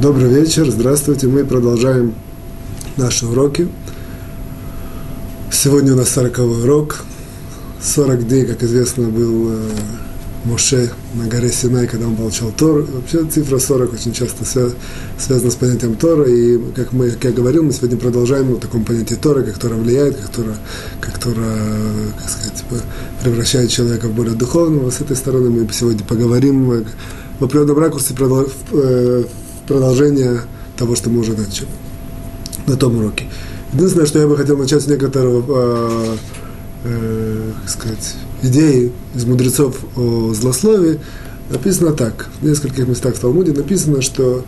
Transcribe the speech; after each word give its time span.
Добрый 0.00 0.30
вечер, 0.30 0.70
здравствуйте. 0.70 1.26
Мы 1.26 1.44
продолжаем 1.44 2.14
наши 2.96 3.26
уроки. 3.26 3.68
Сегодня 5.52 5.92
у 5.92 5.96
нас 5.96 6.08
40 6.08 6.38
урок. 6.38 7.04
40 7.82 8.26
дней, 8.26 8.46
как 8.46 8.62
известно, 8.62 9.08
был 9.08 9.50
э, 9.50 9.58
Моше 10.46 10.90
на 11.12 11.26
горе 11.26 11.52
Синай, 11.52 11.86
когда 11.86 12.06
он 12.06 12.16
получал 12.16 12.50
Тор. 12.50 12.86
Вообще 12.90 13.26
цифра 13.26 13.58
40 13.58 13.92
очень 13.92 14.14
часто 14.14 14.46
связана 15.18 15.50
с 15.50 15.54
понятием 15.56 15.94
Тора. 15.96 16.24
И, 16.24 16.58
как, 16.74 16.94
мы, 16.94 17.10
как 17.10 17.24
я 17.24 17.32
говорил, 17.32 17.64
мы 17.64 17.72
сегодня 17.74 17.98
продолжаем 17.98 18.54
в 18.54 18.58
таком 18.58 18.86
понятии 18.86 19.16
Тора, 19.16 19.42
как 19.42 19.58
Тора 19.58 19.74
влияет, 19.74 20.16
как 20.16 20.30
Тора, 20.30 20.56
как 21.02 21.18
Тора 21.18 21.58
сказать, 22.26 22.64
превращает 23.22 23.68
человека 23.68 24.08
в 24.08 24.14
более 24.14 24.34
духовного. 24.34 24.90
С 24.90 25.02
этой 25.02 25.14
стороны 25.14 25.50
мы 25.50 25.68
сегодня 25.70 26.02
поговорим 26.04 26.86
в 27.38 27.44
определенном 27.44 27.78
ракурсе 27.78 28.14
э, 28.72 29.24
продолжение 29.70 30.40
того, 30.76 30.96
что 30.96 31.10
мы 31.10 31.20
уже 31.20 31.32
начали 31.36 31.68
на 32.66 32.76
том 32.76 32.96
уроке. 32.96 33.26
Единственное, 33.72 34.04
что 34.04 34.18
я 34.18 34.26
бы 34.26 34.36
хотел 34.36 34.56
начать 34.56 34.82
с 34.82 34.88
некоторого, 34.88 35.44
э, 35.48 36.16
э, 36.86 37.52
как 37.60 37.70
сказать, 37.70 38.14
идеи 38.42 38.90
из 39.14 39.24
мудрецов 39.26 39.76
о 39.96 40.34
злословии. 40.34 40.98
Написано 41.50 41.92
так, 41.92 42.28
в 42.40 42.44
нескольких 42.44 42.88
местах 42.88 43.14
в 43.14 43.20
Талмуде 43.20 43.52
написано, 43.52 44.02
что 44.02 44.44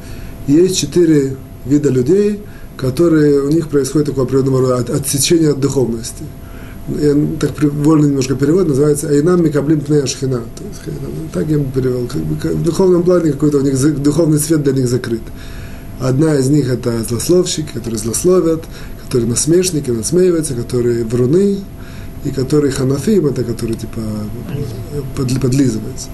есть 0.49 0.77
четыре 0.77 1.37
вида 1.67 1.91
людей, 1.91 2.43
которые, 2.77 3.43
у 3.43 3.49
них 3.49 3.69
происходит 3.69 4.09
такое 4.09 4.25
определенного 4.25 4.79
рода 4.79 4.97
отсечение 4.97 5.51
от 5.51 5.61
духовности. 5.61 6.25
Я 6.89 7.15
так 7.39 7.53
вольно 7.63 8.07
немножко 8.07 8.35
перевод, 8.35 8.67
называется 8.67 9.09
«Айнам 9.09 9.45
микаблим 9.45 9.81
пнея 9.81 10.07
шхина». 10.07 10.43
Так 11.33 11.49
я 11.49 11.59
бы 11.59 11.71
перевел. 11.71 12.09
Как 12.09 12.23
бы, 12.23 12.35
в 12.35 12.63
духовном 12.65 13.05
плане 13.05 13.33
какой-то 13.33 13.59
у 13.59 13.61
них 13.61 14.03
духовный 14.03 14.41
свет 14.41 14.65
для 14.65 14.73
них 14.73 14.89
закрыт. 14.89 15.23
Одна 16.01 16.35
из 16.35 16.49
них 16.49 16.69
это 16.69 17.05
злословщики, 17.05 17.69
которые 17.73 17.99
злословят, 17.99 18.65
которые 19.05 19.31
насмешники, 19.31 19.91
насмеиваются, 19.91 20.55
которые 20.55 21.05
вруны, 21.05 21.59
и 22.25 22.31
которые 22.31 22.73
ханафим, 22.73 23.27
это 23.27 23.45
которые 23.45 23.77
типа 23.77 24.01
подлизываются. 25.17 26.09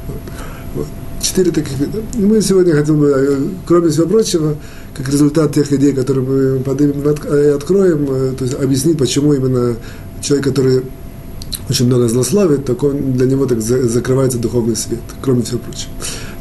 Вот. 0.75 0.87
Четыре 1.21 1.51
таких 1.51 1.79
вида. 1.79 1.99
И 2.15 2.21
мы 2.21 2.41
сегодня 2.41 2.75
хотим 2.75 3.01
бы, 3.01 3.51
кроме 3.67 3.91
всего 3.91 4.07
прочего, 4.07 4.57
как 4.97 5.09
результат 5.09 5.55
тех 5.55 5.73
идей, 5.73 5.93
которые 5.93 6.25
мы 6.27 6.61
поднимем 6.61 7.03
и 7.03 7.47
откроем, 7.49 8.07
э, 8.11 8.35
то 8.39 8.45
есть 8.45 8.55
объяснить, 8.55 8.99
почему 8.99 9.33
именно 9.33 9.77
человек, 10.21 10.47
который 10.47 10.83
очень 11.69 11.87
много 11.87 12.09
злословит, 12.09 12.65
так 12.65 12.83
он, 12.83 13.13
для 13.13 13.27
него 13.27 13.47
так 13.47 13.61
закрывается 13.61 14.39
духовный 14.39 14.77
свет, 14.77 15.01
кроме 15.23 15.43
всего 15.43 15.59
прочего. 15.59 15.91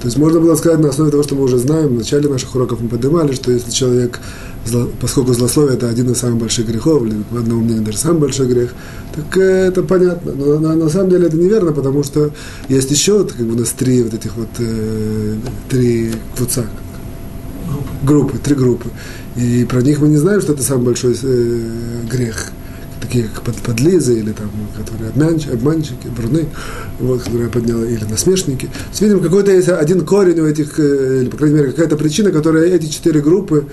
То 0.02 0.06
есть 0.06 0.18
можно 0.18 0.40
было 0.40 0.56
сказать 0.56 0.80
на 0.80 0.90
основе 0.90 1.10
того, 1.10 1.24
что 1.24 1.36
мы 1.36 1.44
уже 1.44 1.58
знаем, 1.58 1.90
в 1.90 1.94
начале 1.94 2.30
наших 2.30 2.54
уроков 2.56 2.80
мы 2.82 2.88
поднимали, 2.88 3.34
что 3.34 3.52
если 3.52 3.72
человек, 3.72 4.20
поскольку 5.02 5.34
злословие 5.34 5.76
это 5.76 5.90
один 5.90 6.12
из 6.12 6.20
самых 6.20 6.38
больших 6.38 6.68
грехов, 6.68 7.04
или 7.04 7.16
в 7.32 7.38
одном 7.38 7.64
мнении 7.64 7.84
даже 7.84 7.98
самый 7.98 8.20
большой 8.20 8.48
грех, 8.48 8.76
так 9.16 9.38
это 9.38 9.82
понятно. 9.82 10.34
Но 10.34 10.60
на, 10.60 10.76
на 10.76 10.90
самом 10.90 11.10
деле 11.10 11.28
это 11.28 11.38
неверно, 11.38 11.72
потому 11.72 12.04
что 12.04 12.32
есть 12.70 12.92
еще 12.92 13.26
как 13.26 13.46
бы 13.46 13.56
у 13.56 13.58
нас 13.60 13.70
три 13.70 14.04
вот 14.04 14.14
этих 14.14 14.36
вот 14.36 14.50
э, 14.60 15.36
три 15.70 16.14
квуца, 16.36 16.66
группы, 18.04 18.38
три 18.38 18.54
группы. 18.54 18.90
И 19.36 19.66
про 19.66 19.82
них 19.82 20.00
мы 20.00 20.10
не 20.10 20.18
знаем, 20.18 20.42
что 20.42 20.54
это 20.54 20.62
самый 20.62 20.86
большой 20.86 21.18
э, 21.20 21.70
грех 22.12 22.52
такие 23.08 23.26
как 23.34 23.44
под, 23.44 23.56
подлизы, 23.56 24.20
или 24.20 24.32
там, 24.32 24.50
которые 24.76 25.10
обманщики, 25.10 25.54
обманщики, 25.54 26.08
бруны, 26.16 26.46
вот, 27.00 27.22
которые 27.22 27.46
я 27.46 27.50
поднял, 27.50 27.84
или 27.84 28.04
насмешники. 28.04 28.70
То 28.98 29.06
видим, 29.06 29.22
какой-то 29.22 29.52
есть 29.52 29.70
один 29.70 30.06
корень 30.06 30.40
у 30.40 30.46
этих, 30.46 30.80
э, 30.80 31.22
или, 31.22 31.30
по 31.30 31.38
крайней 31.38 31.56
мере, 31.56 31.72
какая-то 31.72 31.96
причина, 31.96 32.32
которая 32.32 32.66
эти 32.66 32.88
четыре 32.88 33.22
группы, 33.22 33.66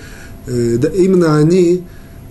э, 0.47 0.77
да, 0.79 0.87
именно 0.87 1.37
они, 1.37 1.83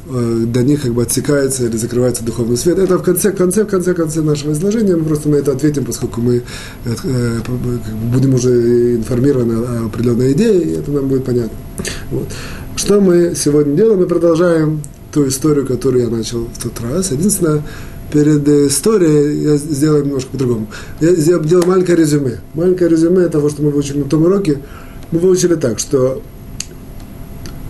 э, 0.06 0.44
до 0.46 0.62
них 0.62 0.82
как 0.82 0.94
бы 0.94 1.02
отсекается 1.02 1.66
или 1.66 1.76
закрывается 1.76 2.24
духовный 2.24 2.56
свет. 2.56 2.78
Это 2.78 2.98
в 2.98 3.02
конце, 3.02 3.32
конце, 3.32 3.64
в 3.64 3.68
конце, 3.68 3.94
конце 3.94 4.22
нашего 4.22 4.52
изложения. 4.52 4.96
Мы 4.96 5.04
просто 5.04 5.28
на 5.28 5.36
это 5.36 5.52
ответим, 5.52 5.84
поскольку 5.84 6.20
мы 6.20 6.42
э 6.84 7.38
будем 8.12 8.34
уже 8.34 8.96
информированы 8.96 9.54
о 9.54 9.86
определенной 9.86 10.32
идее, 10.32 10.62
и 10.62 10.70
это 10.72 10.90
нам 10.90 11.08
будет 11.08 11.24
понятно. 11.24 11.56
Вот. 12.10 12.28
Что 12.76 13.00
мы 13.00 13.34
сегодня 13.36 13.76
делаем? 13.76 14.00
Мы 14.00 14.06
продолжаем 14.06 14.80
ту 15.14 15.28
историю, 15.28 15.64
которую 15.64 16.04
я 16.04 16.10
начал 16.10 16.48
в 16.52 16.62
тот 16.62 16.72
раз. 16.80 17.12
Единственное, 17.12 17.62
перед 18.12 18.46
историей 18.48 19.44
я 19.44 19.56
сделаю 19.56 20.04
немножко 20.04 20.30
по-другому. 20.32 20.66
Я 21.00 21.14
сделал 21.14 21.64
маленькое 21.66 21.96
резюме. 21.96 22.40
Маленькое 22.54 22.90
резюме 22.90 23.28
того, 23.28 23.48
что 23.48 23.62
мы 23.62 23.70
выучили 23.70 23.98
на 23.98 24.04
том 24.06 24.24
уроке. 24.24 24.58
Мы 25.12 25.20
выучили 25.20 25.54
так, 25.54 25.78
что 25.78 26.20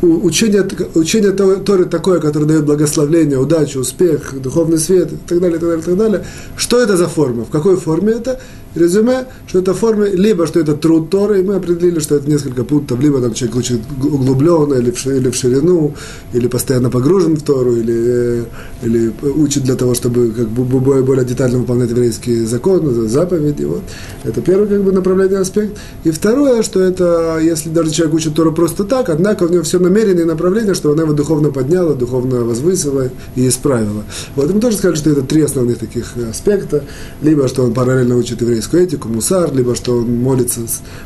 учение, 0.01 0.67
учение 0.95 1.33
Торы 1.33 1.85
такое, 1.85 2.19
которое 2.19 2.47
дает 2.47 2.65
благословление, 2.65 3.39
удачу, 3.39 3.81
успех, 3.81 4.41
духовный 4.41 4.79
свет 4.79 5.13
и 5.13 5.17
так 5.17 5.41
далее, 5.41 5.59
так 5.59 5.69
далее, 5.69 5.85
так 5.85 5.97
далее. 5.97 6.25
Что 6.57 6.81
это 6.81 6.97
за 6.97 7.09
форма? 7.09 7.45
В 7.45 7.51
какой 7.51 7.77
форме 7.77 8.15
это? 8.15 8.41
Резюме, 8.75 9.27
что 9.47 9.61
это 9.61 9.75
форма, 9.75 10.07
либо 10.07 10.47
что 10.47 10.61
это 10.61 10.75
труд 10.75 11.11
Торы, 11.11 11.41
и 11.41 11.43
мы 11.43 11.57
определили, 11.57 12.01
что 12.01 12.17
это 12.17 12.29
несколько 12.29 12.65
пунктов, 12.65 13.01
либо 13.01 13.21
там 13.21 13.35
человек 13.35 13.57
учит 13.57 13.81
углубленно, 14.03 14.75
или 14.75 14.91
в, 14.91 15.07
или 15.07 15.31
в 15.31 15.35
ширину, 15.35 15.95
или 16.33 16.49
постоянно 16.49 16.91
погружен 16.91 17.37
в 17.37 17.43
Тору, 17.43 17.77
или, 17.77 17.95
э, 17.95 18.45
или 18.83 19.13
учит 19.37 19.65
для 19.65 19.77
того, 19.77 19.95
чтобы 19.95 20.31
как 20.31 20.49
бы 20.49 20.81
более 20.81 21.25
детально 21.25 21.59
выполнять 21.59 21.91
еврейские 21.91 22.47
законы, 22.47 23.09
заповеди. 23.09 23.65
Вот. 23.65 23.83
Это 24.25 24.41
первый 24.41 24.69
как 24.69 24.83
бы 24.83 24.93
направление 24.93 25.39
аспект. 25.39 25.79
И 26.05 26.11
второе, 26.11 26.63
что 26.63 26.81
это, 26.81 27.39
если 27.41 27.69
даже 27.69 27.91
человек 27.91 28.15
учит 28.15 28.35
Тору 28.35 28.53
просто 28.53 28.85
так, 28.85 29.09
однако 29.09 29.45
у 29.45 29.49
него 29.49 29.63
все 29.63 29.79
намеренные 29.79 30.25
направления, 30.25 30.75
чтобы 30.75 30.95
она 30.95 31.05
его 31.05 31.13
духовно 31.13 31.51
подняла, 31.51 31.95
духовно 31.95 32.45
возвысила 32.45 33.11
и 33.37 33.49
исправила. 33.49 34.05
Вот 34.37 34.51
и 34.51 34.53
мы 34.53 34.61
тоже 34.61 34.77
сказали, 34.77 34.97
что 34.97 35.11
это 35.11 35.23
три 35.23 35.43
основных 35.43 35.79
таких 35.79 36.15
аспекта. 36.31 36.85
Либо, 37.23 37.49
что 37.49 37.63
он 37.63 37.73
параллельно 37.73 38.17
учит 38.17 38.41
еврейские 38.41 38.64
еврейскую 38.65 38.83
этику, 38.83 39.09
мусар, 39.09 39.53
либо 39.55 39.75
что 39.75 39.99
он 39.99 40.23
молится 40.23 40.61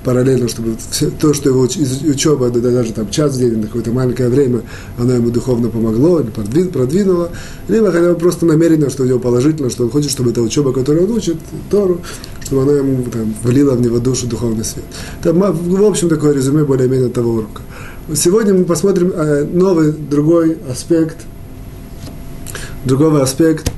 параллельно, 0.04 0.48
чтобы 0.48 0.76
все, 0.90 1.10
то, 1.10 1.34
что 1.34 1.48
его 1.48 1.62
учеба, 1.62 2.50
даже 2.50 2.92
там 2.92 3.10
час 3.10 3.34
в 3.34 3.38
день, 3.38 3.62
какое-то 3.62 3.90
маленькое 3.90 4.28
время, 4.28 4.62
оно 4.96 5.14
ему 5.14 5.30
духовно 5.30 5.68
помогло 5.68 6.22
продвинуло, 6.22 7.30
либо 7.68 7.90
хотя 7.90 8.12
бы 8.12 8.18
просто 8.18 8.46
намеренно, 8.46 8.90
что 8.90 9.02
у 9.02 9.06
него 9.06 9.18
положительно, 9.18 9.70
что 9.70 9.84
он 9.84 9.90
хочет, 9.90 10.10
чтобы 10.10 10.30
эта 10.30 10.40
учеба, 10.40 10.72
которую 10.72 11.06
он 11.06 11.12
учит, 11.12 11.36
Тору, 11.70 12.00
чтобы 12.44 12.62
она 12.62 12.72
ему 12.72 13.04
там, 13.10 13.34
влила 13.42 13.74
в 13.74 13.80
него 13.80 13.98
душу 13.98 14.26
духовный 14.26 14.64
свет. 14.64 14.84
Там, 15.22 15.38
в 15.38 15.84
общем, 15.84 16.08
такое 16.08 16.34
резюме 16.34 16.64
более-менее 16.64 17.08
того 17.08 17.32
урока. 17.32 17.62
Сегодня 18.14 18.54
мы 18.54 18.64
посмотрим 18.64 19.12
э, 19.14 19.44
новый, 19.44 19.92
другой 19.92 20.58
аспект, 20.70 21.16
другой 22.84 23.20
аспект 23.20 23.70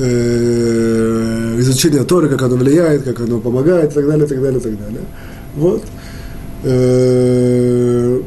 э, 0.00 1.56
изучение 1.60 2.04
Торы, 2.04 2.28
как 2.28 2.42
оно 2.42 2.56
влияет, 2.56 3.02
как 3.02 3.20
оно 3.20 3.38
помогает, 3.40 3.92
и 3.92 3.94
так 3.94 4.06
далее, 4.06 4.26
и 4.26 4.28
так 4.28 4.40
далее, 4.40 4.58
и 4.58 4.62
так 4.62 4.78
далее. 4.78 5.02
Вот. 5.56 5.84
Э, 6.64 8.20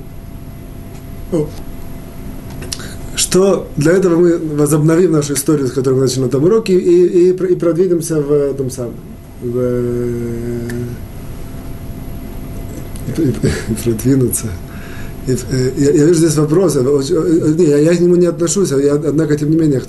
что 3.16 3.68
для 3.78 3.94
этого 3.94 4.18
мы 4.18 4.38
возобновим 4.38 5.12
нашу 5.12 5.34
историю, 5.34 5.68
с 5.68 5.72
которой 5.72 5.96
мы 5.96 6.02
начали 6.02 6.22
на 6.22 6.30
том 6.30 6.44
уроке, 6.44 6.74
и, 6.74 7.30
и, 7.30 7.32
и 7.32 7.56
продвинемся 7.56 8.20
в 8.20 8.54
том 8.54 8.70
самом. 8.70 8.96
В, 9.42 9.58
и 13.18 13.34
продвинуться. 13.84 14.48
Э, 15.26 15.72
я, 15.78 15.92
я 15.92 16.06
вижу 16.06 16.20
здесь 16.20 16.36
вопросы, 16.36 16.80
э, 16.80 17.54
не, 17.58 17.66
я, 17.66 17.78
я 17.78 17.96
к 17.96 18.00
нему 18.00 18.16
не 18.16 18.26
отношусь, 18.26 18.72
а 18.74 18.78
я, 18.78 18.96
однако, 18.96 19.38
тем 19.38 19.52
не 19.52 19.58
менее, 19.58 19.82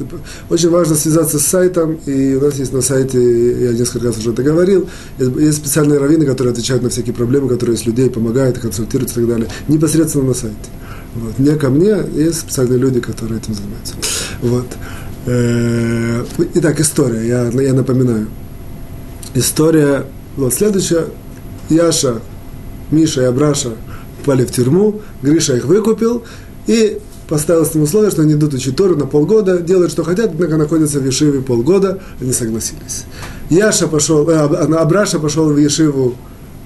очень 0.49 0.71
важно 0.71 0.95
связаться 0.95 1.39
с 1.39 1.47
сайтом, 1.47 1.99
и 2.06 2.34
у 2.34 2.41
нас 2.41 2.55
есть 2.56 2.72
на 2.72 2.83
сайте, 2.83 3.65
я 3.65 3.73
несколько 3.73 4.06
раз 4.06 4.19
уже 4.19 4.31
это 4.31 4.43
говорил, 4.44 4.89
есть 5.19 5.59
специальные 5.59 5.99
раввины, 5.99 6.25
которые 6.25 6.53
отвечают 6.53 6.84
на 6.84 6.89
всякие 6.89 7.15
проблемы, 7.15 7.49
которые 7.49 7.75
есть 7.75 7.87
людей, 7.87 8.11
помогают, 8.11 8.59
консультируют 8.59 9.11
и 9.11 9.15
так 9.15 9.27
далее, 9.27 9.49
непосредственно 9.67 10.25
на 10.25 10.35
сайте. 10.35 10.56
Вот. 11.17 11.38
Не 11.38 11.56
ко 11.56 11.69
мне, 11.69 11.97
есть 12.14 12.41
специальные 12.41 12.79
люди, 12.79 13.00
которые 13.00 13.41
этим 13.41 13.55
занимаются. 13.55 13.94
Вот. 14.41 14.67
Э, 15.26 16.25
итак, 16.55 16.81
история, 16.81 17.26
я, 17.26 17.49
я 17.49 17.73
напоминаю. 17.73 18.29
История, 19.35 20.05
вот 20.37 20.55
следующая, 20.55 21.06
Яша, 21.70 22.20
Миша 22.93 23.23
и 23.23 23.25
Абраша– 23.25 23.70
попали 24.25 24.44
в 24.44 24.50
тюрьму, 24.50 25.03
Гриша 25.23 25.56
их 25.56 25.67
выкупил 25.67 26.25
и 26.67 26.99
поставил 27.29 27.65
с 27.65 27.75
ним 27.75 27.85
условие, 27.85 28.11
что 28.11 28.23
они 28.23 28.35
идут 28.35 28.55
учить 28.55 28.76
Тору 28.76 28.97
на 28.97 29.06
полгода, 29.06 29.59
делают, 29.59 29.93
что 29.93 30.03
хотят, 30.03 30.31
однако 30.32 30.56
находятся 30.56 30.99
в 30.99 31.06
Ешиве 31.06 31.41
полгода, 31.41 32.00
они 32.21 32.32
согласились. 32.32 33.05
Яша 33.50 33.87
пошел, 33.87 34.29
э, 34.29 34.35
Абраша 34.35 35.19
пошел 35.19 35.49
в 35.50 35.56
Ешиву 35.59 36.15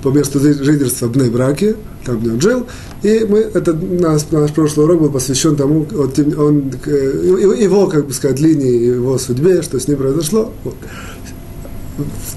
по 0.03 0.11
месту 0.11 0.39
жительства 0.41 1.07
в 1.07 1.13
Бней-Браке, 1.13 1.75
там 2.05 2.21
где 2.21 2.31
он 2.31 2.41
жил, 2.41 2.67
и 3.03 3.27
мы, 3.29 3.39
это 3.39 3.73
наш, 3.75 4.31
наш 4.31 4.53
прошлый 4.53 4.87
урок 4.87 5.03
был 5.03 5.11
посвящен 5.11 5.57
тому, 5.57 5.87
вот, 5.91 6.19
он, 6.19 6.73
его, 6.87 7.89
как 7.89 8.07
бы 8.07 8.13
сказать, 8.13 8.39
линии, 8.39 8.95
его 8.95 9.19
судьбе, 9.19 9.63
что 9.63 9.81
с 9.81 9.89
ним 9.89 9.99
произошло. 9.99 10.53
Вот. 10.63 10.77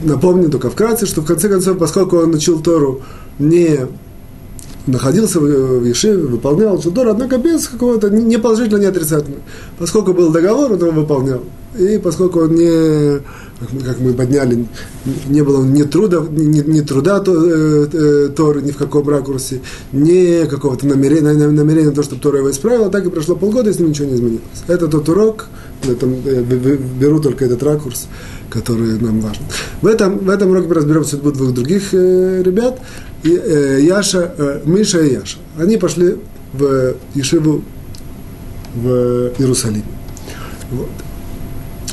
Напомню 0.02 0.50
только 0.50 0.72
вкратце, 0.72 1.06
что 1.06 1.22
в 1.22 1.26
конце 1.26 1.50
концов, 1.50 1.78
поскольку 1.78 2.18
он 2.18 2.34
учил 2.34 2.62
Тору 2.62 3.02
не 3.38 3.88
находился 4.88 5.40
в 5.40 5.84
Ешиве, 5.86 6.18
выполнял 6.18 6.78
Тору, 6.80 7.12
однако 7.12 7.38
без 7.38 7.68
какого-то 7.68 8.10
не 8.10 8.38
положительного, 8.38 8.82
не 8.82 8.88
отрицательного. 8.88 9.42
Поскольку 9.78 10.14
был 10.14 10.32
договор, 10.32 10.72
он 10.72 10.80
его 10.80 10.92
выполнял. 10.92 11.42
И 11.78 11.98
поскольку 12.00 12.42
он 12.42 12.56
не, 12.56 13.20
как 13.84 14.00
мы 14.00 14.14
подняли, 14.14 14.66
не 15.30 15.42
было 15.42 15.64
ни 15.64 15.84
труда, 15.84 16.22
ни, 16.30 16.60
ни 16.60 16.82
труда 16.82 17.20
то, 17.22 17.34
э, 17.34 17.88
э, 17.94 18.30
Торы 18.36 18.62
ни 18.62 18.72
в 18.72 18.78
каком 18.78 19.08
ракурсе, 19.08 19.62
ни 19.94 20.46
какого-то 20.48 20.86
намерения, 20.86 21.32
намерения 21.32 21.90
на 21.90 21.96
то, 21.96 22.04
чтобы 22.04 22.22
Тора 22.22 22.40
его 22.40 22.52
исправила, 22.52 22.90
так 22.90 23.06
и 23.06 23.10
прошло 23.10 23.36
полгода, 23.36 23.70
и 23.70 23.74
с 23.74 23.80
ним 23.80 23.90
ничего 23.90 24.08
не 24.10 24.16
изменилось. 24.16 24.42
Это 24.68 24.88
тот 24.88 25.08
урок, 25.08 25.48
это, 25.88 26.08
я 26.08 26.42
беру 26.42 27.22
только 27.22 27.46
этот 27.46 27.64
ракурс, 27.64 28.08
который 28.50 29.00
нам 29.00 29.22
важен. 29.22 29.44
В 29.82 29.88
этом, 29.88 30.18
в 30.18 30.30
этом 30.30 30.52
уроке 30.52 30.68
мы 30.68 30.76
разберем 30.76 31.06
судьбу 31.06 31.32
двух 31.32 31.54
других 31.54 31.94
э, 31.94 32.44
ребят, 32.44 32.80
и, 33.24 33.34
э, 33.34 33.80
Яша, 33.82 34.34
э, 34.38 34.62
Миша 34.66 35.00
и 35.00 35.14
Яша. 35.14 35.38
Они 35.58 35.78
пошли 35.78 36.18
в 36.54 36.96
Ешиву 37.16 37.64
в 38.76 39.32
Иерусалим. 39.38 39.84
Вот. 40.72 40.90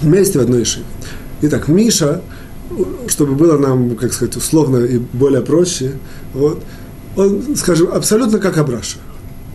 Вместе 0.03 0.39
в 0.39 0.43
одной 0.43 0.61
Ешиве. 0.61 0.85
Итак, 1.43 1.69
Миша, 1.69 2.21
чтобы 3.09 3.35
было 3.35 3.59
нам, 3.59 3.97
как 3.97 4.13
сказать, 4.13 4.37
условно 4.37 4.85
и 4.85 4.99
более 4.99 5.43
проще, 5.43 5.93
вот, 6.35 6.63
он, 7.17 7.57
скажем, 7.57 7.93
абсолютно 7.93 8.39
как 8.39 8.59
Абраша 8.59 8.99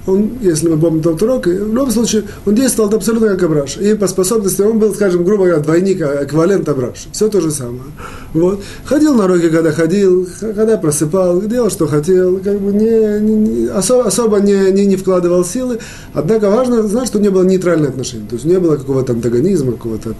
он, 0.05 0.31
если 0.41 0.67
мы 0.67 0.77
помним 0.77 1.01
тот 1.01 1.21
урок, 1.21 1.45
в 1.45 1.49
любом 1.49 1.89
случае, 1.91 2.23
он 2.45 2.55
действовал 2.55 2.93
абсолютно 2.93 3.29
как 3.29 3.43
Абраш. 3.43 3.77
И 3.77 3.93
по 3.95 4.07
способности 4.07 4.61
он 4.61 4.77
был, 4.77 4.93
скажем, 4.93 5.23
грубо 5.23 5.45
говоря, 5.45 5.61
двойник, 5.61 6.01
а, 6.01 6.25
эквивалент 6.25 6.67
Абраш. 6.67 7.07
Все 7.11 7.29
то 7.29 7.39
же 7.39 7.51
самое. 7.51 7.83
Вот. 8.33 8.61
Ходил 8.85 9.15
на 9.15 9.25
уроки, 9.25 9.49
когда 9.49 9.71
ходил, 9.71 10.27
когда 10.39 10.77
просыпал, 10.77 11.41
делал, 11.41 11.69
что 11.69 11.87
хотел, 11.87 12.37
как 12.39 12.59
бы 12.59 12.73
не, 12.73 13.19
не, 13.21 13.67
особо, 13.67 14.05
особо 14.05 14.39
не, 14.39 14.71
не, 14.71 14.85
не 14.85 14.97
вкладывал 14.97 15.45
силы. 15.45 15.79
Однако 16.13 16.49
важно 16.49 16.83
знать, 16.83 17.07
что 17.07 17.19
не 17.19 17.29
было 17.29 17.43
нейтрального 17.43 17.91
отношения. 17.91 18.27
То 18.27 18.35
есть 18.35 18.45
не 18.45 18.59
было 18.59 18.75
какого-то 18.75 19.13
антагонизма, 19.13 19.73
какого-то, 19.73 20.15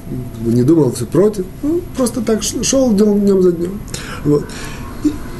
не 0.45 0.63
думал 0.63 0.93
все 0.93 1.05
против. 1.05 1.45
Ну, 1.61 1.81
просто 1.97 2.21
так 2.21 2.41
шел 2.41 2.93
днем 2.93 3.41
за 3.41 3.51
днем. 3.51 3.79
Вот. 4.23 4.45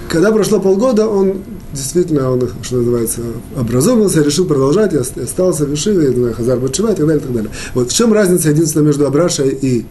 Когда 0.09 0.31
прошло 0.31 0.59
полгода, 0.59 1.07
он 1.07 1.37
действительно 1.73 2.31
он, 2.31 2.49
что 2.61 2.77
называется, 2.77 3.21
образовался, 3.57 4.21
решил 4.21 4.45
продолжать, 4.45 4.93
и 4.93 4.97
остался 4.97 5.65
в 5.65 5.73
Ишиве, 5.73 6.33
Хазар 6.33 6.59
Батшива 6.59 6.91
и 6.91 6.95
так 6.95 7.05
далее, 7.05 7.17
и 7.17 7.23
так 7.23 7.33
далее. 7.33 7.51
Вот 7.73 7.91
в 7.91 7.95
чем 7.95 8.13
разница 8.13 8.49
единственная 8.49 8.87
между 8.87 9.05
Абрашей 9.05 9.49
и 9.49 9.85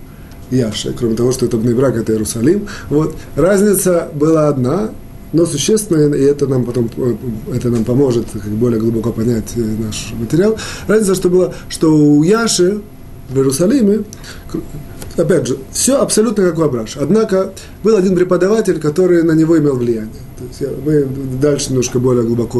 Яшей, 0.51 0.93
кроме 0.93 1.15
того, 1.15 1.33
что 1.33 1.47
это 1.47 1.57
брак, 1.57 1.97
это 1.97 2.13
Иерусалим. 2.13 2.69
Вот, 2.91 3.17
разница 3.37 4.09
была 4.15 4.49
одна, 4.49 4.91
но 5.33 5.47
существенная, 5.47 6.13
и 6.13 6.23
это 6.23 6.47
нам 6.47 6.65
потом 6.65 6.91
это 7.53 7.71
нам 7.71 7.85
поможет 7.85 8.27
как 8.33 8.53
более 8.53 8.79
глубоко 8.79 9.13
понять 9.13 9.53
э, 9.57 9.61
наш 9.61 10.13
материал. 10.19 10.57
Разница, 10.87 11.15
что 11.15 11.31
было, 11.31 11.55
что 11.71 11.95
у 11.95 12.23
Яши 12.23 12.83
в 13.31 13.37
Иерусалиме 13.37 14.05
опять 15.17 15.47
же, 15.47 15.59
все 15.73 16.01
абсолютно 16.01 16.45
как 16.45 16.59
у 16.59 16.63
Абраша. 16.63 17.01
Однако 17.01 17.53
был 17.83 17.97
один 17.97 18.17
преподаватель, 18.17 18.81
который 18.81 19.23
на 19.23 19.33
него 19.33 19.59
имел 19.59 19.77
влияние. 19.77 20.11
То 20.39 20.45
есть 20.45 20.77
мы 20.85 21.07
дальше 21.41 21.71
немножко 21.71 21.99
более 21.99 22.25
глубоко 22.25 22.59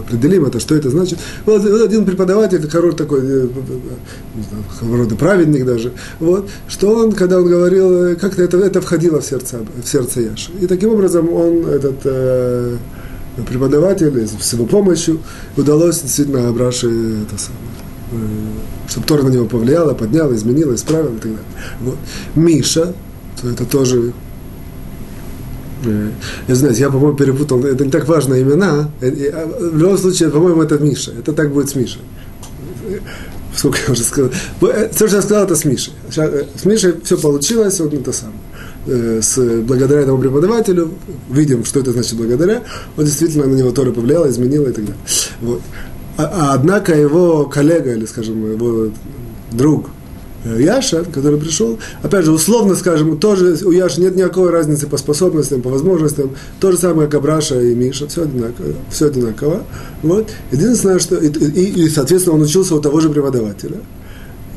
определим 0.00 0.44
это, 0.44 0.60
что 0.60 0.74
это 0.74 0.90
значит. 0.90 1.18
Был 1.46 1.56
один 1.82 2.04
преподаватель, 2.04 2.68
хороший 2.68 2.96
такой, 2.96 3.20
э, 3.24 3.48
вроде 4.82 5.14
праведник 5.14 5.64
даже, 5.64 5.92
вот, 6.20 6.48
что 6.68 6.94
он, 6.94 7.12
когда 7.12 7.38
он 7.38 7.48
говорил, 7.48 8.16
как-то 8.16 8.42
это, 8.42 8.58
это 8.58 8.80
входило 8.80 9.20
в 9.20 9.24
сердце, 9.24 9.60
в 9.82 9.88
сердце 9.88 10.20
Яши. 10.22 10.50
И 10.60 10.66
таким 10.66 10.90
образом 10.90 11.32
он, 11.32 11.66
этот 11.66 12.00
э, 12.04 12.76
преподаватель, 13.48 14.28
с 14.40 14.52
его 14.52 14.66
помощью 14.66 15.20
удалось 15.56 16.00
действительно 16.00 16.48
Абраше 16.48 16.88
это 16.88 17.38
самое 17.38 17.68
Э, 18.10 18.16
чтобы 18.88 19.06
Тора 19.06 19.22
на 19.22 19.28
него 19.28 19.46
повлияла, 19.46 19.94
подняла, 19.94 20.34
изменила, 20.34 20.74
исправила 20.74 21.14
и 21.14 21.18
так 21.18 21.30
далее. 21.30 21.46
Вот. 21.80 21.96
Миша, 22.34 22.94
то 23.40 23.48
это 23.48 23.64
тоже 23.64 24.12
э, 25.84 26.10
я 26.48 26.54
знаю, 26.54 26.74
я, 26.74 26.90
по-моему, 26.90 27.16
перепутал, 27.16 27.62
это 27.64 27.84
не 27.84 27.90
так 27.90 28.08
важно 28.08 28.40
имена, 28.40 28.90
э, 29.00 29.30
а, 29.30 29.46
в 29.46 29.76
любом 29.76 29.98
случае, 29.98 30.30
по-моему, 30.30 30.62
это 30.62 30.78
Миша, 30.78 31.12
это 31.18 31.32
так 31.32 31.52
будет 31.52 31.68
с 31.68 31.74
Мишей. 31.74 32.00
Сколько 33.54 33.78
я 33.86 33.92
уже 33.92 34.02
сказал. 34.02 34.30
Все, 34.92 35.08
что 35.08 35.16
я 35.16 35.22
сказал, 35.22 35.44
это 35.44 35.56
с 35.56 35.64
Мишей. 35.64 35.92
С 36.10 36.64
Мишей 36.64 36.94
все 37.02 37.18
получилось, 37.18 37.80
вот 37.80 37.92
это 37.92 38.12
самое. 38.12 39.20
С, 39.20 39.36
благодаря 39.62 40.02
этому 40.02 40.18
преподавателю, 40.18 40.92
видим, 41.28 41.64
что 41.64 41.80
это 41.80 41.92
значит 41.92 42.14
благодаря, 42.16 42.62
он 42.96 43.04
действительно 43.04 43.46
на 43.46 43.54
него 43.54 43.72
Тора 43.72 43.90
повлияла, 43.90 44.30
изменила 44.30 44.68
и 44.68 44.72
так 44.72 44.84
далее. 44.84 45.00
Вот. 45.42 45.60
А, 46.18 46.24
а, 46.24 46.54
однако 46.54 46.96
его 46.96 47.44
коллега, 47.44 47.92
или, 47.92 48.04
скажем, 48.04 48.50
его 48.50 48.90
друг 49.52 49.86
э, 50.44 50.60
Яша, 50.60 51.04
который 51.04 51.38
пришел, 51.38 51.78
опять 52.02 52.24
же, 52.24 52.32
условно 52.32 52.74
скажем, 52.74 53.18
тоже 53.18 53.56
у 53.64 53.70
Яши 53.70 54.00
нет 54.00 54.16
никакой 54.16 54.50
разницы 54.50 54.88
по 54.88 54.96
способностям, 54.96 55.62
по 55.62 55.70
возможностям, 55.70 56.32
то 56.58 56.72
же 56.72 56.78
самое, 56.78 57.08
как 57.08 57.20
Абраша 57.20 57.60
и 57.60 57.72
Миша, 57.72 58.08
все 58.08 58.24
одинаково. 58.24 58.74
Все 58.90 59.06
одинаково. 59.06 59.62
Вот. 60.02 60.28
Единственное, 60.50 60.98
что... 60.98 61.14
И, 61.18 61.28
и, 61.28 61.84
и, 61.84 61.88
соответственно, 61.88 62.34
он 62.34 62.42
учился 62.42 62.74
у 62.74 62.80
того 62.80 62.98
же 62.98 63.10
преподавателя. 63.10 63.76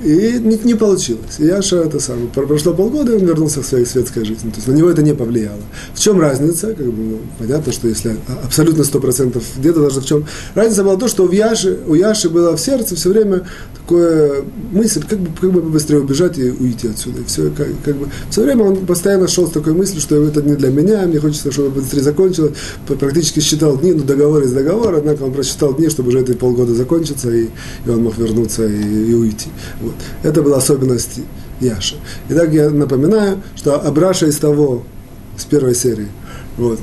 И 0.03 0.39
не, 0.39 0.57
не 0.63 0.73
получилось. 0.73 1.39
И 1.39 1.45
Яша 1.45 1.77
это 1.77 1.99
самое. 1.99 2.27
Прошло 2.27 2.73
полгода, 2.73 3.13
и 3.13 3.15
он 3.15 3.25
вернулся 3.25 3.61
к 3.61 3.65
своей 3.65 3.85
светской 3.85 4.25
жизни. 4.25 4.49
То 4.49 4.55
есть 4.57 4.67
на 4.67 4.73
него 4.73 4.89
это 4.89 5.01
не 5.01 5.13
повлияло. 5.13 5.61
В 5.93 5.99
чем 5.99 6.19
разница? 6.19 6.73
Как 6.73 6.85
бы, 6.85 7.19
понятно, 7.37 7.71
что 7.71 7.87
если 7.87 8.17
абсолютно 8.43 8.83
сто 8.83 8.99
процентов, 8.99 9.43
где-то 9.57 9.81
даже 9.81 10.01
в 10.01 10.05
чем. 10.05 10.25
Разница 10.55 10.83
была 10.83 10.97
то, 10.97 11.07
что 11.07 11.25
в 11.25 11.31
Яше, 11.31 11.79
у 11.87 11.93
Яши 11.93 12.29
было 12.29 12.55
в 12.55 12.59
сердце 12.59 12.95
все 12.95 13.09
время 13.09 13.43
такое 13.79 14.43
мысль, 14.71 15.03
как 15.07 15.19
бы, 15.19 15.29
как 15.39 15.51
бы 15.51 15.61
быстрее 15.61 15.99
убежать 15.99 16.37
и 16.37 16.49
уйти 16.49 16.87
отсюда. 16.87 17.21
И 17.21 17.23
все, 17.25 17.51
как, 17.55 17.67
как 17.83 17.95
бы, 17.95 18.07
все 18.29 18.43
время 18.43 18.63
он 18.63 18.85
постоянно 18.85 19.27
шел 19.27 19.47
с 19.47 19.51
такой 19.51 19.73
мыслью, 19.73 20.01
что 20.01 20.21
это 20.23 20.41
не 20.41 20.55
для 20.55 20.69
меня, 20.69 21.05
мне 21.07 21.19
хочется, 21.19 21.51
чтобы 21.51 21.69
быстрее 21.69 22.01
закончилось. 22.01 22.53
Практически 22.87 23.39
считал 23.39 23.77
дни, 23.77 23.93
ну 23.93 24.03
договор 24.03 24.43
из 24.43 24.51
договора, 24.51 24.97
однако 24.97 25.23
он 25.23 25.33
просчитал 25.33 25.73
дни, 25.73 25.89
чтобы 25.89 26.09
уже 26.09 26.21
эти 26.21 26.33
полгода 26.33 26.73
закончиться, 26.73 27.29
и, 27.31 27.47
и 27.85 27.89
он 27.89 28.03
мог 28.03 28.17
вернуться 28.17 28.65
и, 28.65 29.11
и 29.11 29.13
уйти. 29.13 29.49
Вот. 29.81 29.90
Вот. 29.91 29.95
Это 30.23 30.41
была 30.41 30.57
особенность 30.57 31.19
Яши. 31.59 31.95
Итак, 32.29 32.51
я 32.53 32.69
напоминаю, 32.69 33.41
что 33.55 33.75
Абраша 33.75 34.27
из 34.27 34.37
того, 34.37 34.83
с 35.37 35.45
первой 35.45 35.75
серии, 35.75 36.07
вот, 36.57 36.79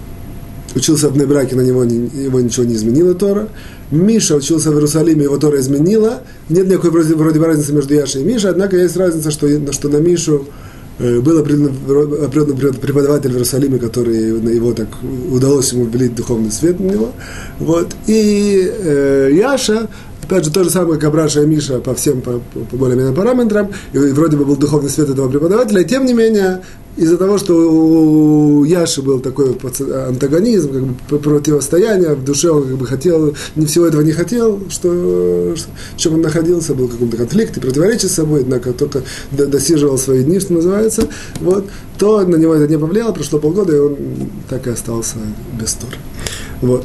учился 0.75 1.08
в 1.08 1.16
Небраке, 1.16 1.56
на 1.56 1.62
него, 1.62 1.82
его 1.84 2.40
ничего 2.40 2.64
не 2.64 2.75
изменило 2.75 3.14
Тора. 3.14 3.49
Миша 3.90 4.37
учился 4.37 4.70
в 4.70 4.74
Иерусалиме, 4.74 5.24
его 5.24 5.38
Тора 5.38 5.58
изменила. 5.58 6.22
Нет 6.48 6.69
никакой 6.69 6.91
вроде, 6.91 7.15
вроде 7.15 7.41
разницы 7.41 7.72
между 7.72 7.94
Яшей 7.94 8.22
и 8.22 8.24
Мишей, 8.24 8.50
однако 8.50 8.77
есть 8.77 8.96
разница, 8.96 9.31
что, 9.31 9.48
что 9.72 9.88
на 9.88 9.96
Мишу 9.96 10.46
э, 10.98 11.20
был 11.20 11.38
определенный 11.38 12.74
преподаватель 12.74 13.31
в 13.31 13.34
Иерусалиме, 13.34 13.79
который 13.79 14.55
его 14.55 14.74
так 14.74 14.88
удалось 15.32 15.72
ему 15.72 15.84
влить 15.84 16.15
духовный 16.15 16.53
свет 16.53 16.79
на 16.81 16.84
него. 16.84 17.12
Вот. 17.58 17.96
И 18.06 18.70
э, 18.79 19.31
Яша 19.32 19.88
Опять 20.29 20.44
же, 20.44 20.51
то 20.51 20.63
же 20.63 20.69
самое, 20.69 21.01
как 21.01 21.08
Абраша 21.08 21.43
и 21.43 21.47
Миша 21.47 21.79
по 21.79 21.94
всем, 21.94 22.20
по, 22.20 22.32
по 22.70 22.77
более-менее 22.77 23.15
параметрам. 23.15 23.70
И 23.94 23.99
вроде 23.99 24.37
бы 24.37 24.44
был 24.44 24.56
духовный 24.56 24.91
свет 24.91 25.08
этого 25.08 25.27
преподавателя. 25.31 25.81
И 25.81 25.87
тем 25.87 26.05
не 26.05 26.13
менее, 26.13 26.61
из-за 26.99 27.17
того, 27.17 27.39
что 27.39 27.55
у 27.55 28.63
Яши 28.65 29.01
был 29.01 29.20
такой 29.20 29.56
антагонизм, 30.06 30.70
как 30.70 30.82
бы 30.82 31.19
противостояние, 31.19 32.15
в 32.15 32.25
душе 32.25 32.51
он 32.51 32.65
как 32.65 32.77
бы 32.77 32.87
хотел, 32.87 33.35
не 33.56 33.65
всего 33.65 33.87
этого 33.87 34.03
не 34.03 34.13
хотел, 34.13 34.61
что, 34.69 35.55
что 35.56 35.70
в 35.94 35.97
чем 35.97 36.15
он 36.15 36.20
находился, 36.20 36.75
был 36.75 36.89
какой-то 36.89 37.17
конфликт 37.17 37.56
и 37.56 37.61
противоречие 37.61 38.11
с 38.11 38.15
собой, 38.15 38.43
однако 38.43 38.75
только 38.75 39.05
досиживал 39.31 39.97
свои 39.97 40.25
дни, 40.25 40.41
что 40.41 40.53
называется, 40.53 41.08
вот, 41.41 41.65
то 41.99 42.20
на 42.20 42.37
него 42.37 42.53
это 42.53 42.70
не 42.70 42.79
повлияло, 42.79 43.13
прошло 43.13 43.39
полгода, 43.39 43.75
и 43.75 43.79
он 43.79 43.97
так 44.51 44.67
и 44.67 44.70
остался 44.70 45.17
без 45.58 45.73
тура. 45.73 45.97
Вот. 46.61 46.85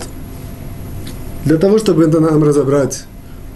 Для 1.44 1.58
того, 1.58 1.78
чтобы 1.78 2.06
это 2.06 2.22
нам 2.22 2.42
разобрать 2.42 3.04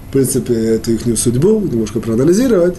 в 0.10 0.14
принципе, 0.14 0.54
эту 0.54 0.94
их 0.94 1.18
судьбу, 1.18 1.60
немножко 1.60 2.00
проанализировать, 2.00 2.76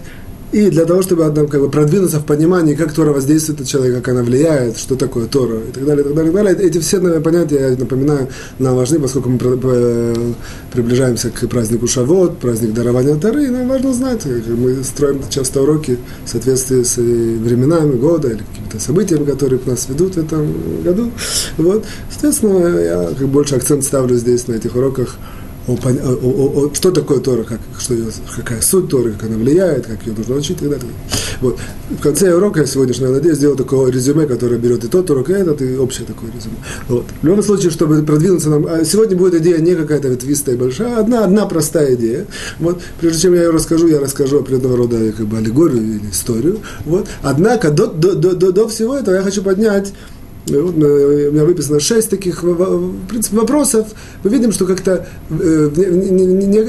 и 0.50 0.70
для 0.70 0.86
того, 0.86 1.02
чтобы 1.02 1.26
одном, 1.26 1.46
как 1.46 1.60
бы, 1.60 1.68
продвинуться 1.68 2.20
в 2.20 2.24
понимании, 2.24 2.74
как 2.74 2.94
Тора 2.94 3.12
воздействует 3.12 3.60
на 3.60 3.66
человека, 3.66 3.98
как 3.98 4.08
она 4.14 4.22
влияет, 4.22 4.78
что 4.78 4.96
такое 4.96 5.26
Тора, 5.26 5.58
и 5.58 5.72
так 5.72 5.84
далее, 5.84 6.02
и 6.02 6.08
так 6.08 6.14
далее, 6.16 6.32
и 6.32 6.34
так 6.34 6.44
далее. 6.44 6.66
Эти 6.66 6.78
все 6.78 7.00
наверное, 7.00 7.22
понятия, 7.22 7.60
я 7.60 7.76
напоминаю, 7.76 8.28
нам 8.58 8.74
важны, 8.74 8.98
поскольку 8.98 9.28
мы 9.28 9.38
приближаемся 10.72 11.28
к 11.28 11.46
празднику 11.48 11.86
Шавот, 11.86 12.38
праздник 12.38 12.72
дарования 12.72 13.16
Торы, 13.16 13.44
и 13.44 13.48
нам 13.48 13.68
важно 13.68 13.92
знать, 13.92 14.24
мы 14.24 14.82
строим 14.84 15.20
часто 15.28 15.60
уроки 15.60 15.98
в 16.24 16.30
соответствии 16.30 16.82
с 16.82 16.96
временами 16.96 17.96
года 17.96 18.28
или 18.28 18.38
какими-то 18.38 18.80
событиями, 18.80 19.26
которые 19.26 19.60
нас 19.66 19.86
ведут 19.90 20.14
в 20.14 20.18
этом 20.18 20.46
году. 20.82 21.10
Вот. 21.58 21.84
Соответственно, 22.10 22.78
я 22.78 23.10
как 23.18 23.28
больше 23.28 23.54
акцент 23.56 23.84
ставлю 23.84 24.16
здесь 24.16 24.48
на 24.48 24.54
этих 24.54 24.76
уроках 24.76 25.16
о, 25.74 26.18
о, 26.22 26.66
о, 26.66 26.74
что 26.74 26.90
такое 26.90 27.20
Тора, 27.20 27.44
как, 27.44 27.60
что 27.78 27.94
ее, 27.94 28.06
какая 28.34 28.60
суть 28.62 28.88
Торы, 28.88 29.12
как 29.12 29.24
она 29.28 29.36
влияет, 29.36 29.86
как 29.86 30.06
ее 30.06 30.14
нужно 30.16 30.36
учить 30.36 30.62
и 30.62 30.66
так 30.66 30.80
далее. 30.80 30.96
Вот. 31.40 31.58
В 31.90 32.00
конце 32.00 32.34
урока 32.34 32.60
я 32.60 32.66
сегодняшнего, 32.66 33.12
надеюсь, 33.12 33.36
сделал 33.36 33.56
такое 33.56 33.90
резюме, 33.90 34.26
которое 34.26 34.56
берет 34.56 34.84
и 34.84 34.88
тот 34.88 35.10
урок, 35.10 35.30
и 35.30 35.34
этот, 35.34 35.60
и 35.60 35.76
общее 35.76 36.06
такое 36.06 36.30
резюме. 36.30 36.56
Вот. 36.88 37.04
В 37.20 37.26
любом 37.26 37.42
случае, 37.42 37.70
чтобы 37.70 38.02
продвинуться 38.02 38.50
нам, 38.50 38.66
а 38.66 38.84
сегодня 38.84 39.16
будет 39.16 39.34
идея 39.34 39.58
не 39.58 39.74
какая-то 39.74 40.08
ветвистая 40.08 40.56
большая, 40.56 40.96
а 40.96 41.00
одна, 41.00 41.24
одна 41.24 41.46
простая 41.46 41.94
идея. 41.94 42.26
Вот. 42.58 42.80
Прежде 43.00 43.22
чем 43.22 43.34
я 43.34 43.42
ее 43.42 43.50
расскажу, 43.50 43.88
я 43.88 44.00
расскажу 44.00 44.40
определенного 44.40 44.76
рода 44.76 45.12
как 45.12 45.26
бы, 45.26 45.36
аллегорию 45.36 45.82
или 45.82 46.10
историю. 46.10 46.60
Вот. 46.86 47.06
Однако 47.22 47.70
до, 47.70 47.86
до, 47.86 48.14
до, 48.14 48.34
до, 48.34 48.52
до 48.52 48.68
всего 48.68 48.96
этого 48.96 49.14
я 49.14 49.22
хочу 49.22 49.42
поднять 49.42 49.92
Э, 49.98 50.17
у 50.56 50.72
меня 50.72 51.44
выписано 51.44 51.80
шесть 51.80 52.10
таких 52.10 52.42
в 52.42 53.06
принципе, 53.08 53.36
вопросов. 53.36 53.88
Мы 54.24 54.30
видим, 54.30 54.52
что 54.52 54.66
как-то 54.66 55.06
э, 55.30 55.70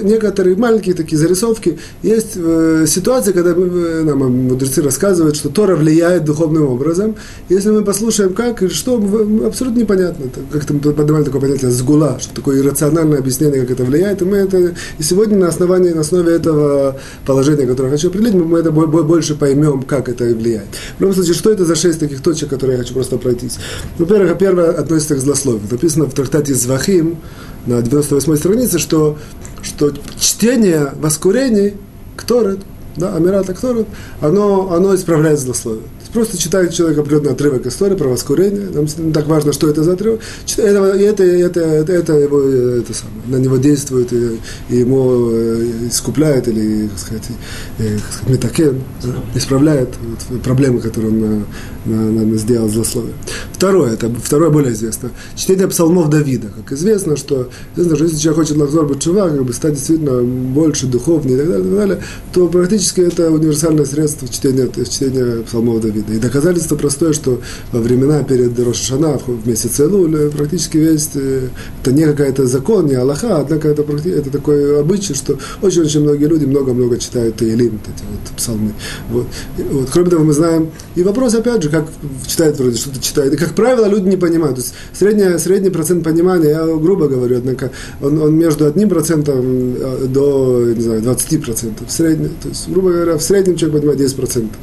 некоторые 0.04 0.56
маленькие 0.56 0.96
такие 0.96 1.18
зарисовки 1.18 1.80
есть 2.04 2.34
э, 2.36 2.86
ситуации, 2.88 3.32
когда 3.32 3.54
нам 3.54 4.48
мудрецы 4.48 4.82
рассказывают, 4.82 5.36
что 5.36 5.50
Тора 5.50 5.76
влияет 5.76 6.26
духовным 6.26 6.68
образом. 6.68 7.16
Если 7.50 7.70
мы 7.70 7.84
послушаем, 7.84 8.34
как 8.34 8.64
и 8.64 8.70
что, 8.70 9.02
абсолютно 9.46 9.80
непонятно. 9.80 10.26
Как-то 10.52 10.74
мы 10.74 10.80
поднимали 10.80 11.24
такое 11.24 11.42
понятие 11.42 11.72
сгула, 11.72 12.18
что 12.20 12.34
такое 12.36 12.60
иррациональное 12.60 13.20
объяснение, 13.20 13.62
как 13.62 13.72
это 13.72 13.84
влияет. 13.84 14.22
И 14.22 14.26
мы 14.26 14.38
это 14.38 14.74
и 14.98 15.04
сегодня 15.04 15.38
на 15.38 15.48
основании, 15.48 15.92
на 15.92 16.02
основе 16.02 16.34
этого 16.34 16.98
положения, 17.26 17.66
которое 17.66 17.90
я 17.90 17.96
хочу 17.96 18.10
определить, 18.10 18.34
мы 18.34 18.60
это 18.60 18.72
больше 18.72 19.36
поймем, 19.36 19.84
как 19.84 20.10
это 20.10 20.26
влияет. 20.26 20.68
В 20.98 21.02
любом 21.02 21.16
случае, 21.16 21.34
что 21.34 21.52
это 21.52 21.66
за 21.66 21.76
шесть 21.76 22.00
таких 22.00 22.22
точек, 22.22 22.50
которые 22.50 22.78
я 22.78 22.84
хочу 22.84 22.94
просто 22.94 23.18
пройтись. 23.18 23.58
Во-первых, 23.98 24.38
первое 24.38 24.72
относится 24.72 25.16
к 25.16 25.20
злословию. 25.20 25.62
Написано 25.70 26.06
в 26.06 26.14
трактате 26.14 26.54
Звахим 26.54 27.18
на 27.66 27.82
98 27.82 28.36
странице, 28.36 28.80
что, 28.80 29.18
что 29.62 29.92
чтение 30.20 30.94
воскурений, 30.96 31.74
Кторет, 32.16 32.60
да, 32.96 33.16
Амирата 33.16 33.54
Кторет, 33.54 33.88
оно, 34.22 34.72
оно 34.74 34.96
исправляет 34.96 35.40
злословие. 35.40 35.84
Просто 36.14 36.40
читает 36.40 36.74
человек 36.74 36.98
определенный 36.98 37.32
отрывок 37.32 37.68
истории 37.68 37.96
про 37.96 38.08
воскурение. 38.08 38.70
Нам 38.74 38.88
не 38.98 39.14
так 39.14 39.28
важно, 39.28 39.54
что 39.54 39.70
это 39.70 39.84
за 39.84 39.94
отрывок. 39.94 40.22
Это, 40.58 41.24
это, 41.24 41.60
это, 41.60 41.94
это, 41.94 42.14
его, 42.14 42.42
это 42.42 42.94
самое, 42.96 43.22
на 43.28 43.36
него 43.36 43.58
действует 43.58 44.12
и, 44.12 44.40
и 44.70 44.78
ему 44.78 45.30
э, 45.32 45.88
искупляет 45.88 46.48
или, 46.48 46.88
как 46.88 46.96
э, 46.96 46.98
сказать 46.98 47.24
метакен, 48.28 48.82
исправляет 49.36 49.90
вот, 50.30 50.42
проблемы, 50.42 50.82
которые 50.82 51.12
он 51.12 51.20
на, 51.20 51.46
на, 51.86 52.26
на 52.26 52.38
сделал 52.38 52.70
злословие. 52.70 53.14
Второе, 53.60 53.96
это 53.96 54.10
второе 54.10 54.50
более 54.52 54.72
известно. 54.72 55.12
Чтение 55.36 55.68
псалмов 55.68 56.10
Давида. 56.10 56.48
Как 56.48 56.72
известно, 56.72 57.18
что, 57.18 57.50
известно, 57.76 57.98
что 57.98 58.06
если 58.06 58.18
человек 58.18 58.40
хочет 58.40 58.56
лахзор 58.56 58.88
бачува, 58.88 59.28
как 59.28 59.44
бы 59.44 59.52
стать 59.52 59.74
действительно 59.74 60.24
больше 60.24 60.88
духовнее 60.88 61.36
и 61.36 61.40
так 61.40 61.50
далее, 61.50 61.66
и 61.66 61.70
так 61.70 61.78
далее, 61.78 62.04
то 62.32 62.48
практически 62.48 63.02
это 63.02 63.30
универсальное 63.30 63.84
средство 63.84 64.30
чтения, 64.30 64.70
чтения 64.90 65.44
псалмов 65.44 65.82
Давида. 65.82 66.14
И 66.14 66.20
доказательство 66.20 66.78
простое, 66.78 67.12
что 67.12 67.42
во 67.74 67.82
времена 67.82 68.24
перед 68.24 68.58
Рошашана, 68.58 69.18
в 69.18 69.46
месяце 69.46 69.84
Элуль, 69.84 70.32
практически 70.32 70.78
весь, 70.78 71.10
э, 71.16 71.50
это 71.82 71.92
не 71.92 72.06
какая-то 72.06 72.48
закон, 72.48 72.86
не 72.86 72.96
Аллаха, 72.96 73.40
однако 73.42 73.68
это, 73.68 73.84
это 74.08 74.32
такой 74.32 74.80
обычай, 74.80 75.16
что 75.16 75.38
очень-очень 75.62 76.00
многие 76.00 76.28
люди 76.28 76.46
много-много 76.46 76.98
читают 76.98 77.36
Таилим, 77.36 77.82
эти 77.84 78.04
вот 78.10 78.38
псалмы. 78.38 78.72
Вот. 79.10 79.28
вот. 79.70 79.90
Кроме 79.92 80.10
того, 80.12 80.24
мы 80.24 80.32
знаем, 80.32 80.70
и 80.96 81.04
вопрос, 81.04 81.34
опять 81.34 81.62
же, 81.62 81.70
как 81.70 81.90
читает 82.26 82.58
вроде, 82.58 82.78
что-то 82.78 83.02
читает. 83.02 83.34
И, 83.34 83.36
как 83.49 83.49
правило, 83.54 83.86
люди 83.86 84.08
не 84.08 84.18
понимают. 84.18 84.56
То 84.56 84.62
есть 84.62 84.74
средний, 84.94 85.38
средний 85.38 85.70
процент 85.70 86.04
понимания, 86.04 86.50
я 86.50 86.66
грубо 86.66 87.08
говорю, 87.08 87.38
однако, 87.38 87.72
он, 88.02 88.22
он 88.22 88.36
между 88.36 88.66
одним 88.66 88.90
процентом 88.90 89.76
э, 89.78 90.06
до, 90.08 90.74
не 90.76 90.82
знаю, 90.82 91.02
20 91.02 91.44
процентов. 91.44 91.92
Средний, 91.92 92.30
то 92.42 92.50
есть, 92.50 92.70
грубо 92.70 92.92
говоря, 92.92 93.18
в 93.18 93.22
среднем 93.22 93.56
человек 93.56 93.80
понимает 93.80 94.00
10 94.00 94.16
процентов 94.16 94.58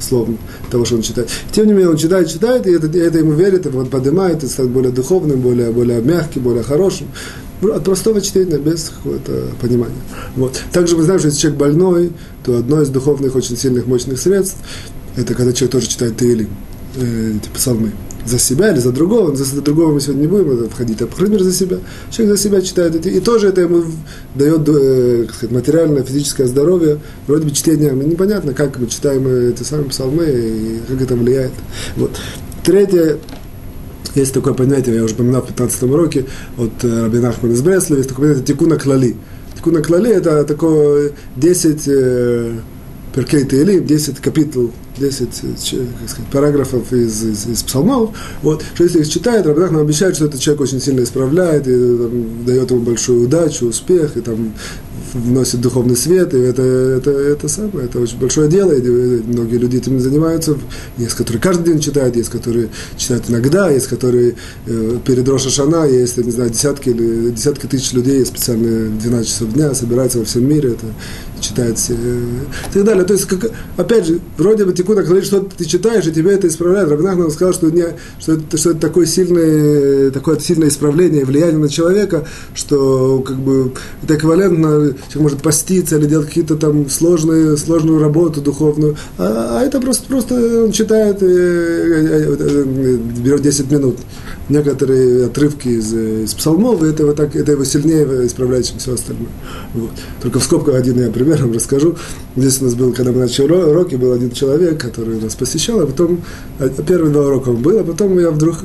словно 0.00 0.36
того, 0.70 0.84
что 0.84 0.96
он 0.96 1.02
читает. 1.02 1.28
Тем 1.52 1.66
не 1.66 1.72
менее, 1.72 1.90
он 1.90 1.96
читает, 1.96 2.28
читает, 2.28 2.66
и 2.66 2.72
это, 2.72 2.86
это 2.86 3.18
ему 3.18 3.32
верит, 3.32 3.66
и 3.66 3.68
он 3.68 3.86
поднимает, 3.86 4.42
и 4.42 4.46
становится 4.46 4.74
более 4.74 4.92
духовным, 4.92 5.40
более, 5.40 5.70
более 5.70 6.00
мягким, 6.00 6.42
более 6.42 6.62
хорошим. 6.62 7.08
От 7.62 7.84
простого 7.84 8.22
чтения 8.22 8.56
без 8.56 8.88
какого-то 8.88 9.48
понимания. 9.60 10.00
Вот. 10.34 10.58
Также 10.72 10.96
мы 10.96 11.02
знаем, 11.02 11.18
что 11.18 11.28
если 11.28 11.40
человек 11.40 11.60
больной, 11.60 12.12
то 12.44 12.56
одно 12.56 12.80
из 12.80 12.88
духовных 12.88 13.36
очень 13.36 13.56
сильных, 13.56 13.86
мощных 13.86 14.18
средств, 14.18 14.56
это 15.16 15.34
когда 15.34 15.52
человек 15.52 15.72
тоже 15.72 15.88
читает 15.88 16.16
Таилим, 16.16 16.48
э, 16.96 17.32
типа 17.42 17.54
псалмы 17.54 17.92
за 18.24 18.38
себя 18.38 18.72
или 18.72 18.78
за 18.78 18.92
другого, 18.92 19.34
за, 19.34 19.44
за 19.44 19.62
другого 19.62 19.92
мы 19.92 20.00
сегодня 20.00 20.22
не 20.22 20.26
будем 20.26 20.68
входить, 20.68 20.98
а 21.02 21.06
мере 21.26 21.44
за 21.44 21.52
себя. 21.52 21.78
Человек 22.10 22.36
за 22.36 22.42
себя 22.42 22.60
читает 22.60 22.94
эти, 22.94 23.08
и 23.08 23.20
тоже 23.20 23.48
это 23.48 23.60
ему 23.60 23.84
дает 24.34 24.68
э, 24.68 25.26
сказать, 25.32 25.50
материальное, 25.50 26.02
физическое 26.02 26.46
здоровье, 26.46 26.98
вроде 27.26 27.44
бы 27.44 27.50
чтение, 27.52 27.92
непонятно, 27.92 28.54
как 28.54 28.78
мы 28.78 28.86
читаем 28.86 29.26
эти 29.26 29.62
самые 29.62 29.88
псалмы 29.88 30.24
и 30.24 30.80
как 30.88 31.02
это 31.02 31.14
влияет. 31.14 31.52
Вот. 31.96 32.12
Третье, 32.64 33.18
есть 34.14 34.34
такое 34.34 34.54
понятие, 34.54 34.96
я 34.96 35.04
уже 35.04 35.14
упоминал 35.14 35.42
в 35.42 35.46
15 35.46 35.82
уроке 35.84 36.26
от 36.58 36.72
э, 36.82 37.02
Рабина 37.04 37.30
Ахмана 37.30 37.52
из 37.52 37.62
Бреслова, 37.62 37.98
есть 37.98 38.08
такое 38.10 38.34
понятие 38.34 38.54
тикуна 38.54 38.76
клали. 38.76 39.16
Тикуна 39.56 39.82
клали 39.82 40.10
это 40.10 40.44
такое 40.44 41.12
10 41.36 41.82
э, 41.86 42.52
перкей 43.14 43.44
Таилим, 43.44 43.86
10 43.86 44.18
капитул 44.18 44.70
10 45.00 45.28
как 45.28 46.10
сказать, 46.10 46.30
параграфов 46.30 46.92
из, 46.92 47.22
из, 47.22 47.46
из 47.46 47.62
псалмов, 47.62 48.10
вот, 48.42 48.62
что 48.74 48.84
если 48.84 49.00
их 49.00 49.08
читает, 49.08 49.46
Рабинах 49.46 49.70
нам 49.70 49.80
обещает, 49.82 50.16
что 50.16 50.26
этот 50.26 50.40
человек 50.40 50.60
очень 50.62 50.80
сильно 50.80 51.02
исправляет, 51.02 51.66
и 51.66 51.72
там, 51.72 52.44
дает 52.44 52.70
ему 52.70 52.80
большую 52.80 53.24
удачу, 53.24 53.66
успех, 53.66 54.16
и 54.16 54.20
там 54.20 54.52
вносит 55.12 55.60
духовный 55.60 55.96
свет, 55.96 56.34
и 56.34 56.38
это, 56.38 56.62
это, 56.62 57.10
это 57.10 57.48
самое, 57.48 57.86
это 57.86 57.98
очень 57.98 58.18
большое 58.18 58.48
дело, 58.48 58.72
и 58.72 58.80
многие 58.80 59.56
люди 59.56 59.78
этим 59.78 59.98
занимаются, 59.98 60.56
есть, 60.98 61.14
которые 61.14 61.40
каждый 61.40 61.72
день 61.72 61.80
читают, 61.80 62.16
есть, 62.16 62.28
которые 62.28 62.68
читают 62.96 63.24
иногда, 63.28 63.70
есть, 63.70 63.88
которые 63.88 64.36
э, 64.66 64.98
перед 65.04 65.28
Роша 65.28 65.50
Шана, 65.50 65.84
есть, 65.86 66.16
не 66.18 66.30
знаю, 66.30 66.50
десятки 66.50 66.90
или 66.90 67.30
десятки 67.30 67.66
тысяч 67.66 67.92
людей 67.92 68.24
специально 68.24 68.90
12 69.00 69.28
часов 69.28 69.52
дня 69.52 69.74
собираются 69.74 70.18
во 70.18 70.24
всем 70.24 70.48
мире, 70.48 70.70
это 70.70 70.86
читают 71.40 71.78
все, 71.78 71.94
э, 71.94 72.24
и 72.70 72.74
так 72.74 72.84
далее. 72.84 73.04
То 73.04 73.14
есть, 73.14 73.26
как, 73.26 73.50
опять 73.76 74.06
же, 74.06 74.20
вроде 74.36 74.64
бы 74.64 74.72
текут, 74.72 74.98
говорит, 74.98 75.24
что 75.24 75.40
ты 75.40 75.64
читаешь, 75.64 76.06
и 76.06 76.12
тебе 76.12 76.32
это 76.32 76.48
исправляет. 76.48 76.90
Рабинах 76.90 77.32
сказал, 77.32 77.54
что, 77.54 77.70
не, 77.70 77.84
что, 78.18 78.34
это, 78.34 78.56
что 78.56 78.70
это 78.70 78.80
такое 78.80 79.06
сильное, 79.06 80.10
такое 80.10 80.38
сильное 80.38 80.68
исправление, 80.68 81.24
влияние 81.24 81.58
на 81.58 81.68
человека, 81.68 82.26
что 82.54 83.22
как 83.26 83.36
бы 83.36 83.72
это 84.02 84.16
эквивалентно 84.16 84.94
человек 85.08 85.16
может 85.16 85.42
поститься 85.42 85.96
или 85.96 86.06
делать 86.06 86.28
какие-то 86.28 86.56
там 86.56 86.88
сложные, 86.88 87.56
сложную 87.56 87.98
работу 87.98 88.40
духовную, 88.40 88.96
а, 89.18 89.60
а 89.60 89.64
это 89.64 89.80
просто, 89.80 90.06
просто 90.08 90.64
он 90.64 90.72
читает, 90.72 91.22
и, 91.22 91.26
и, 91.26 91.28
и, 91.28 92.96
берет 93.22 93.42
10 93.42 93.70
минут. 93.70 93.96
Некоторые 94.48 95.26
отрывки 95.26 95.68
из, 95.68 95.94
из 95.94 96.34
псалмов, 96.34 96.82
и 96.82 96.88
это, 96.88 97.06
вот 97.06 97.16
так, 97.16 97.36
это 97.36 97.52
его 97.52 97.64
сильнее 97.64 98.26
исправляет, 98.26 98.66
чем 98.66 98.78
все 98.78 98.94
остальное. 98.94 99.28
Вот. 99.74 99.90
Только 100.20 100.40
в 100.40 100.44
скобках 100.44 100.74
один 100.74 100.98
я 101.00 101.10
пример 101.10 101.29
вам 101.36 101.52
расскажу. 101.52 101.96
Здесь 102.36 102.60
у 102.60 102.64
нас 102.64 102.74
был, 102.74 102.92
когда 102.92 103.12
мы 103.12 103.18
начали 103.18 103.52
уроки, 103.52 103.94
был 103.96 104.12
один 104.12 104.30
человек, 104.30 104.80
который 104.80 105.20
нас 105.20 105.34
посещал, 105.34 105.80
а 105.80 105.86
потом, 105.86 106.20
а, 106.58 106.68
первые 106.68 107.12
два 107.12 107.26
урока 107.26 107.50
он 107.50 107.62
был, 107.62 107.78
а 107.78 107.84
потом 107.84 108.18
я 108.18 108.30
вдруг, 108.30 108.56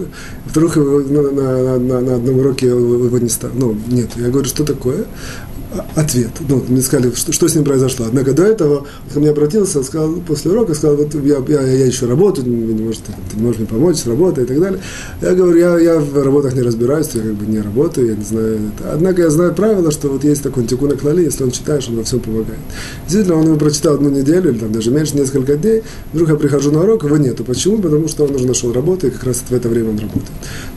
вдруг 0.46 0.76
на, 0.76 1.22
на, 1.32 1.80
на, 1.80 2.02
на 2.02 2.16
одном 2.16 2.40
уроке 2.40 2.68
его 2.68 3.18
не 3.20 3.30
стал. 3.30 3.52
Ну, 3.54 3.78
нет, 3.88 4.10
я 4.16 4.30
говорю, 4.30 4.48
что 4.48 4.64
такое? 4.64 5.06
Ответ. 5.96 6.32
Ну, 6.48 6.64
мне 6.68 6.82
сказали, 6.82 7.14
что, 7.16 7.32
что 7.32 7.48
с 7.48 7.56
ним 7.56 7.64
произошло. 7.64 8.06
Однако 8.08 8.34
до 8.34 8.44
этого 8.44 8.80
он 8.80 9.14
ко 9.14 9.20
мне 9.20 9.30
обратился, 9.30 9.84
сказал, 9.84 10.14
после 10.28 10.52
урока, 10.52 10.74
сказал, 10.74 10.98
вот 10.98 11.14
я, 11.16 11.44
я, 11.48 11.62
я 11.62 11.86
еще 11.86 12.06
работаю, 12.06 12.48
не 12.48 12.84
можете, 12.84 13.06
ты 13.32 13.38
можешь 13.38 13.60
мне 13.60 13.68
помочь 13.68 13.98
с 13.98 14.08
работой 14.08 14.44
и 14.44 14.48
так 14.48 14.60
далее. 14.60 14.82
Я 15.22 15.34
говорю, 15.34 15.58
я, 15.58 15.80
я 15.80 16.00
в 16.00 16.24
работах 16.24 16.54
не 16.56 16.62
разбираюсь, 16.62 17.10
я 17.14 17.22
как 17.22 17.34
бы 17.34 17.46
не 17.46 17.62
работаю, 17.62 18.08
я 18.08 18.16
не 18.16 18.24
знаю. 18.24 18.60
Это. 18.78 18.94
Однако 18.94 19.22
я 19.22 19.30
знаю 19.30 19.54
правило, 19.54 19.92
что 19.92 20.10
вот 20.10 20.24
есть 20.24 20.44
такой 20.44 20.66
тикуна 20.66 20.96
клали, 20.96 21.24
если 21.24 21.44
он 21.44 21.52
читаешь, 21.52 21.88
он 21.90 21.98
во 21.98 22.04
всем 22.04 22.20
помогает. 22.20 22.60
Действительно, 23.04 23.38
он 23.38 23.46
его 23.48 23.56
прочитал 23.58 23.96
одну 23.96 24.10
неделю, 24.10 24.52
или 24.52 24.60
там 24.60 24.72
даже 24.72 24.92
меньше, 24.92 25.18
несколько 25.18 25.56
дней, 25.56 25.84
вдруг 26.14 26.30
я 26.30 26.36
прихожу 26.36 26.72
на 26.72 26.82
урок, 26.82 27.04
его 27.04 27.18
нету. 27.18 27.44
Почему? 27.44 27.78
Потому 27.80 28.08
что 28.08 28.26
он 28.26 28.36
уже 28.36 28.46
нашел 28.48 28.72
работу, 28.74 29.08
и 29.08 29.10
как 29.10 29.24
раз 29.24 29.44
в 29.48 29.54
это 29.54 29.70
время 29.70 29.90
он 29.90 30.00
работает. 30.00 30.32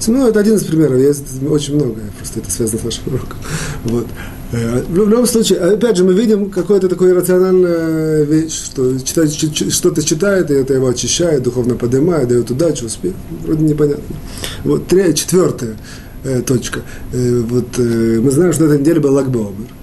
Ну, 0.06 0.26
это 0.26 0.40
один 0.40 0.56
из 0.56 0.64
примеров, 0.64 0.98
есть 0.98 1.42
очень 1.48 1.76
много, 1.76 2.00
просто 2.18 2.40
это 2.40 2.50
связано 2.50 2.80
с 2.80 2.84
нашим 2.84 3.02
уроком. 3.06 3.38
Вот. 3.84 4.06
Э, 4.50 4.82
в 4.88 4.96
любом 4.96 5.26
случае, 5.26 5.58
опять 5.58 5.96
же, 5.96 6.04
мы 6.04 6.14
видим 6.14 6.50
какое-то 6.50 6.88
такое 6.88 7.14
рациональная 7.14 8.24
вещь, 8.24 8.52
что 8.52 8.98
читать, 8.98 9.32
что-то 9.32 10.02
читает, 10.02 10.50
и 10.50 10.54
это 10.54 10.74
его 10.74 10.88
очищает, 10.88 11.42
духовно 11.42 11.74
поднимает, 11.74 12.28
дает 12.28 12.50
удачу, 12.50 12.86
успех. 12.86 13.12
Вроде 13.44 13.62
непонятно. 13.64 14.16
Вот 14.64 14.86
третья, 14.86 15.12
четвертая 15.12 15.76
э, 16.24 16.40
точка. 16.42 16.80
Э, 17.12 17.40
вот 17.48 17.78
э, 17.78 18.20
мы 18.22 18.30
знаем, 18.30 18.52
что 18.52 18.64
на 18.64 18.68
этой 18.68 18.80
неделе 18.80 19.00
был 19.00 19.12
Лагбаумер. 19.14 19.77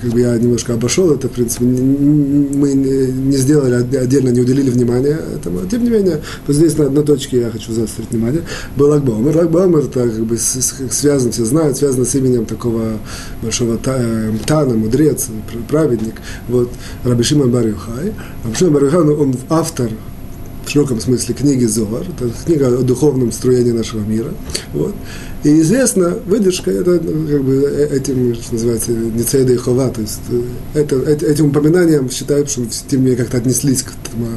Как 0.00 0.10
бы 0.10 0.20
я 0.20 0.36
немножко 0.36 0.74
обошел 0.74 1.10
это, 1.10 1.28
в 1.28 1.32
принципе, 1.32 1.64
мы 1.64 2.72
не 2.72 3.36
сделали 3.36 3.74
отдельно, 3.74 4.30
не 4.30 4.40
уделили 4.40 4.70
внимания 4.70 5.18
этому. 5.34 5.66
Тем 5.68 5.84
не 5.84 5.90
менее, 5.90 6.20
вот 6.46 6.56
здесь 6.56 6.76
на 6.78 6.86
одной 6.86 7.04
точке 7.04 7.40
я 7.40 7.50
хочу 7.50 7.72
заострить 7.72 8.10
внимание. 8.10 8.42
Был 8.76 8.88
Лагбаумер. 8.88 9.36
Лагбаумер 9.36 9.80
это 9.80 10.08
как 10.08 10.24
бы 10.24 10.36
связан, 10.38 11.32
все 11.32 11.44
знают, 11.44 11.76
связано 11.76 12.04
с 12.04 12.14
именем 12.14 12.46
такого 12.46 12.98
большого 13.42 13.78
э, 13.84 14.32
Тана, 14.46 14.74
мудрец, 14.74 15.28
праведник, 15.68 16.14
вот, 16.48 16.70
Рабишима 17.04 17.46
Барюхай. 17.46 18.12
Рабишима 18.44 18.72
Барюхай, 18.72 19.00
он 19.00 19.34
автор 19.48 19.90
в 20.64 20.70
широком 20.70 21.00
смысле 21.00 21.34
книги 21.34 21.64
Зоар, 21.64 22.02
это 22.02 22.30
книга 22.44 22.68
о 22.68 22.82
духовном 22.82 23.32
строении 23.32 23.72
нашего 23.72 24.00
мира. 24.00 24.32
Вот. 24.72 24.94
И 25.44 25.60
известно, 25.60 26.18
выдержка, 26.26 26.70
это 26.70 27.00
ну, 27.02 27.26
как 27.26 27.42
бы 27.42 27.54
э, 27.54 27.96
этим, 27.96 28.34
что 28.34 28.52
называется, 28.54 28.92
Ницеда 28.92 29.52
и 29.52 29.56
Хова, 29.56 29.88
то 29.88 30.00
есть 30.00 30.20
э, 30.30 30.80
это, 30.80 30.96
этим 31.26 31.48
упоминанием 31.48 32.08
считают, 32.10 32.48
что 32.48 32.62
тем 32.88 33.04
как-то 33.16 33.38
отнеслись 33.38 33.82
к 33.82 33.92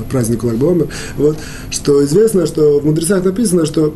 празднику 0.10 0.48
Лагбомер, 0.48 0.88
вот, 1.18 1.38
что 1.70 2.04
известно, 2.04 2.48
что 2.48 2.80
в 2.80 2.86
мудрецах 2.86 3.24
написано, 3.24 3.66
что 3.68 3.94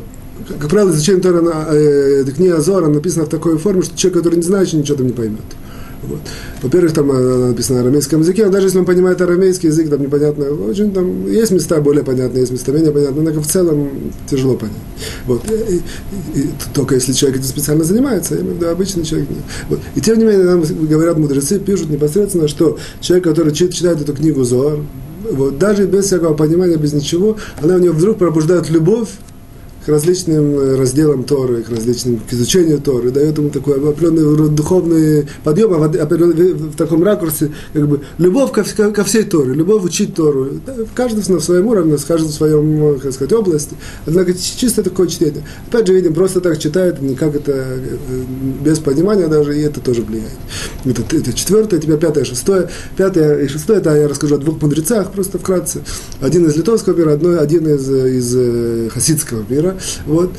как 0.58 0.70
правило, 0.70 0.90
изучение 0.90 1.20
Тора, 1.20 1.42
э, 1.70 2.24
книга 2.34 2.56
Азора 2.56 2.86
написана 2.86 3.26
в 3.26 3.28
такой 3.28 3.58
форме, 3.58 3.82
что 3.82 3.96
человек, 3.96 4.18
который 4.22 4.36
не 4.36 4.42
знает, 4.42 4.72
ничего 4.72 4.96
там 4.98 5.06
не 5.06 5.12
поймет. 5.12 5.40
Вот. 6.02 6.20
Во-первых, 6.62 6.92
там 6.94 7.10
э, 7.10 7.48
написано 7.48 7.80
на 7.80 7.84
арамейском 7.84 8.20
языке, 8.20 8.48
даже 8.48 8.68
если 8.68 8.78
он 8.78 8.86
понимает 8.86 9.20
арамейский 9.20 9.68
язык, 9.68 9.90
там 9.90 10.00
непонятно, 10.00 10.50
очень 10.50 10.92
там 10.92 11.26
есть 11.26 11.50
места 11.50 11.80
более 11.80 12.04
понятные, 12.04 12.40
есть 12.40 12.52
места 12.52 12.72
менее 12.72 12.90
понятные, 12.90 13.30
но 13.30 13.40
в 13.40 13.46
целом 13.46 13.90
тяжело 14.28 14.54
понять. 14.54 14.76
Вот. 15.26 15.42
И, 15.50 15.76
и, 16.34 16.40
и, 16.40 16.50
только 16.72 16.94
если 16.94 17.12
человек 17.12 17.40
этим 17.40 17.48
специально 17.48 17.84
занимается, 17.84 18.34
я 18.34 18.40
имею 18.40 18.54
в 18.54 18.56
виду 18.58 18.68
обычный 18.68 19.04
человек. 19.04 19.28
Вот. 19.68 19.80
И 19.94 20.00
тем 20.00 20.18
не 20.18 20.24
менее, 20.24 20.44
нам 20.44 20.62
говорят 20.62 21.18
мудрецы, 21.18 21.58
пишут 21.58 21.90
непосредственно, 21.90 22.48
что 22.48 22.78
человек, 23.00 23.24
который 23.24 23.52
читает 23.52 24.00
эту 24.00 24.14
книгу 24.14 24.42
Зоар, 24.44 24.78
вот, 25.30 25.58
даже 25.58 25.86
без 25.86 26.06
всякого 26.06 26.34
понимания, 26.34 26.76
без 26.76 26.92
ничего, 26.92 27.36
она 27.60 27.76
у 27.76 27.78
него 27.78 27.94
вдруг 27.94 28.18
пробуждает 28.18 28.70
любовь 28.70 29.08
различным 29.90 30.58
э, 30.58 30.76
разделам 30.76 31.24
Торы, 31.24 31.62
к 31.62 31.70
различным 31.70 32.20
к 32.28 32.32
изучению 32.32 32.78
Торы, 32.80 33.10
дает 33.10 33.38
ему 33.38 33.50
такой 33.50 33.76
определенный 33.76 34.48
духовный 34.50 35.26
подъем, 35.44 35.72
а 35.74 35.78
в, 35.78 35.88
в 35.88 36.76
таком 36.76 37.02
ракурсе 37.02 37.52
как 37.72 37.88
бы 37.88 38.00
любовь 38.18 38.52
ко, 38.52 38.62
ко 38.64 39.04
всей 39.04 39.24
Торе, 39.24 39.52
любовь 39.52 39.84
учить 39.84 40.14
Тору. 40.14 40.48
Каждый 40.94 41.20
на 41.32 41.40
своем 41.40 41.66
уровне, 41.66 41.96
каждый 42.06 42.28
в 42.28 42.32
своем, 42.32 42.98
как 42.98 43.12
сказать, 43.12 43.32
области. 43.32 43.76
Однако 44.06 44.34
чисто 44.34 44.82
такое 44.82 45.06
чтение. 45.06 45.42
Опять 45.68 45.86
же, 45.86 45.94
видим, 45.94 46.14
просто 46.14 46.40
так 46.40 46.58
читает, 46.58 47.00
никак 47.00 47.34
это 47.34 47.52
э, 47.52 47.76
без 48.62 48.78
понимания 48.78 49.28
даже, 49.28 49.58
и 49.58 49.62
это 49.62 49.80
тоже 49.80 50.02
влияет. 50.02 50.30
Это, 50.84 51.02
это 51.16 51.32
четвертое, 51.32 51.78
теперь 51.78 51.98
пятое, 51.98 52.24
шестое. 52.24 52.68
Пятое 52.96 53.44
и 53.44 53.48
шестое, 53.48 53.80
это 53.80 53.94
я 53.94 54.08
расскажу 54.08 54.36
о 54.36 54.38
двух 54.38 54.60
мудрецах, 54.60 55.12
просто 55.12 55.38
вкратце. 55.38 55.82
Один 56.20 56.46
из 56.46 56.56
литовского 56.56 56.96
мира, 56.96 57.12
одной, 57.12 57.38
один 57.38 57.66
из, 57.68 57.88
из 57.90 58.34
э, 58.36 58.88
хасидского 58.92 59.44
мира. 59.48 59.76
Вот. 60.06 60.30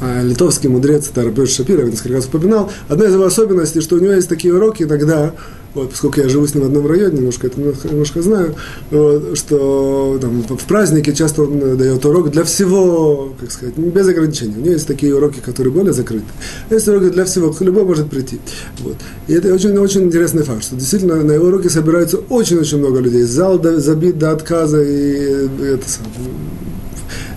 А 0.00 0.22
литовский 0.22 0.68
мудрец, 0.70 1.10
Рабиош 1.14 1.50
Шапира, 1.50 1.82
я 1.84 1.90
несколько 1.90 2.14
раз 2.14 2.26
упоминал. 2.26 2.70
Одна 2.88 3.06
из 3.06 3.12
его 3.12 3.24
особенностей, 3.24 3.80
что 3.82 3.96
у 3.96 3.98
него 3.98 4.12
есть 4.14 4.30
такие 4.30 4.54
уроки 4.54 4.84
иногда, 4.84 5.34
вот, 5.74 5.90
поскольку 5.90 6.20
я 6.20 6.28
живу 6.28 6.46
с 6.46 6.54
ним 6.54 6.64
в 6.64 6.66
одном 6.66 6.86
районе, 6.86 7.18
немножко 7.18 7.46
это 7.46 7.60
немножко, 7.60 8.22
знаю, 8.22 8.56
вот, 8.90 9.38
что 9.38 10.18
там, 10.20 10.42
в 10.42 10.64
празднике 10.64 11.12
часто 11.12 11.42
он 11.42 11.76
дает 11.76 12.04
урок 12.04 12.30
для 12.30 12.44
всего, 12.44 13.34
как 13.38 13.52
сказать, 13.52 13.76
без 13.76 14.08
ограничений. 14.08 14.54
У 14.56 14.60
него 14.60 14.72
есть 14.72 14.86
такие 14.86 15.14
уроки, 15.14 15.40
которые 15.44 15.72
более 15.72 15.92
закрыты. 15.92 16.24
Есть 16.70 16.88
уроки 16.88 17.10
для 17.10 17.26
всего, 17.26 17.54
любой 17.60 17.84
может 17.84 18.08
прийти. 18.08 18.40
Вот. 18.80 18.96
И 19.28 19.34
это 19.34 19.52
очень, 19.54 19.76
очень 19.76 20.04
интересный 20.04 20.42
факт, 20.42 20.64
что 20.64 20.76
действительно 20.76 21.16
на 21.16 21.32
его 21.32 21.46
уроки 21.46 21.68
собирается 21.68 22.16
очень-очень 22.16 22.78
много 22.78 23.00
людей. 23.00 23.22
Зал 23.22 23.62
забит 23.62 24.18
до 24.18 24.32
отказа, 24.32 24.82
и 24.82 25.46
это 25.62 25.84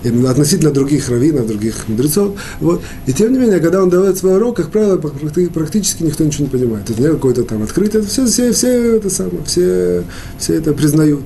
относительно 0.04 0.70
других 0.70 1.08
раввинов, 1.08 1.46
других 1.46 1.88
мудрецов. 1.88 2.36
Вот. 2.60 2.82
И 3.06 3.12
тем 3.12 3.32
не 3.32 3.38
менее, 3.38 3.60
когда 3.60 3.82
он 3.82 3.90
давает 3.90 4.18
свой 4.18 4.36
урок, 4.36 4.56
как 4.56 4.70
правило, 4.70 4.96
практически 4.96 6.02
никто 6.02 6.24
ничего 6.24 6.44
не 6.44 6.50
понимает. 6.50 6.90
Это 6.90 7.00
не 7.00 7.08
какое-то 7.08 7.44
там 7.44 7.62
открытое, 7.62 8.02
все, 8.02 8.26
все, 8.26 8.52
все 8.52 8.96
это 8.96 9.10
самое, 9.10 9.44
все, 9.44 10.04
все 10.38 10.54
это 10.54 10.72
признают. 10.72 11.24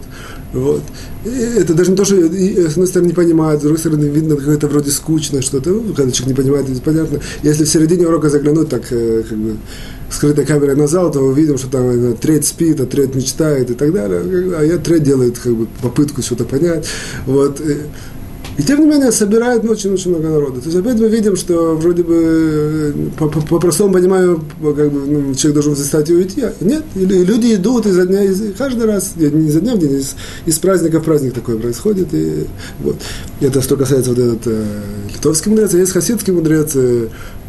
Вот. 0.52 0.82
Это 1.24 1.74
даже 1.74 1.90
не 1.90 1.96
то, 1.96 2.04
что 2.06 2.16
с 2.16 2.72
одной 2.72 2.86
стороны 2.86 3.08
не 3.08 3.14
понимают, 3.14 3.60
с 3.60 3.64
другой 3.64 3.78
стороны 3.78 4.04
видно 4.04 4.36
какое-то 4.36 4.68
вроде 4.68 4.90
скучное 4.90 5.42
что-то. 5.42 5.70
Ну, 5.70 5.92
когда 5.92 6.10
человек 6.10 6.38
не 6.38 6.42
понимает, 6.42 6.70
это 6.70 6.80
понятно. 6.80 7.20
Если 7.42 7.64
в 7.64 7.68
середине 7.68 8.06
урока 8.06 8.30
заглянуть 8.30 8.70
так, 8.70 8.90
э, 8.90 9.24
как 9.28 9.36
бы, 9.36 9.56
скрытой 10.10 10.46
камерой 10.46 10.76
на 10.76 10.86
зал, 10.86 11.12
то 11.12 11.20
мы 11.20 11.34
видим, 11.34 11.58
что 11.58 11.68
там 11.68 11.88
э, 11.90 12.14
треть 12.14 12.46
спит, 12.46 12.80
а 12.80 12.86
треть 12.86 13.14
мечтает 13.14 13.70
и 13.70 13.74
так 13.74 13.92
далее. 13.92 14.22
А 14.58 14.62
я 14.62 14.78
треть 14.78 15.02
делает 15.02 15.38
как 15.38 15.54
бы, 15.54 15.66
попытку 15.82 16.22
что-то 16.22 16.44
понять. 16.44 16.86
Вот. 17.26 17.60
И 18.58 18.62
тем 18.64 18.80
не 18.80 18.86
менее 18.86 19.12
собирает 19.12 19.64
очень-очень 19.64 20.10
много 20.10 20.30
народа. 20.30 20.60
То 20.60 20.66
есть 20.66 20.76
опять 20.76 20.98
мы 20.98 21.08
видим, 21.08 21.36
что 21.36 21.76
вроде 21.76 22.02
бы 22.02 22.14
э, 22.16 22.92
по, 23.16 23.28
по, 23.28 23.40
по 23.40 23.60
простому 23.60 23.94
пониманию, 23.94 24.42
как 24.60 24.90
бы, 24.90 25.00
ну, 25.06 25.34
человек 25.36 25.54
должен 25.54 25.76
застать 25.76 26.10
и 26.10 26.14
уйти. 26.14 26.42
А 26.42 26.52
нет, 26.60 26.82
и, 26.96 27.06
люди 27.06 27.54
идут 27.54 27.86
изо 27.86 28.04
дня, 28.04 28.24
из, 28.24 28.42
каждый 28.58 28.86
раз, 28.86 29.12
не 29.14 29.46
изо 29.46 29.60
дня 29.60 29.76
в 29.76 29.78
день, 29.78 29.92
из, 29.92 30.16
из 30.44 30.58
праздника 30.58 30.98
в 30.98 31.04
праздник 31.04 31.34
такое 31.34 31.56
происходит. 31.56 32.08
И, 32.12 32.46
вот. 32.80 32.96
Это 33.40 33.62
что 33.62 33.76
касается 33.76 34.10
вот 34.10 34.18
этот 34.18 34.46
э, 34.46 34.64
литовский 35.14 35.52
мудрец, 35.52 35.72
а 35.74 35.78
есть 35.78 35.92
хасидский 35.92 36.32
мудрец, 36.32 36.72
э, 36.74 37.06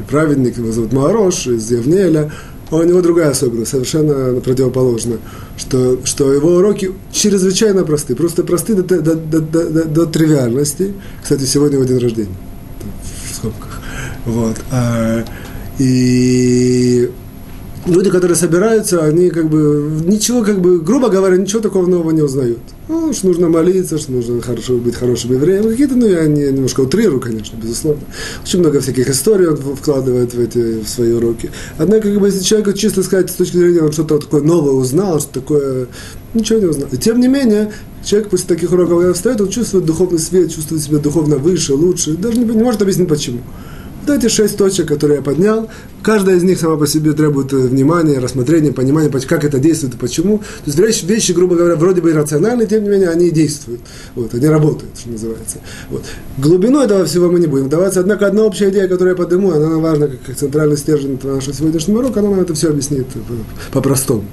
праведник, 0.08 0.60
его 0.60 0.72
зовут 0.72 0.93
Марош 0.93 1.48
из 1.48 1.72
Евнеля, 1.72 2.32
а 2.69 2.75
у 2.75 2.84
него 2.84 3.01
другая 3.01 3.32
особенность, 3.32 3.71
совершенно 3.71 4.39
противоположная, 4.41 5.17
что, 5.58 5.99
что 6.03 6.32
его 6.32 6.55
уроки 6.55 6.91
чрезвычайно 7.12 7.84
просты, 7.84 8.15
просто 8.15 8.43
просты 8.43 8.75
до, 8.75 8.84
до, 8.84 9.15
до, 9.15 9.39
до, 9.41 9.86
до, 9.86 10.05
тривиальности. 10.05 10.93
Кстати, 11.21 11.43
сегодня 11.43 11.77
его 11.77 11.88
день 11.88 11.97
рождения, 11.97 12.36
в 13.29 13.36
скобках. 13.36 13.82
Вот. 14.25 14.58
А, 14.71 15.23
и 15.79 17.10
люди, 17.86 18.10
которые 18.12 18.36
собираются, 18.36 19.03
они 19.03 19.29
как 19.29 19.49
бы 19.49 20.01
ничего, 20.05 20.43
как 20.43 20.62
бы, 20.62 20.79
грубо 20.79 21.10
говоря, 21.10 21.38
ничего 21.38 21.62
такого 21.62 21.88
нового 21.88 22.12
не 22.12 22.21
узнают. 22.21 22.60
Ну, 22.89 23.13
что 23.13 23.28
нужно 23.28 23.49
молиться, 23.49 23.99
что 23.99 24.12
нужно 24.12 24.41
хорошо 24.41 24.78
быть 24.78 24.95
хорошим 24.95 25.34
евреем. 25.34 25.69
Какие-то, 25.69 25.95
ну, 25.95 26.08
я 26.08 26.25
не, 26.25 26.52
немножко 26.52 26.82
утрирую, 26.82 27.21
конечно, 27.21 27.56
безусловно. 27.56 28.02
Очень 28.43 28.62
много 28.62 28.82
всяких 28.82 29.08
историй 29.08 29.45
он 29.45 29.58
вкладывает 29.58 30.34
в 30.34 30.39
эти 30.39 30.82
в 30.82 30.89
свои 30.89 31.12
уроки. 31.12 31.52
Однако, 31.78 32.10
как 32.10 32.19
бы, 32.19 32.25
если 32.25 32.41
человек 32.41 32.75
чисто 32.75 33.04
сказать, 33.04 33.30
с 33.30 33.36
точки 33.36 33.58
зрения, 33.58 33.82
он 33.82 33.91
что-то 33.91 34.17
такое 34.17 34.41
новое 34.41 34.73
узнал, 34.73 35.19
что 35.19 35.39
такое, 35.39 35.88
ничего 36.34 36.58
не 36.58 36.65
узнал. 36.65 36.89
И 36.91 36.97
тем 36.97 37.19
не 37.19 37.28
менее, 37.28 37.71
человек 38.04 38.32
после 38.32 38.47
таких 38.47 38.71
уроков, 38.71 38.97
когда 38.97 39.13
встает, 39.13 39.39
он 39.39 39.49
чувствует 39.49 39.86
духовный 39.86 40.17
свет, 40.17 40.52
чувствует 40.52 40.82
себя 40.82 40.97
духовно 40.97 41.38
выше, 41.38 41.75
лучше. 41.75 42.17
Даже 42.17 42.39
не, 42.39 42.45
не 42.45 42.63
может 42.63 42.82
объяснить, 42.82 43.08
почему. 43.08 43.41
Вот 44.10 44.17
эти 44.17 44.28
шесть 44.28 44.58
точек, 44.58 44.88
которые 44.88 45.17
я 45.17 45.22
поднял, 45.22 45.69
каждая 46.02 46.38
из 46.38 46.43
них 46.43 46.60
сама 46.60 46.78
по 46.78 46.88
себе 46.88 47.13
требует 47.13 47.54
э, 47.54 47.58
внимания, 47.58 48.17
рассмотрения, 48.17 48.72
понимания, 48.72 49.08
как 49.10 49.43
это 49.43 49.60
действует 49.60 49.93
и 49.93 49.98
почему. 49.98 50.39
То 50.39 50.43
есть 50.65 50.80
вещи, 50.80 51.06
вещи 51.06 51.32
грубо 51.32 51.56
говоря, 51.56 51.76
вроде 51.76 52.02
бы 52.02 52.10
иррациональные, 52.10 52.67
тем 52.67 52.82
не 52.82 52.89
менее, 52.89 53.10
они 53.10 53.30
действуют. 53.30 53.82
Вот, 54.15 54.34
они 54.34 54.48
работают, 54.48 54.98
что 54.98 55.12
называется. 55.12 55.60
Вот. 55.91 56.06
Глубину 56.39 56.82
этого 56.82 57.06
всего 57.06 57.30
мы 57.30 57.39
не 57.39 57.45
будем 57.45 57.65
вдаваться, 57.65 58.00
однако 58.00 58.26
одна 58.26 58.45
общая 58.45 58.72
идея, 58.72 58.88
которую 58.88 59.12
я 59.12 59.15
подниму, 59.15 59.52
она 59.52 59.78
важна 59.78 60.08
как, 60.08 60.36
центральный 60.36 60.78
стержень 60.78 61.19
нашего 61.22 61.54
сегодняшнего 61.54 62.00
урока, 62.00 62.22
она 62.22 62.32
нам 62.32 62.39
это 62.39 62.56
все 62.56 62.69
объяснит 62.69 63.06
по-простому. 63.72 64.24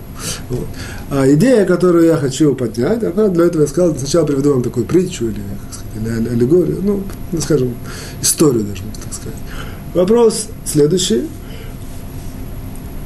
Вот. 0.49 0.67
А 1.11 1.31
идея, 1.35 1.67
которую 1.67 2.07
я 2.07 2.17
хочу 2.17 2.55
поднять, 2.55 3.05
она 3.05 3.29
для 3.29 3.45
этого 3.45 3.63
я 3.63 3.69
сказал, 3.69 3.95
сначала 3.95 4.25
приведу 4.25 4.55
вам 4.55 4.63
такую 4.63 4.87
притчу 4.87 5.27
или, 5.27 5.43
сказать, 5.71 6.19
или 6.19 6.29
аллегорию, 6.29 6.79
ну, 6.83 7.03
скажем, 7.41 7.75
историю 8.23 8.65
даже, 8.65 8.83
так 9.07 9.15
сказать. 9.15 9.39
Вопрос 9.95 10.49
следующий. 10.65 11.29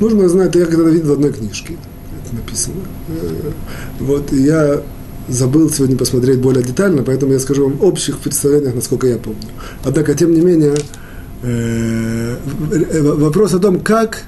Нужно 0.00 0.28
знать, 0.28 0.54
я 0.54 0.64
когда-то 0.64 0.90
видел 0.90 1.08
в 1.08 1.12
одной 1.12 1.32
книжке, 1.32 1.76
это 2.24 2.34
написано. 2.34 2.82
Э, 3.08 3.50
вот, 4.00 4.32
я 4.32 4.82
забыл 5.28 5.70
сегодня 5.70 5.96
посмотреть 5.96 6.40
более 6.40 6.64
детально, 6.64 7.02
поэтому 7.02 7.32
я 7.32 7.38
скажу 7.38 7.68
вам 7.68 7.82
общих 7.82 8.18
представлениях, 8.18 8.74
насколько 8.74 9.06
я 9.06 9.18
помню. 9.18 9.48
Однако, 9.84 10.14
тем 10.14 10.32
не 10.32 10.40
менее, 10.40 10.74
э, 11.42 12.36
вопрос 13.02 13.54
о 13.54 13.58
том, 13.58 13.80
как 13.80 14.24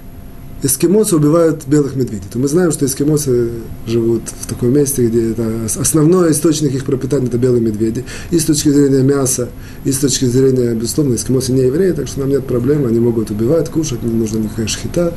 эскимосы 0.62 1.16
убивают 1.16 1.66
белых 1.66 1.96
медведей. 1.96 2.26
То 2.32 2.38
мы 2.38 2.48
знаем, 2.48 2.72
что 2.72 2.86
эскимосы 2.86 3.50
живут 3.86 4.22
в 4.40 4.46
таком 4.46 4.72
месте, 4.72 5.06
где 5.06 5.32
это 5.32 5.66
основной 5.78 6.32
источник 6.32 6.74
их 6.74 6.84
пропитания– 6.84 7.26
это 7.28 7.38
белые 7.38 7.60
медведи. 7.60 8.04
И 8.30 8.38
с 8.38 8.44
точки 8.44 8.68
зрения 8.68 9.02
мяса, 9.02 9.48
и 9.84 9.92
с 9.92 9.98
точки 9.98 10.26
зрения, 10.26 10.74
безусловно, 10.74 11.14
эскимосы 11.14 11.52
не 11.52 11.62
евреи, 11.62 11.92
так 11.92 12.06
что 12.06 12.20
нам 12.20 12.30
нет 12.30 12.46
проблем, 12.46 12.86
они 12.86 13.00
могут 13.00 13.30
убивать, 13.30 13.68
кушать, 13.70 14.02
не 14.02 14.12
нужно 14.12 14.38
никакая 14.38 14.66
шхита. 14.66 15.12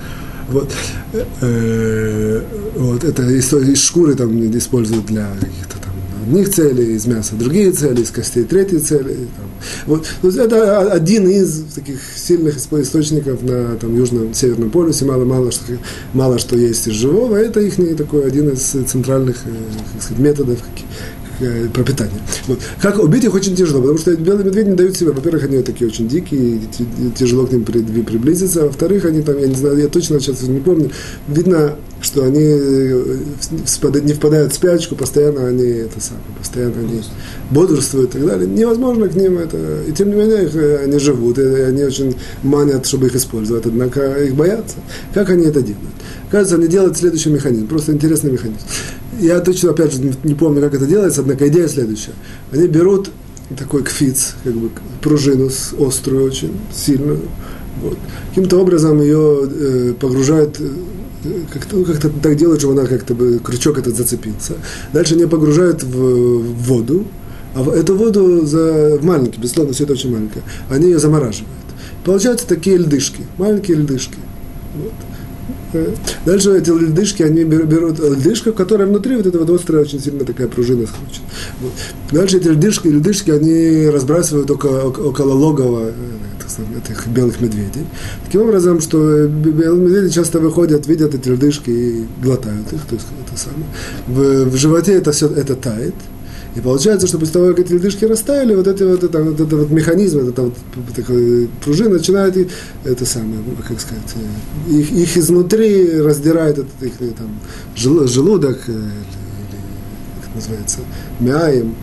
Вот. 0.49 0.71
Э, 1.41 2.41
вот 2.75 3.03
это 3.03 3.23
из, 3.23 3.81
шкуры 3.81 4.15
там 4.15 4.39
используют 4.58 5.05
для 5.08 5.27
каких-то 5.39 5.84
одних 6.25 6.49
целей, 6.49 6.95
из 6.95 7.05
мяса 7.05 7.35
другие 7.35 7.71
цели, 7.71 8.01
из 8.01 8.11
костей 8.11 8.43
третьи 8.43 8.77
цели. 8.77 9.27
Там. 9.38 9.45
Вот. 9.85 10.07
То 10.21 10.27
есть 10.27 10.39
это 10.39 10.91
один 10.91 11.27
из 11.27 11.63
таких 11.73 11.99
сильных 12.15 12.57
источников 12.57 13.41
на 13.43 13.75
там, 13.75 13.95
южном, 13.95 14.33
северном 14.33 14.69
полюсе, 14.71 15.05
мало, 15.05 15.25
мало, 15.25 15.51
что, 15.51 15.63
мало 16.13 16.39
что 16.39 16.57
есть 16.57 16.88
из 16.88 16.93
живого, 16.93 17.35
это 17.35 17.59
их 17.59 17.75
такой 17.97 18.25
один 18.27 18.49
из 18.49 18.61
центральных 18.61 19.38
э, 19.45 20.01
сказать, 20.01 20.19
методов, 20.19 20.59
Э, 21.41 21.67
пропитания. 21.73 22.21
Вот. 22.47 22.59
Как 22.81 22.97
убить 22.97 23.25
их 23.25 23.33
очень 23.33 23.55
тяжело, 23.55 23.81
потому 23.81 23.97
что 23.97 24.15
белые 24.15 24.45
медведи 24.45 24.69
не 24.69 24.75
дают 24.75 24.95
себя. 24.95 25.11
Во-первых, 25.11 25.43
они 25.43 25.61
такие 25.63 25.89
очень 25.89 26.07
дикие, 26.07 26.61
тяжело 27.17 27.45
к 27.45 27.51
ним 27.51 27.65
приблизиться. 27.65 28.63
А 28.63 28.65
во-вторых, 28.67 29.03
они 29.03 29.21
там, 29.21 29.37
я 29.39 29.47
не 29.47 29.55
знаю, 29.55 29.77
я 29.77 29.87
точно 29.89 30.19
сейчас 30.21 30.41
не 30.43 30.61
помню, 30.61 30.91
видно, 31.27 31.75
что 32.01 32.23
они 32.23 32.41
э, 32.41 33.17
не 34.01 34.13
впадают 34.13 34.53
в 34.53 34.55
спячку, 34.55 34.95
постоянно 34.95 35.47
они 35.47 35.65
это 35.65 35.99
самое, 35.99 36.23
постоянно 36.39 36.79
они 36.79 37.01
бодрствуют 37.51 38.11
и 38.11 38.19
так 38.19 38.27
далее. 38.27 38.47
Невозможно 38.47 39.09
к 39.09 39.15
ним 39.15 39.37
это. 39.37 39.57
И 39.87 39.91
тем 39.91 40.09
не 40.09 40.15
менее, 40.15 40.45
их, 40.45 40.55
э, 40.55 40.83
они 40.85 40.99
живут, 40.99 41.37
и 41.37 41.43
они 41.43 41.83
очень 41.83 42.15
манят, 42.43 42.85
чтобы 42.85 43.07
их 43.07 43.15
использовать, 43.15 43.65
однако 43.65 44.23
их 44.23 44.35
боятся. 44.35 44.77
Как 45.13 45.29
они 45.29 45.47
это 45.47 45.61
делают? 45.61 45.83
Кажется, 46.31 46.55
они 46.55 46.67
делают 46.67 46.97
следующий 46.97 47.29
механизм, 47.29 47.67
просто 47.67 47.91
интересный 47.91 48.31
механизм. 48.31 48.59
Я 49.19 49.39
точно, 49.39 49.71
опять 49.71 49.93
же, 49.93 50.13
не 50.23 50.34
помню, 50.34 50.62
как 50.62 50.73
это 50.73 50.86
делается, 50.86 51.21
однако 51.21 51.47
идея 51.47 51.67
следующая. 51.67 52.13
Они 52.51 52.67
берут 52.67 53.12
такой 53.58 53.84
кфиц, 53.84 54.36
как 54.43 54.54
бы 54.54 54.69
пружину 55.01 55.49
острую 55.80 56.25
очень, 56.25 56.51
сильную, 56.73 57.21
вот. 57.82 57.97
Каким-то 58.30 58.58
образом 58.58 59.01
ее 59.01 59.47
э, 59.49 59.93
погружают, 59.99 60.60
э, 60.60 60.69
как-то, 61.54 61.78
ну, 61.78 61.86
как-то 61.86 62.10
так 62.10 62.36
делают, 62.36 62.62
чтобы 62.62 62.80
она 62.80 62.88
как-то 62.88 63.13
бы, 63.13 63.39
крючок 63.39 63.78
этот 63.78 63.95
зацепился. 63.95 64.54
Дальше 64.93 65.15
они 65.15 65.25
погружают 65.25 65.84
в, 65.84 66.39
в 66.39 66.63
воду, 66.63 67.06
а 67.54 67.63
в 67.63 67.69
эту 67.69 67.95
воду 67.95 68.45
за, 68.45 68.97
в 68.97 69.06
маленький, 69.06 69.39
безусловно, 69.39 69.73
все 69.73 69.84
это 69.84 69.93
очень 69.93 70.12
маленькое, 70.12 70.43
они 70.69 70.88
ее 70.88 70.99
замораживают. 70.99 71.49
Получаются 72.04 72.47
такие 72.47 72.78
льдышки, 72.78 73.21
маленькие 73.38 73.78
льдышки. 73.78 74.17
Вот. 74.75 74.93
Дальше 76.25 76.57
эти 76.57 76.69
льдышки, 76.69 77.23
они 77.23 77.43
берут 77.43 77.99
льдышку, 77.99 78.53
которая 78.53 78.88
внутри 78.88 79.15
вот 79.15 79.25
эта 79.25 79.39
вот 79.39 79.49
острая, 79.49 79.81
очень 79.81 80.01
сильно 80.01 80.25
такая 80.25 80.47
пружина 80.47 80.85
скручена. 80.85 81.25
Вот. 81.61 81.71
Дальше 82.11 82.38
эти 82.38 82.47
льдышки, 82.47 82.88
льдышки, 82.88 83.31
они 83.31 83.89
разбрасывают 83.89 84.49
около, 84.51 84.83
около 84.89 85.33
логова 85.33 85.89
э, 85.89 85.91
этих 86.77 87.07
белых 87.07 87.41
медведей. 87.41 87.85
Таким 88.25 88.41
образом, 88.41 88.81
что 88.81 89.27
белые 89.27 89.81
медведи 89.81 90.13
часто 90.13 90.39
выходят, 90.39 90.88
видят 90.88 91.15
эти 91.15 91.29
льдышки 91.29 91.69
и 91.69 92.05
глотают 92.21 92.71
их, 92.73 92.81
то 92.85 92.95
есть 92.95 93.07
это 93.25 93.38
самое. 93.38 93.65
В, 94.07 94.49
в 94.51 94.55
животе 94.55 94.93
это 94.93 95.11
все 95.11 95.27
это 95.27 95.55
тает. 95.55 95.95
И 96.55 96.61
получается, 96.61 97.05
что 97.05 97.19
после 97.19 97.33
того, 97.33 97.47
как 97.47 97.59
эти 97.59 97.73
ледышки 97.73 98.05
растаяли, 98.05 98.55
вот, 98.55 98.67
эти, 98.67 98.83
вот, 98.83 99.03
это, 99.03 99.21
вот 99.21 99.33
этот 99.33 99.53
вот 99.53 99.69
механизм, 99.71 100.19
вот 100.19 100.29
эта 100.29 100.41
вот 100.43 100.53
такая 100.95 101.47
пружина 101.63 101.89
начинает, 101.97 102.37
и, 102.37 102.47
это 102.85 103.05
самое, 103.05 103.39
ну, 103.45 103.55
как 103.67 103.79
сказать, 103.81 104.15
э, 104.15 104.71
их, 104.71 104.91
их 104.91 105.17
изнутри 105.17 105.99
раздирает 105.99 106.59
этот 106.59 106.81
их 106.81 106.93
э, 107.01 107.11
там, 107.17 107.39
желудок, 107.75 108.57
э, 108.67 108.71
или, 108.71 110.23
как 110.23 110.35
называется, 110.35 110.79
мяем, 111.19 111.75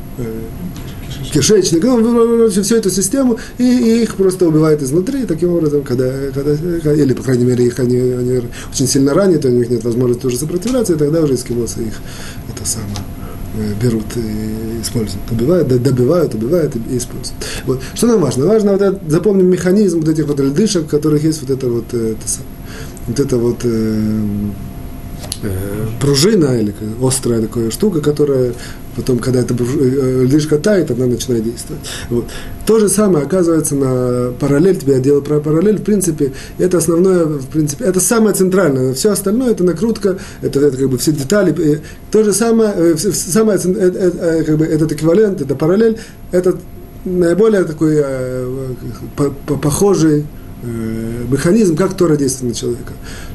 кишечник, 1.33 1.85
ну, 1.85 2.49
всю 2.49 2.77
эту 2.77 2.89
систему, 2.89 3.39
и, 3.59 3.65
и 3.65 4.03
их 4.05 4.15
просто 4.15 4.49
убивает 4.49 4.83
изнутри, 4.83 5.27
таким 5.27 5.51
образом, 5.51 5.83
когда, 5.83 6.11
когда, 6.33 6.95
или, 6.95 7.13
по 7.13 7.23
крайней 7.23 7.45
мере, 7.45 7.67
их 7.67 7.79
они, 7.79 7.99
они 7.99 8.41
очень 8.73 8.89
сильно 8.89 9.13
ранят, 9.13 9.45
у 9.45 9.51
них 9.51 9.69
нет 9.69 9.85
возможности 9.85 10.25
уже 10.25 10.39
сопротивляться, 10.39 10.95
и 10.95 10.97
тогда 10.97 11.21
уже 11.21 11.35
эскимосы 11.35 11.83
их, 11.83 12.01
это 12.49 12.67
самое, 12.67 12.97
берут 13.81 14.17
и 14.17 14.81
используют. 14.81 15.25
Добивают, 15.29 15.69
добивают, 15.69 16.35
убивают 16.35 16.75
и 16.77 16.97
используют. 16.97 17.45
Вот. 17.67 17.81
Что 17.95 18.07
нам 18.07 18.21
важно? 18.21 18.47
Важно 18.47 18.73
вот 18.73 18.83
это, 18.83 18.99
запомним 19.09 19.47
механизм 19.51 20.01
вот 20.01 20.09
этих 20.09 20.27
вот 20.27 20.41
льдышек, 20.41 20.85
в 20.85 20.89
которых 20.89 21.23
есть 21.23 21.43
вот 21.43 21.51
это 21.51 21.69
вот, 21.69 21.85
э, 21.93 22.15
это, 22.15 22.27
вот 23.07 23.21
это 23.21 23.37
вот 23.37 23.65
э, 25.43 25.49
э, 25.49 25.87
пружина 26.01 26.59
или 26.59 26.75
острая 27.03 27.41
такая 27.41 27.71
штука, 27.71 28.01
которая 28.01 28.53
потом, 28.97 29.19
когда 29.19 29.41
эта 29.41 29.55
э, 29.55 30.25
льдышка 30.25 30.59
тает, 30.59 30.91
она 30.91 31.07
начинает 31.07 31.45
действовать. 31.45 31.83
Вот. 32.11 32.27
То 32.67 32.79
же 32.79 32.89
самое 32.89 33.25
оказывается 33.25 33.75
на 33.75 34.33
параллель, 34.39 34.77
тебе 34.77 34.95
я 34.95 35.01
делал 35.01 35.23
про 35.23 35.41
параллель, 35.41 35.79
в 35.79 35.83
принципе, 35.83 36.33
это 36.59 36.79
основное, 36.79 37.25
в 37.25 37.47
принципе, 37.47 37.85
это 37.85 38.01
самое 38.01 38.35
центральное, 38.35 38.95
все 38.95 39.11
остальное 39.11 39.53
это 39.53 39.65
накрутка, 39.65 40.19
это, 40.43 40.61
это 40.61 40.77
как 40.77 40.91
бы 40.91 40.99
все 40.99 41.13
детали, 41.13 41.81
то 42.11 42.23
же 42.23 42.33
самое, 42.33 42.73
э, 42.77 42.97
самое, 42.97 43.59
как 43.59 44.59
бы, 44.59 44.65
этот 44.65 44.93
эквивалент, 44.93 45.41
это 45.41 45.55
параллель, 45.55 45.99
это 46.31 46.57
наиболее 47.05 47.65
такой 47.65 48.05
похожий 49.61 50.25
механизм, 51.29 51.77
как 51.77 51.97
Тора 51.97 52.17
действует 52.17 52.55
на 52.55 52.59
человека. 52.59 52.93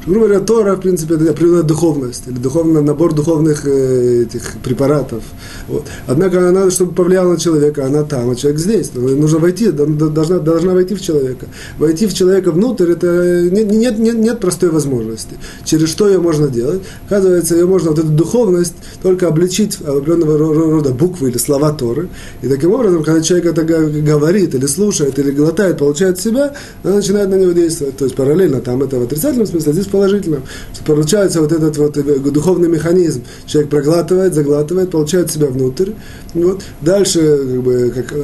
Грубо 0.07 0.27
говоря, 0.27 0.39
Тора, 0.39 0.75
в 0.75 0.79
принципе, 0.79 1.15
это 1.15 1.29
определенная 1.29 1.63
духовность, 1.63 2.23
или 2.27 2.37
духовный 2.37 2.81
набор 2.81 3.13
духовных 3.13 3.67
э, 3.67 4.23
этих 4.23 4.53
препаратов. 4.63 5.21
Вот. 5.67 5.85
Однако 6.07 6.47
она, 6.47 6.71
чтобы 6.71 6.93
повлияла 6.93 7.33
на 7.33 7.37
человека, 7.37 7.85
она 7.85 8.03
там, 8.03 8.29
а 8.29 8.35
человек 8.35 8.59
здесь. 8.59 8.91
Нужно 8.95 9.39
войти, 9.39 9.69
должна, 9.71 10.39
должна 10.39 10.73
войти 10.73 10.95
в 10.95 11.01
человека. 11.01 11.47
Войти 11.77 12.07
в 12.07 12.13
человека 12.13 12.51
внутрь, 12.51 12.91
это 12.91 13.49
нет, 13.51 13.69
нет, 13.69 13.99
нет, 13.99 14.15
нет 14.15 14.39
простой 14.39 14.69
возможности. 14.69 15.35
Через 15.65 15.89
что 15.89 16.07
ее 16.07 16.19
можно 16.19 16.47
делать? 16.47 16.83
Оказывается, 17.07 17.55
ее 17.55 17.65
можно, 17.65 17.89
вот 17.89 17.99
эту 17.99 18.07
духовность, 18.07 18.75
только 19.03 19.27
обличить 19.27 19.77
определенного 19.81 20.37
рода 20.37 20.91
буквы 20.91 21.31
или 21.31 21.37
слова 21.37 21.73
Торы. 21.73 22.07
И 22.41 22.47
таким 22.47 22.71
образом, 22.71 23.03
когда 23.03 23.21
человек 23.21 23.47
это 23.47 23.63
говорит, 23.63 24.55
или 24.55 24.67
слушает, 24.67 25.19
или 25.19 25.31
глотает, 25.31 25.77
получает 25.77 26.17
себя, 26.17 26.53
она 26.83 26.95
начинает 26.95 27.29
на 27.29 27.35
него 27.35 27.51
действовать. 27.51 27.97
То 27.97 28.05
есть 28.05 28.15
параллельно, 28.15 28.61
там 28.61 28.81
это 28.83 28.97
в 28.99 29.03
отрицательном 29.03 29.47
смысле, 29.47 29.71
а 29.71 29.73
здесь 29.73 29.87
положительном. 29.97 30.43
Что 30.73 30.83
получается 30.83 31.41
вот 31.41 31.51
этот 31.51 31.77
вот 31.77 31.97
э, 31.97 32.01
духовный 32.31 32.69
механизм. 32.69 33.23
Человек 33.45 33.69
проглатывает, 33.69 34.33
заглатывает, 34.33 34.91
получает 34.91 35.31
себя 35.31 35.47
внутрь. 35.47 35.91
Вот. 36.33 36.63
Дальше, 36.81 37.19
как 37.19 37.63
бы, 37.63 37.91
как 37.95 38.13
э, 38.13 38.23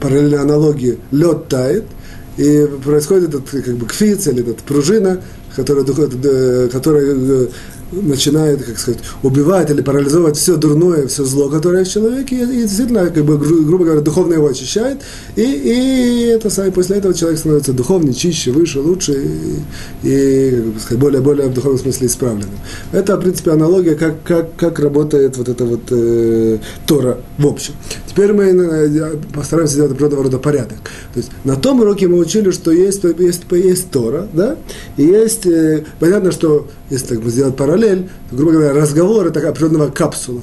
параллельно 0.00 0.42
аналогии, 0.42 0.98
лед 1.10 1.48
тает, 1.48 1.84
и 2.36 2.68
происходит 2.84 3.30
этот 3.30 3.48
как 3.48 3.74
бы 3.76 3.86
кфиц 3.86 4.26
или 4.26 4.42
этот 4.42 4.58
пружина, 4.58 5.22
которая, 5.54 5.86
э, 5.86 6.68
которая 6.70 7.48
начинает, 7.92 8.64
как 8.64 8.78
сказать, 8.78 9.00
убивать 9.22 9.70
или 9.70 9.80
парализовать 9.80 10.36
все 10.36 10.56
дурное, 10.56 11.06
все 11.06 11.24
зло, 11.24 11.48
которое 11.48 11.84
в 11.84 11.88
человеке, 11.88 12.36
и, 12.36 12.62
действительно, 12.62 13.06
как 13.10 13.24
бы, 13.24 13.38
гру, 13.38 13.62
грубо 13.64 13.84
говоря, 13.84 14.00
духовно 14.00 14.34
его 14.34 14.48
очищает, 14.48 14.98
и, 15.36 15.42
и 15.42 16.26
это 16.26 16.50
самое, 16.50 16.72
после 16.72 16.96
этого 16.96 17.14
человек 17.14 17.38
становится 17.38 17.72
духовнее, 17.72 18.14
чище, 18.14 18.50
выше, 18.50 18.80
лучше, 18.80 19.12
и, 20.02 20.08
и 20.08 20.50
как 20.50 20.64
бы, 20.64 20.80
сказать, 20.80 20.98
более, 20.98 21.20
более 21.20 21.48
в 21.48 21.54
духовном 21.54 21.80
смысле 21.80 22.06
исправленным. 22.06 22.58
Это, 22.92 23.16
в 23.16 23.20
принципе, 23.20 23.52
аналогия, 23.52 23.94
как, 23.94 24.22
как, 24.24 24.56
как 24.56 24.78
работает 24.80 25.36
вот 25.36 25.48
эта 25.48 25.64
вот 25.64 25.82
э, 25.90 26.58
Тора 26.86 27.18
в 27.38 27.46
общем. 27.46 27.74
Теперь 28.06 28.32
мы 28.32 28.44
э, 28.44 29.16
постараемся 29.32 29.74
сделать 29.74 29.92
определенного 29.92 30.24
рода 30.24 30.38
порядок. 30.38 30.78
То 31.12 31.20
есть 31.20 31.30
на 31.44 31.56
том 31.56 31.80
уроке 31.80 32.08
мы 32.08 32.18
учили, 32.18 32.50
что 32.50 32.70
есть, 32.72 33.04
есть, 33.04 33.42
есть 33.50 33.90
Тора, 33.90 34.26
да, 34.32 34.56
и 34.96 35.02
есть, 35.02 35.46
э, 35.46 35.84
понятно, 36.00 36.32
что 36.32 36.66
если 36.90 37.06
так 37.06 37.20
бы 37.20 37.30
сделать 37.30 37.56
параллель, 37.76 38.08
то, 38.30 38.36
грубо 38.36 38.52
говоря, 38.52 38.72
разговор 38.72 39.26
это 39.26 39.46
определенного 39.48 39.90
капсула. 39.90 40.40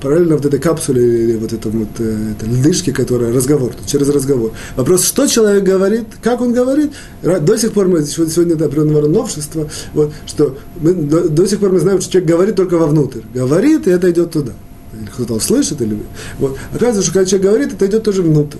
Параллельно 0.00 0.36
вот 0.36 0.44
этой 0.44 0.60
капсуле 0.60 1.24
или 1.24 1.36
вот 1.36 1.54
этом 1.54 1.72
вот 1.72 1.88
э, 1.98 2.32
это 2.32 2.46
льдышке, 2.46 2.92
которая 2.92 3.32
разговор, 3.32 3.72
через 3.86 4.08
разговор. 4.10 4.52
Вопрос, 4.76 5.04
что 5.04 5.26
человек 5.26 5.64
говорит, 5.64 6.04
как 6.22 6.42
он 6.42 6.52
говорит, 6.52 6.92
до 7.22 7.56
сих 7.56 7.72
пор 7.72 7.88
мы, 7.88 8.04
сегодня 8.04 8.54
это 8.54 8.66
определенного 8.66 9.08
новшества, 9.08 9.70
вот, 9.94 10.12
что 10.26 10.58
мы, 10.80 10.92
до, 10.92 11.28
до 11.30 11.46
сих 11.46 11.60
пор 11.60 11.72
мы 11.72 11.80
знаем, 11.80 12.00
что 12.02 12.12
человек 12.12 12.30
говорит 12.30 12.56
только 12.56 12.76
вовнутрь. 12.76 13.20
Говорит, 13.32 13.86
и 13.86 13.90
это 13.90 14.10
идет 14.10 14.32
туда. 14.32 14.52
Или 14.92 15.06
кто-то 15.06 15.34
услышит, 15.34 15.80
или... 15.80 15.98
Вот. 16.38 16.58
Оказывается, 16.72 17.02
что 17.02 17.12
когда 17.12 17.30
человек 17.30 17.48
говорит, 17.48 17.72
это 17.72 17.86
идет 17.86 18.02
тоже 18.02 18.22
внутрь. 18.22 18.58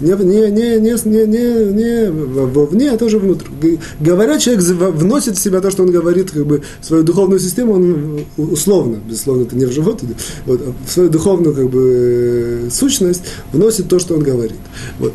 Не, 0.00 0.12
не, 0.12 0.50
не, 0.50 0.80
не, 0.80 0.94
не, 1.04 1.26
не, 1.26 1.72
не 1.72 2.10
вовне, 2.10 2.90
а 2.90 2.98
тоже 2.98 3.18
внутрь. 3.18 3.46
Говоря, 4.00 4.38
человек 4.38 4.62
вносит 4.64 5.36
в 5.36 5.42
себя 5.42 5.60
то, 5.60 5.70
что 5.70 5.82
он 5.82 5.90
говорит, 5.90 6.30
как 6.30 6.46
бы, 6.46 6.62
свою 6.80 7.02
духовную 7.02 7.40
систему, 7.40 7.74
он 7.74 8.20
условно, 8.36 8.98
безусловно, 9.06 9.42
это 9.42 9.56
не 9.56 9.64
в 9.64 9.72
живот, 9.72 10.02
вот, 10.46 10.60
а 10.66 10.72
в 10.86 10.90
свою 10.90 11.08
духовную 11.10 11.54
как 11.54 11.68
бы, 11.70 12.68
сущность 12.70 13.22
вносит 13.52 13.88
то, 13.88 13.98
что 13.98 14.14
он 14.14 14.22
говорит. 14.22 14.56
Вот. 14.98 15.14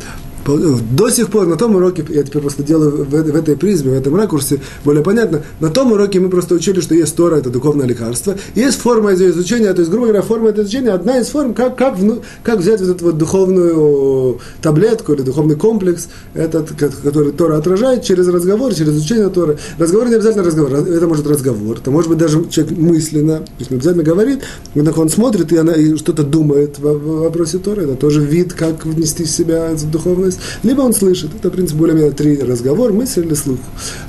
До 0.56 1.10
сих 1.10 1.28
пор 1.28 1.46
на 1.46 1.56
том 1.56 1.74
уроке, 1.74 2.04
я 2.08 2.22
теперь 2.22 2.42
просто 2.42 2.62
делаю 2.62 3.04
в, 3.04 3.14
этой 3.14 3.56
призме, 3.56 3.92
в 3.92 3.94
этом 3.94 4.16
ракурсе 4.16 4.60
более 4.84 5.02
понятно, 5.02 5.42
на 5.60 5.68
том 5.68 5.92
уроке 5.92 6.20
мы 6.20 6.28
просто 6.28 6.54
учили, 6.54 6.80
что 6.80 6.94
есть 6.94 7.14
Тора, 7.16 7.36
это 7.36 7.50
духовное 7.50 7.86
лекарство, 7.86 8.36
есть 8.54 8.78
форма 8.78 9.12
ее 9.12 9.30
изучения, 9.30 9.72
то 9.72 9.80
есть, 9.80 9.90
грубо 9.90 10.06
говоря, 10.06 10.22
форма 10.22 10.48
этого 10.50 10.64
изучения, 10.64 10.90
одна 10.90 11.18
из 11.18 11.28
форм, 11.28 11.54
как, 11.54 11.76
как, 11.76 11.96
как 12.42 12.58
взять 12.58 12.80
вот 12.80 12.90
эту 12.90 13.04
вот 13.06 13.18
духовную 13.18 14.40
таблетку 14.62 15.12
или 15.12 15.22
духовный 15.22 15.56
комплекс, 15.56 16.08
этот, 16.34 16.70
который 16.72 17.32
Тора 17.32 17.56
отражает 17.56 18.04
через 18.04 18.28
разговор, 18.28 18.74
через 18.74 18.92
изучение 18.92 19.28
Торы. 19.28 19.58
Разговор 19.78 20.08
не 20.08 20.14
обязательно 20.14 20.44
разговор, 20.44 20.72
это 20.72 21.06
может 21.06 21.26
разговор, 21.26 21.78
это 21.78 21.90
может 21.90 22.08
быть 22.08 22.18
даже 22.18 22.48
человек 22.48 22.76
мысленно, 22.76 23.38
то 23.38 23.52
есть 23.58 23.70
не 23.70 23.76
обязательно 23.76 24.04
говорит, 24.04 24.40
он 24.74 25.08
смотрит 25.08 25.52
и, 25.52 25.56
она, 25.56 25.72
и 25.72 25.96
что-то 25.96 26.22
думает 26.22 26.78
в, 26.78 27.20
вопросе 27.22 27.58
Торы, 27.58 27.84
это 27.84 27.94
тоже 27.94 28.20
вид, 28.20 28.54
как 28.54 28.84
внести 28.84 29.24
в 29.24 29.30
себя 29.30 29.70
духовность, 29.90 30.39
либо 30.62 30.82
он 30.82 30.92
слышит, 30.92 31.30
это, 31.34 31.48
в 31.48 31.52
принципе, 31.52 31.78
более-менее 31.78 32.12
три 32.12 32.38
разговор, 32.38 32.92
мысль 32.92 33.24
или 33.24 33.34
слух. 33.34 33.58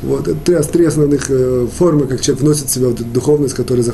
Вот, 0.02 0.28
это 0.28 0.40
три, 0.40 0.56
три 0.64 0.86
основных 0.86 1.30
э, 1.30 1.68
формы, 1.78 2.08
как 2.08 2.22
человек 2.22 2.44
вносит 2.44 2.66
в 2.68 2.72
себя 2.72 2.90
эту 2.90 3.04
духовность, 3.04 3.54
которая 3.54 3.86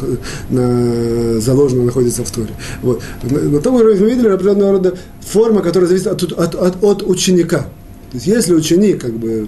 на, 0.50 1.40
заложена, 1.40 1.84
находится 1.84 2.24
в 2.24 2.32
Торе. 2.32 2.54
Вот. 2.82 3.02
На, 3.24 3.40
на 3.40 3.60
том 3.60 3.76
уровне 3.76 4.00
мы 4.00 4.10
видели 4.10 4.28
определенного 4.28 4.74
рода 4.74 4.98
форма, 5.22 5.62
которая 5.62 5.88
зависит 5.88 6.08
от, 6.08 6.24
от, 6.24 6.56
от, 6.56 6.84
от 6.84 7.04
ученика. 7.04 7.60
То 8.12 8.16
есть 8.16 8.28
если 8.28 8.54
ученик 8.54 9.02
как 9.02 9.14
бы 9.14 9.48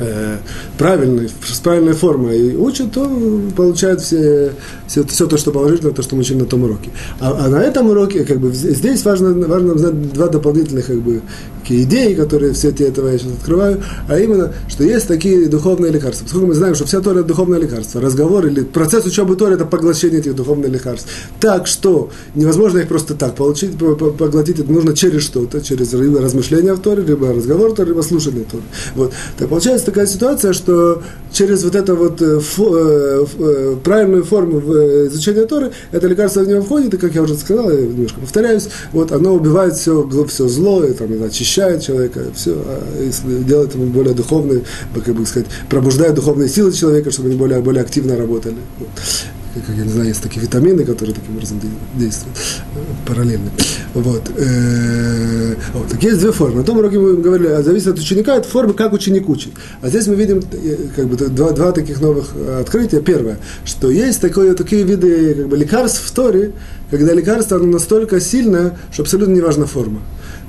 э, 0.00 0.38
правильной, 0.78 1.28
с 1.28 1.58
правильной 1.58 1.92
формой 1.92 2.38
и 2.38 2.56
учат, 2.56 2.92
то 2.92 3.08
получает 3.56 4.00
все, 4.00 4.52
все, 4.86 5.04
все 5.04 5.26
то, 5.26 5.36
что 5.36 5.52
положительно, 5.52 5.92
то, 5.92 6.02
что 6.02 6.16
мы 6.16 6.22
учили 6.22 6.38
на 6.38 6.46
том 6.46 6.64
уроке. 6.64 6.90
А, 7.20 7.46
а 7.46 7.48
на 7.48 7.62
этом 7.62 7.88
уроке, 7.88 8.24
как 8.24 8.38
бы, 8.38 8.52
здесь 8.52 9.04
важно, 9.04 9.32
важно 9.46 9.78
знать 9.78 10.12
два 10.12 10.28
дополнительных 10.28 10.86
как 10.86 11.00
бы, 11.00 11.22
идеи, 11.68 12.14
которые 12.14 12.52
в 12.52 12.56
свете 12.56 12.84
этого 12.84 13.08
я 13.08 13.18
сейчас 13.18 13.32
открываю, 13.32 13.82
а 14.08 14.18
именно, 14.18 14.52
что 14.68 14.84
есть 14.84 15.06
такие 15.06 15.46
духовные 15.46 15.92
лекарства. 15.92 16.24
Поскольку 16.24 16.48
мы 16.48 16.54
знаем, 16.54 16.74
что 16.74 16.84
вся 16.84 17.00
Тора– 17.00 17.18
это 17.20 17.28
духовное 17.28 17.60
лекарство, 17.60 18.00
разговор 18.00 18.46
или 18.46 18.62
процесс 18.62 19.04
учебы 19.04 19.36
Торы– 19.36 19.54
это 19.56 19.64
поглощение 19.64 20.20
этих 20.20 20.34
духовных 20.34 20.70
лекарств. 20.70 21.08
Так 21.38 21.66
что 21.66 22.10
невозможно 22.34 22.78
их 22.78 22.88
просто 22.88 23.14
так 23.14 23.36
получить, 23.36 23.76
поглотить, 23.76 24.58
это 24.58 24.72
нужно 24.72 24.94
через 24.94 25.22
что-то, 25.22 25.60
через 25.60 25.92
размышления 25.92 26.74
в 26.74 26.80
Торе, 26.80 27.02
либо 27.02 27.32
разговор 27.32 27.72
Торы, 27.72 27.90
либо 27.90 28.02
слушание 28.02 28.44
Торы. 28.44 28.64
Вот. 28.94 29.12
Так 29.38 29.48
получается 29.48 29.89
такая 29.90 30.06
ситуация, 30.06 30.52
что 30.52 31.02
через 31.32 31.64
вот 31.64 31.74
эту 31.74 31.96
вот 31.96 32.22
э, 32.22 32.38
фо, 32.38 32.76
э, 32.76 33.26
э, 33.38 33.76
правильную 33.82 34.24
форму 34.24 34.60
изучения 34.60 35.46
Торы, 35.46 35.72
это 35.90 36.06
лекарство 36.06 36.40
в 36.40 36.48
него 36.48 36.62
входит, 36.62 36.94
и, 36.94 36.96
как 36.96 37.14
я 37.14 37.22
уже 37.22 37.34
сказал, 37.34 37.70
я 37.70 37.80
немножко 37.80 38.20
повторяюсь, 38.20 38.68
вот 38.92 39.10
оно 39.10 39.34
убивает 39.34 39.74
все, 39.74 40.08
все 40.28 40.48
зло, 40.48 40.84
и, 40.84 40.92
там, 40.92 41.10
очищает 41.22 41.82
человека, 41.82 42.20
все, 42.34 42.52
а 42.52 43.42
делает 43.44 43.74
ему 43.74 43.86
более 43.86 44.14
духовный, 44.14 44.62
как 44.94 45.14
бы 45.14 45.26
сказать, 45.26 45.48
пробуждает 45.68 46.14
духовные 46.14 46.48
силы 46.48 46.72
человека, 46.72 47.10
чтобы 47.10 47.28
они 47.30 47.38
более, 47.38 47.60
более 47.60 47.82
активно 47.82 48.16
работали. 48.16 48.56
Вот 48.78 48.88
как 49.54 49.76
я 49.76 49.84
не 49.84 49.90
знаю, 49.90 50.08
есть 50.08 50.22
такие 50.22 50.40
витамины, 50.42 50.84
которые 50.84 51.14
таким 51.14 51.36
образом 51.36 51.60
действуют 51.96 52.36
параллельно. 53.06 53.50
Вот. 53.94 54.30
Э, 54.36 55.54
вот. 55.74 55.88
Так 55.88 56.02
есть 56.02 56.20
две 56.20 56.32
формы. 56.32 56.58
На 56.58 56.64
том 56.64 56.78
уроке 56.78 56.98
мы 56.98 57.16
говорили, 57.16 57.48
а 57.48 57.62
зависит 57.62 57.88
от 57.88 57.98
ученика, 57.98 58.36
от 58.36 58.46
формы, 58.46 58.74
как 58.74 58.92
ученик 58.92 59.28
учит. 59.28 59.52
А 59.82 59.88
здесь 59.88 60.06
мы 60.06 60.14
видим 60.14 60.40
э, 60.52 60.76
как 60.94 61.08
бы, 61.08 61.16
два, 61.16 61.50
два 61.50 61.72
таких 61.72 62.00
новых 62.00 62.30
открытия. 62.60 63.00
Первое, 63.00 63.38
что 63.64 63.90
есть 63.90 64.20
такое, 64.20 64.54
такие 64.54 64.84
виды 64.84 65.34
как 65.34 65.48
бы, 65.48 65.56
лекарств 65.56 66.02
в 66.04 66.10
Торе, 66.12 66.52
когда 66.90 67.12
лекарство 67.12 67.56
оно 67.56 67.66
настолько 67.66 68.20
сильное, 68.20 68.78
что 68.92 69.02
абсолютно 69.02 69.32
не 69.32 69.40
важна 69.40 69.66
форма. 69.66 70.00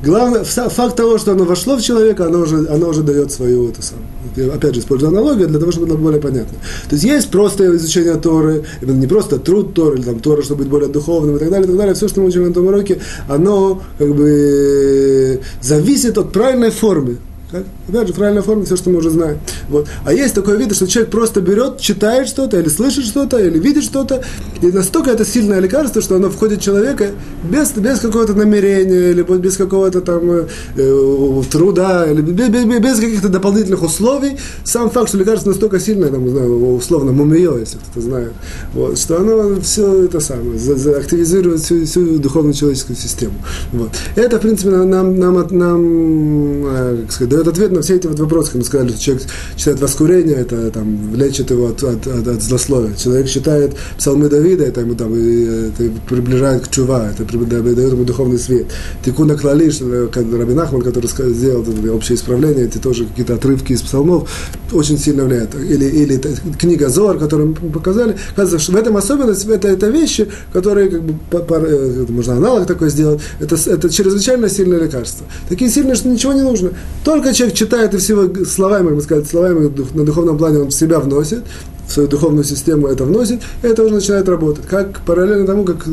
Главное, 0.03 0.43
факт 0.43 0.95
того, 0.95 1.17
что 1.17 1.33
оно 1.33 1.43
вошло 1.43 1.77
в 1.77 1.81
человека, 1.81 2.25
оно 2.25 2.39
уже, 2.39 2.67
оно 2.67 2.89
уже 2.89 3.03
дает 3.03 3.31
свою 3.31 3.69
эту 3.69 3.81
самую. 3.83 4.55
Опять 4.55 4.73
же, 4.73 4.81
использую 4.81 5.09
аналогию 5.09 5.47
для 5.47 5.59
того, 5.59 5.71
чтобы 5.71 5.87
было 5.87 5.97
более 5.97 6.21
понятно. 6.21 6.57
То 6.89 6.95
есть 6.95 7.03
есть 7.03 7.29
просто 7.29 7.75
изучение 7.75 8.15
Торы, 8.15 8.63
не 8.81 9.07
просто 9.07 9.37
труд 9.37 9.73
Торы, 9.73 9.97
или 9.97 10.03
там 10.03 10.19
Тора, 10.19 10.41
чтобы 10.41 10.63
быть 10.63 10.69
более 10.69 10.89
духовным 10.89 11.35
и 11.35 11.39
так 11.39 11.49
далее, 11.49 11.65
и 11.65 11.67
так 11.67 11.77
далее. 11.77 11.93
Все, 11.93 12.07
что 12.07 12.21
мы 12.21 12.27
учим 12.27 12.43
на 12.43 12.49
этом 12.49 12.65
уроке, 12.65 12.99
оно 13.27 13.81
как 13.99 14.15
бы 14.15 15.41
зависит 15.61 16.17
от 16.17 16.31
правильной 16.31 16.71
формы. 16.71 17.17
Так? 17.51 17.65
Опять 17.89 18.07
же, 18.07 18.13
правильная 18.13 18.41
форма, 18.41 18.63
все, 18.63 18.77
что 18.77 18.89
мы 18.89 18.99
уже 18.99 19.09
знаем. 19.09 19.37
Вот. 19.67 19.87
А 20.05 20.13
есть 20.13 20.33
такое 20.33 20.57
вид, 20.57 20.73
что 20.73 20.87
человек 20.87 21.11
просто 21.11 21.41
берет, 21.41 21.79
читает 21.79 22.29
что-то, 22.29 22.57
или 22.57 22.69
слышит 22.69 23.03
что-то, 23.05 23.39
или 23.39 23.59
видит 23.59 23.83
что-то, 23.83 24.21
и 24.61 24.67
настолько 24.67 25.11
это 25.11 25.25
сильное 25.25 25.59
лекарство, 25.59 26.01
что 26.01 26.15
оно 26.15 26.29
входит 26.29 26.59
в 26.59 26.63
человека 26.63 27.07
без, 27.43 27.71
без 27.71 27.99
какого-то 27.99 28.35
намерения, 28.35 29.11
или 29.11 29.21
без 29.21 29.57
какого-то 29.57 29.99
там 29.99 30.31
э, 30.31 30.47
э 30.77 31.41
труда, 31.51 32.09
или 32.09 32.21
без, 32.21 32.47
без, 32.47 32.79
без 32.79 32.99
каких-то 32.99 33.27
дополнительных 33.27 33.83
условий. 33.83 34.37
Сам 34.63 34.89
факт, 34.89 35.09
что 35.09 35.17
лекарство 35.17 35.49
настолько 35.49 35.79
сильное, 35.79 36.09
там, 36.09 36.29
знаю, 36.29 36.75
условно, 36.75 37.11
мумиё, 37.11 37.57
если 37.57 37.77
кто-то 37.79 38.01
знает, 38.01 38.31
вот, 38.73 38.97
что 38.97 39.17
оно 39.17 39.59
все 39.59 40.05
это 40.05 40.21
самое, 40.21 40.57
за, 40.57 40.75
за, 40.75 40.97
активизирует 40.97 41.59
всю, 41.59 41.85
всю 41.85 42.17
духовную 42.17 42.53
человеческую 42.53 42.95
систему. 42.95 43.33
Вот. 43.73 43.89
Это, 44.15 44.37
в 44.37 44.41
принципе, 44.41 44.69
нам, 44.69 44.89
нам, 44.89 45.19
нам, 45.19 45.47
нам 45.51 46.65
э, 46.65 46.97
как 47.01 47.11
сказать, 47.11 47.40
дает 47.41 47.47
ответ 47.47 47.71
на 47.71 47.81
все 47.81 47.95
эти 47.95 48.07
вот 48.07 48.19
вопросы. 48.19 48.57
Мы 48.57 48.63
сказали, 48.63 48.89
что 48.89 48.99
человек 48.99 49.27
читает 49.55 49.81
воскурение, 49.81 50.35
это 50.35 50.71
там, 50.71 51.15
лечит 51.15 51.51
его 51.51 51.67
от, 51.67 51.83
от, 51.83 52.07
от, 52.07 52.27
от 52.27 52.41
злословия. 52.41 52.95
Человек 52.95 53.27
читает 53.27 53.75
псалмы 53.97 54.29
Давида, 54.29 54.65
это 54.65 54.81
ему 54.81 54.95
там 54.95 55.13
это 55.13 55.91
приближает 56.07 56.67
к 56.67 56.71
чува, 56.71 57.09
это 57.09 57.23
дает 57.25 57.91
ему 57.93 58.03
духовный 58.03 58.37
свет. 58.37 58.67
Тикуна 59.03 59.35
Клали, 59.35 59.71
как 60.11 60.25
Рабин 60.31 60.59
Ахман, 60.59 60.81
который 60.81 61.07
сделал 61.33 61.65
общее 61.93 62.15
исправление, 62.15 62.65
эти 62.65 62.77
тоже 62.77 63.05
какие-то 63.05 63.35
отрывки 63.35 63.73
из 63.73 63.81
псалмов, 63.81 64.29
очень 64.73 64.97
сильно 64.97 65.25
влияют. 65.25 65.55
Или, 65.55 65.85
или 65.85 66.21
книга 66.59 66.89
Зор, 66.89 67.17
которую 67.17 67.55
мы 67.61 67.69
показали. 67.69 68.15
Оказывается, 68.33 68.59
что 68.59 68.73
в 68.73 68.75
этом 68.75 68.97
особенность, 68.97 69.45
это, 69.45 69.67
это 69.67 69.87
вещи, 69.87 70.27
которые, 70.53 70.89
как 70.89 71.03
бы, 71.03 71.15
по, 71.29 71.39
по, 71.39 71.55
э, 71.55 72.05
можно 72.09 72.33
аналог 72.35 72.67
такой 72.67 72.89
сделать, 72.89 73.21
это, 73.39 73.55
это 73.55 73.89
чрезвычайно 73.89 74.49
сильное 74.49 74.79
лекарство. 74.79 75.25
Такие 75.49 75.69
сильные, 75.69 75.95
что 75.95 76.09
ничего 76.09 76.33
не 76.33 76.41
нужно. 76.41 76.71
Только 77.03 77.33
человек 77.33 77.55
читает 77.55 77.93
и 77.93 77.97
всего 77.97 78.45
словами, 78.45 78.85
можно 78.85 79.01
сказать, 79.01 79.27
словами 79.27 79.71
на 79.93 80.05
духовном 80.05 80.37
плане 80.37 80.59
он 80.59 80.67
в 80.67 80.73
себя 80.73 80.99
вносит, 80.99 81.43
свою 81.91 82.07
духовную 82.07 82.43
систему 82.43 82.87
это 82.87 83.03
вносит, 83.03 83.41
и 83.63 83.67
это 83.67 83.83
уже 83.83 83.95
начинает 83.95 84.27
работать. 84.29 84.65
Как 84.65 85.01
параллельно 85.01 85.45
тому, 85.45 85.63
как 85.63 85.87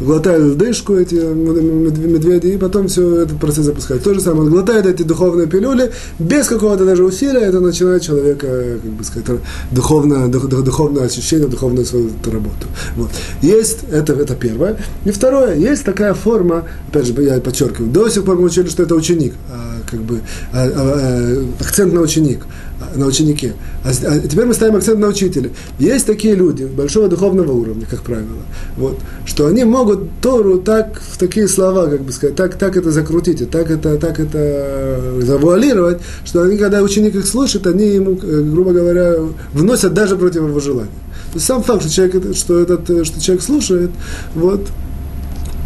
глотают 0.00 0.58
дышку 0.58 0.94
эти 0.94 1.14
медведи, 1.14 2.48
и 2.48 2.56
потом 2.56 2.88
все 2.88 3.22
этот 3.22 3.38
процесс 3.38 3.64
запускает. 3.64 4.02
То 4.02 4.14
же 4.14 4.20
самое, 4.20 4.42
он 4.42 4.50
глотает 4.50 4.86
эти 4.86 5.02
духовные 5.02 5.46
пилюли, 5.46 5.90
без 6.18 6.46
какого-то 6.46 6.84
даже 6.84 7.04
усилия, 7.04 7.40
это 7.40 7.60
начинает 7.60 8.02
человека, 8.02 8.46
как 8.82 8.90
бы 8.90 9.04
сказать, 9.04 9.40
духовное, 9.70 10.28
дух, 10.28 10.48
духовное 10.48 11.04
ощущение, 11.04 11.48
духовную 11.48 11.86
свою 11.86 12.10
работу. 12.24 12.66
Вот. 12.96 13.10
Есть, 13.42 13.80
это, 13.90 14.12
это 14.12 14.34
первое. 14.34 14.76
И 15.04 15.10
второе, 15.10 15.54
есть 15.56 15.84
такая 15.84 16.14
форма, 16.14 16.64
опять 16.88 17.06
же, 17.06 17.12
я 17.22 17.40
подчеркиваю, 17.40 17.90
до 17.90 18.08
сих 18.08 18.24
пор 18.24 18.36
мы 18.36 18.44
учили, 18.44 18.68
что 18.68 18.82
это 18.82 18.94
ученик, 18.94 19.34
а, 19.50 19.78
как 19.90 20.00
бы, 20.00 20.20
а, 20.52 20.64
а, 20.64 20.70
а, 20.76 21.46
акцент 21.60 21.92
на 21.92 22.00
ученик 22.00 22.46
на 22.94 23.06
ученике. 23.06 23.54
А, 23.84 23.90
а 23.90 24.18
теперь 24.20 24.44
мы 24.44 24.54
ставим 24.54 24.76
акцент 24.76 24.98
на 24.98 25.08
учителя. 25.08 25.50
Есть 25.78 26.06
такие 26.06 26.34
люди 26.34 26.64
большого 26.64 27.08
духовного 27.08 27.52
уровня, 27.52 27.86
как 27.88 28.02
правило, 28.02 28.28
вот, 28.76 28.98
что 29.26 29.46
они 29.46 29.64
могут 29.64 30.20
Тору 30.20 30.58
так, 30.58 31.00
в 31.00 31.18
такие 31.18 31.48
слова, 31.48 31.86
как 31.86 32.02
бы 32.02 32.12
сказать, 32.12 32.36
так, 32.36 32.56
так 32.56 32.76
это 32.76 32.90
закрутить, 32.90 33.40
и 33.40 33.44
так 33.44 33.70
это, 33.70 33.96
так 33.98 34.20
это 34.20 35.20
завуалировать, 35.20 35.98
что 36.24 36.42
они, 36.42 36.56
когда 36.56 36.82
ученик 36.82 37.14
их 37.14 37.26
слушает, 37.26 37.66
они 37.66 37.86
ему, 37.86 38.18
э, 38.22 38.42
грубо 38.42 38.72
говоря, 38.72 39.14
вносят 39.52 39.94
даже 39.94 40.16
против 40.16 40.42
его 40.42 40.60
желания. 40.60 40.90
То 41.32 41.34
есть 41.34 41.46
сам 41.46 41.62
факт, 41.62 41.82
что 41.82 41.92
человек, 41.92 42.36
что 42.36 42.58
этот, 42.58 43.06
что 43.06 43.20
человек 43.20 43.42
слушает, 43.42 43.90
вот, 44.34 44.66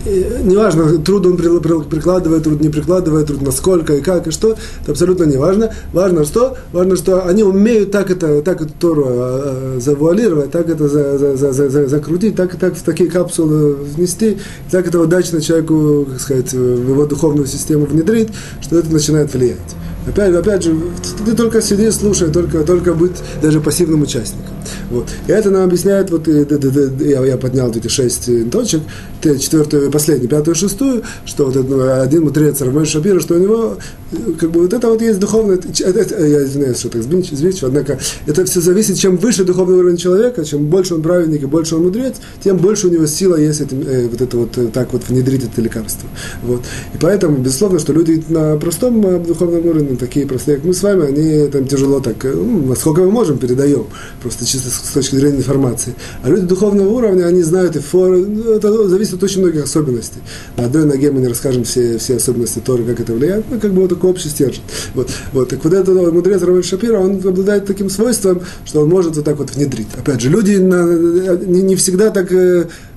неважно, 0.05 0.99
труд 0.99 1.27
он 1.27 1.37
прикладывает, 1.37 2.45
труд 2.45 2.61
не 2.61 2.69
прикладывает, 2.69 3.27
труд 3.27 3.43
насколько 3.43 3.95
и 3.95 4.01
как 4.01 4.27
и 4.27 4.31
что, 4.31 4.57
это 4.83 4.93
абсолютно 4.93 5.25
не 5.25 5.37
важно. 5.37 5.73
Важно 5.93 6.25
что? 6.25 6.57
Важно, 6.73 6.97
что 6.97 7.27
они 7.27 7.43
умеют 7.43 7.91
так 7.91 8.11
это, 8.11 8.43
так 8.43 8.61
эту 8.61 8.73
Тору 8.75 9.05
а, 9.07 9.77
а, 9.77 9.81
завуалировать, 9.81 10.51
так 10.51 10.69
это 10.69 10.89
за, 10.89 11.19
за, 11.19 11.37
за, 11.37 11.53
за, 11.53 11.71
за, 11.71 11.89
закрутить, 11.89 12.37
так, 12.37 12.57
так 12.57 12.75
в 12.75 12.83
такие 12.83 13.11
капсулы 13.11 13.75
внести, 13.75 14.39
так 14.71 14.87
это 14.87 15.01
удачно 15.01 15.41
человеку, 15.41 16.07
как 16.11 16.21
сказать, 16.21 16.53
в 16.53 16.89
его 16.89 17.07
духовную 17.07 17.47
систему 17.47 17.87
внедрить, 17.87 18.29
что 18.61 18.79
это 18.79 18.93
начинает 18.93 19.33
влиять. 19.33 19.59
Опять, 20.07 20.35
опять 20.35 20.65
же, 20.65 20.77
ты 21.25 21.35
только 21.35 21.63
сиди, 21.63 21.91
слушай, 21.91 22.31
только, 22.31 22.65
только 22.65 22.93
быть 22.93 23.17
даже 23.41 23.61
пассивным 23.61 24.03
участником. 24.03 24.55
Вот. 24.91 25.09
И 25.29 25.33
это 25.33 25.51
нам 25.51 25.65
объясняет, 25.65 26.11
вот 26.11 26.27
я, 26.27 27.25
я 27.25 27.37
поднял 27.37 27.69
вот 27.69 27.77
эти 27.77 27.89
шесть 27.89 28.29
точек, 28.51 28.83
четвертую, 29.23 29.91
последнюю, 29.91 30.29
пятую, 30.29 30.57
шестую, 30.57 31.03
что 31.25 31.47
вот 31.47 31.55
ну, 31.69 32.01
один 32.01 32.25
мудрец 32.25 32.61
Рамой 32.61 32.85
Шапира, 32.85 33.21
что 33.21 33.35
у 33.35 33.39
него 33.39 33.77
как 34.39 34.51
бы 34.51 34.63
вот 34.63 34.73
это 34.73 34.89
вот 34.89 35.01
есть 35.01 35.19
духовное, 35.19 35.57
это, 35.57 36.27
я 36.27 36.45
извиняюсь, 36.45 36.79
что 36.79 36.89
так 36.89 37.03
сбивчиво, 37.03 37.69
однако 37.69 37.99
это 38.27 38.45
все 38.45 38.61
зависит, 38.61 38.99
чем 38.99 39.17
выше 39.17 39.45
духовный 39.45 39.79
уровень 39.79 39.97
человека, 39.97 40.45
чем 40.45 40.67
больше 40.67 40.95
он 40.95 41.03
праведник 41.03 41.43
и 41.43 41.47
больше 41.47 41.77
он 41.77 41.85
мудрец, 41.85 42.17
тем 42.43 42.57
больше 42.59 42.89
у 42.89 42.91
него 42.91 43.07
сила 43.07 43.37
есть 43.37 43.61
этим, 43.61 43.83
э, 43.87 44.09
вот 44.09 44.21
это 44.21 44.37
вот 44.37 44.59
э, 44.59 44.69
так 44.69 44.93
вот 44.93 45.09
внедрить 45.09 45.45
это 45.45 45.61
лекарство. 45.61 46.09
Вот. 46.43 46.63
И 46.95 46.99
поэтому, 46.99 47.39
безусловно, 47.39 47.79
что 47.79 47.93
люди 47.93 48.23
на 48.29 48.57
простом 48.57 49.05
э, 49.07 49.19
духовном 49.19 49.67
уровне, 49.67 49.97
такие 49.97 50.27
простые, 50.27 50.57
как 50.57 50.67
мы 50.67 50.75
с 50.75 50.83
вами, 50.83 51.07
они 51.07 51.49
там 51.49 51.67
тяжело 51.67 52.01
так, 52.01 52.25
э, 52.25 52.33
ну, 52.33 52.67
насколько 52.67 53.03
мы 53.03 53.11
можем, 53.11 53.39
передаем, 53.39 53.87
просто 54.23 54.45
чисто 54.45 54.71
с 54.71 54.93
точки 54.93 55.17
зрения 55.17 55.39
информации. 55.39 55.95
А 56.23 56.29
люди 56.29 56.47
духовного 56.47 56.89
уровня, 56.89 57.25
они 57.25 57.43
знают 57.43 57.77
и 57.77 57.81
форы, 57.81 58.25
ну, 58.27 58.53
это 58.53 58.89
зависит 58.89 59.15
от 59.15 59.23
очень 59.23 59.41
многих 59.41 59.65
особенностей. 59.65 60.21
На 60.57 60.67
одной 60.67 60.85
ноге 60.85 61.11
мы 61.11 61.21
не 61.21 61.29
расскажем 61.29 61.65
все, 61.65 61.99
все 61.99 62.17
особенности 62.17 62.61
Торы, 62.61 62.85
как 62.85 63.01
это 63.01 63.13
влияет, 63.13 63.45
ну, 63.51 63.59
как 63.59 63.73
бы 63.73 63.83
вот 63.83 63.93
такой 64.03 64.11
общий 64.11 64.29
стержень. 64.29 64.63
Вот, 64.95 65.09
вот. 65.33 65.49
Так 65.49 65.63
вот 65.63 65.73
этот 65.73 66.13
мудрец 66.13 66.43
Равель 66.43 66.65
Шапира, 66.65 66.99
он 66.99 67.21
обладает 67.25 67.67
таким 67.67 67.89
свойством, 67.89 68.41
что 68.65 68.81
он 68.81 68.89
может 68.89 69.15
вот 69.17 69.25
так 69.25 69.39
вот 69.39 69.51
внедрить. 69.55 69.87
Опять 69.97 70.21
же, 70.21 70.29
люди 70.29 70.53
не, 70.53 71.63
не 71.63 71.77
всегда 71.77 72.11
так 72.11 72.31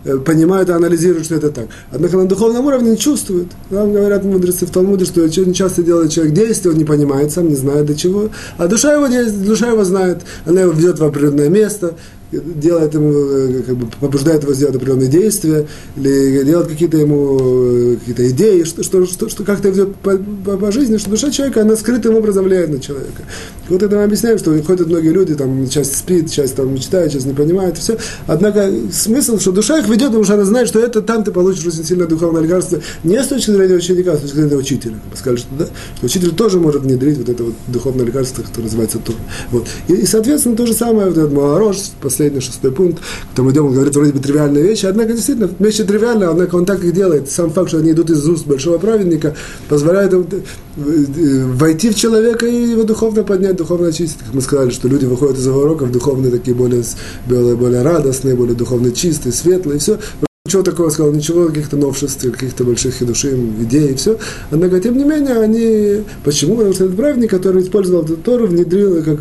Э, 0.05 0.17
понимают 0.17 0.69
и 0.69 0.71
анализируют, 0.71 1.25
что 1.25 1.35
это 1.35 1.49
так. 1.49 1.65
Однако 1.91 2.17
на 2.17 2.25
духовном 2.25 2.65
уровне 2.67 2.91
не 2.91 2.97
чувствуют. 2.97 3.47
Нам 3.71 3.91
говорят 3.91 4.23
мудрецы 4.23 4.67
в 4.67 4.69
Талмуде, 4.69 5.03
что 5.05 5.23
очень 5.23 5.51
часто 5.51 5.81
делает 5.81 6.11
человек 6.11 6.35
действие, 6.35 6.73
он 6.73 6.77
не 6.77 6.85
понимает, 6.85 7.31
сам 7.31 7.49
не 7.49 7.55
знает 7.55 7.87
до 7.87 7.95
чего. 7.95 8.29
А 8.57 8.67
душа 8.67 8.93
его, 8.93 9.07
душа 9.43 9.71
его 9.71 9.83
знает, 9.83 10.19
она 10.45 10.61
его 10.61 10.73
ведет 10.73 10.99
в 10.99 11.03
определенное 11.03 11.49
место, 11.49 11.95
делает 12.43 12.93
ему, 12.93 13.11
э, 13.11 13.61
как 13.65 13.75
бы 13.77 13.87
побуждает 13.99 14.43
его 14.43 14.53
сделать 14.53 14.75
определенные 14.75 15.07
действия, 15.07 15.67
или 15.95 16.43
делает 16.43 16.67
какие-то 16.67 16.97
ему 16.97 17.37
э, 17.39 17.95
какие-то 17.99 18.29
идеи, 18.29 18.63
что, 18.63 18.83
что, 18.83 19.05
что, 19.05 19.29
что 19.29 19.43
как-то 19.43 19.69
ведет 19.69 19.95
по, 19.97 20.17
по, 20.17 20.57
по 20.57 20.71
жизни, 20.71 20.97
что 20.97 21.09
душа 21.09 21.31
человека, 21.31 21.61
она 21.61 21.75
скрытым 21.75 22.15
образом 22.15 22.45
влияет 22.45 22.69
на 22.69 22.79
человека. 22.79 23.23
Вот 23.69 23.81
это 23.81 23.95
мы 23.95 24.03
объясняем, 24.03 24.37
что 24.37 24.51
ходят 24.63 24.87
многие 24.87 25.09
люди, 25.09 25.35
там, 25.35 25.67
часть 25.69 25.95
спит, 25.95 26.31
часть 26.31 26.55
там 26.55 26.73
мечтает, 26.73 27.11
часть 27.11 27.25
не 27.25 27.33
понимает, 27.33 27.77
все. 27.77 27.97
Однако 28.27 28.71
смысл, 28.91 29.39
что 29.39 29.51
душа 29.51 29.79
их 29.79 29.87
ведет, 29.87 30.07
потому 30.07 30.23
что 30.23 30.35
она 30.35 30.45
знает, 30.45 30.67
что 30.67 30.79
это 30.79 31.01
там 31.01 31.23
ты 31.23 31.31
получишь 31.31 31.65
очень 31.65 31.83
сильное 31.83 32.07
духовное 32.07 32.41
лекарство, 32.41 32.79
не 33.03 33.21
с 33.21 33.27
точки 33.27 33.51
зрения 33.51 33.75
ученика, 33.75 34.13
а 34.13 34.17
с 34.17 34.21
точки 34.21 34.35
зрения 34.35 34.55
учителя. 34.55 34.95
Сказали, 35.13 35.37
что, 35.37 35.47
да, 35.57 35.65
что 35.97 36.05
учитель 36.05 36.35
тоже 36.35 36.59
может 36.59 36.83
внедрить 36.83 37.17
вот 37.17 37.29
это 37.29 37.43
вот 37.43 37.53
духовное 37.67 38.05
лекарство, 38.05 38.43
которое 38.43 38.65
называется 38.65 38.99
Тур. 38.99 39.15
Вот. 39.51 39.67
И, 39.87 39.93
и, 39.93 40.05
соответственно, 40.05 40.55
то 40.55 40.65
же 40.65 40.73
самое, 40.73 41.07
вот 41.07 41.17
этот 41.17 41.31
Малорош, 41.33 41.77
последний, 42.01 42.24
шестой 42.39 42.71
пункт, 42.71 42.99
к 42.99 43.35
тому 43.35 43.51
идем, 43.51 43.67
он 43.67 43.73
говорит 43.73 43.95
вроде 43.95 44.11
бы 44.11 44.19
тривиальные 44.19 44.63
вещи, 44.63 44.85
однако 44.85 45.13
действительно 45.13 45.49
вещи 45.59 45.83
тривиальные, 45.83 46.29
однако 46.29 46.55
он 46.55 46.65
так 46.65 46.83
их 46.83 46.93
делает. 46.93 47.29
Сам 47.29 47.51
факт, 47.51 47.69
что 47.69 47.77
они 47.79 47.91
идут 47.91 48.09
из 48.09 48.27
уст 48.27 48.45
большого 48.45 48.77
праведника, 48.77 49.35
позволяет 49.69 50.13
им 50.13 50.27
э, 50.31 50.81
э, 50.81 51.45
войти 51.53 51.89
в 51.89 51.95
человека 51.95 52.45
и 52.45 52.71
его 52.71 52.83
духовно 52.83 53.23
поднять, 53.23 53.55
духовно 53.55 53.87
очистить. 53.87 54.19
Как 54.19 54.33
мы 54.33 54.41
сказали, 54.41 54.69
что 54.69 54.87
люди 54.87 55.05
выходят 55.05 55.37
из 55.37 55.47
уроков 55.47 55.91
духовные 55.91 56.31
такие 56.31 56.55
более, 56.55 56.83
более, 57.27 57.55
более 57.55 57.81
радостные, 57.81 58.35
более 58.35 58.55
духовно 58.55 58.91
чистые, 58.91 59.33
светлые, 59.33 59.77
и 59.77 59.79
все. 59.79 59.99
Ничего 60.47 60.61
такого 60.61 60.91
сказал, 60.91 61.11
ничего, 61.11 61.47
каких-то 61.47 61.75
новшеств, 61.75 62.21
каких-то 62.31 62.63
больших 62.65 63.03
душим, 63.03 63.63
идей, 63.63 63.93
и 63.93 63.95
все. 63.95 64.19
Однако, 64.51 64.79
тем 64.79 64.95
не 64.95 65.03
менее, 65.03 65.39
они... 65.39 66.03
Почему? 66.23 66.57
Потому 66.57 66.75
что 66.75 66.83
этот 66.83 66.95
праведник, 66.95 67.31
который 67.31 67.63
использовал 67.63 68.03
эту 68.03 68.15
Тору, 68.15 68.45
внедрил, 68.45 69.03
как 69.03 69.17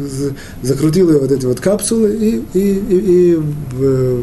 закрутил 0.60 1.10
ее 1.10 1.20
вот 1.20 1.32
эти 1.32 1.46
вот 1.46 1.60
капсулы 1.60 2.14
и, 2.14 2.44
и, 2.52 2.60
и, 2.60 2.96
и 2.98 3.36
в, 3.36 4.22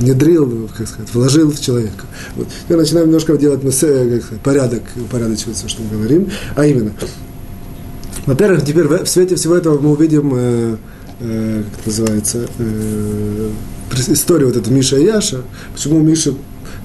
внедрил, 0.00 0.68
как 0.76 0.88
сказать, 0.88 1.14
вложил 1.14 1.52
в 1.52 1.60
человека. 1.60 2.04
Вот. 2.34 2.48
Теперь 2.64 2.78
начинаем 2.78 3.06
немножко 3.06 3.36
делать 3.36 3.62
как 3.62 3.72
сказать, 3.72 4.40
порядок, 4.42 4.82
упорядочивать 4.96 5.56
все, 5.56 5.68
что 5.68 5.82
мы 5.82 5.98
говорим. 5.98 6.30
А 6.56 6.66
именно, 6.66 6.92
во-первых, 8.26 8.64
теперь 8.64 8.88
в 8.88 9.06
свете 9.06 9.36
всего 9.36 9.54
этого 9.54 9.78
мы 9.78 9.92
увидим, 9.92 10.32
э, 10.34 10.76
э, 11.20 11.62
как 11.70 11.80
это 11.80 11.88
называется, 11.88 12.48
э, 12.58 13.50
историю 13.98 14.48
вот 14.48 14.56
эту 14.56 14.72
Миша 14.72 14.96
и 14.96 15.04
Яша, 15.04 15.42
почему 15.72 16.00
Миша 16.00 16.34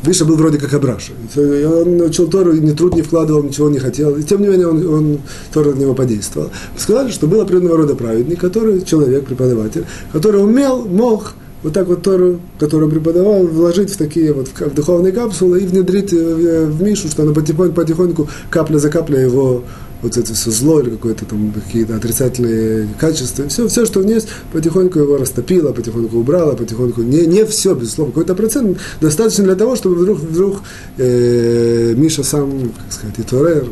Миша 0.05 0.25
был 0.25 0.35
вроде 0.35 0.59
как 0.59 0.73
Абраша. 0.73 1.13
Он 1.35 2.01
учил 2.01 2.27
Тору, 2.27 2.53
ни 2.53 2.71
труд 2.71 2.95
не 2.95 3.01
вкладывал, 3.01 3.43
ничего 3.43 3.69
не 3.69 3.79
хотел. 3.79 4.15
И 4.15 4.23
тем 4.23 4.41
не 4.41 4.47
менее 4.47 4.67
он, 4.67 4.87
он 4.87 5.19
Тора 5.53 5.71
на 5.71 5.79
него 5.79 5.93
подействовал. 5.93 6.51
Сказали, 6.77 7.11
что 7.11 7.27
был 7.27 7.41
определенного 7.41 7.77
рода 7.77 7.95
праведник, 7.95 8.39
который, 8.39 8.81
человек, 8.81 9.25
преподаватель, 9.25 9.85
который 10.11 10.43
умел, 10.43 10.85
мог 10.85 11.33
вот 11.63 11.73
так 11.73 11.87
вот 11.87 12.03
Тору, 12.03 12.39
которую 12.59 12.91
преподавал, 12.91 13.47
вложить 13.47 13.91
в 13.91 13.97
такие 13.97 14.31
вот 14.33 14.49
в 14.49 14.73
духовные 14.75 15.11
капсулы 15.11 15.61
и 15.61 15.65
внедрить 15.65 16.13
в, 16.13 16.65
в 16.67 16.83
Мишу, 16.83 17.07
что 17.07 17.23
она 17.23 17.33
потихоньку, 17.33 17.73
потихоньку, 17.73 18.29
капля 18.51 18.77
за 18.77 18.91
каплей 18.91 19.23
его 19.23 19.63
вот 20.05 20.17
это 20.17 20.33
все 20.35 20.51
зло 20.51 20.79
или 20.79 20.91
какое-то 20.91 21.25
там 21.25 21.51
какие-то 21.51 21.95
отрицательные 21.95 22.87
качества, 22.99 23.47
все, 23.47 23.67
все, 23.67 23.85
что 23.85 23.99
у 23.99 24.03
него 24.03 24.15
есть, 24.15 24.27
потихоньку 24.53 24.99
его 24.99 25.17
растопило, 25.17 25.73
потихоньку 25.73 26.17
убрало, 26.17 26.55
потихоньку, 26.55 27.01
не, 27.01 27.25
не 27.25 27.43
все, 27.45 27.73
безусловно, 27.73 28.13
какой-то 28.13 28.35
процент 28.35 28.77
достаточно 29.01 29.43
для 29.45 29.55
того, 29.55 29.75
чтобы 29.75 29.95
вдруг, 29.95 30.19
вдруг 30.19 30.61
э, 30.97 31.95
Миша 31.97 32.23
сам, 32.23 32.71
как 32.77 32.93
сказать, 32.93 33.17
и 33.17 33.23
Торер, 33.23 33.65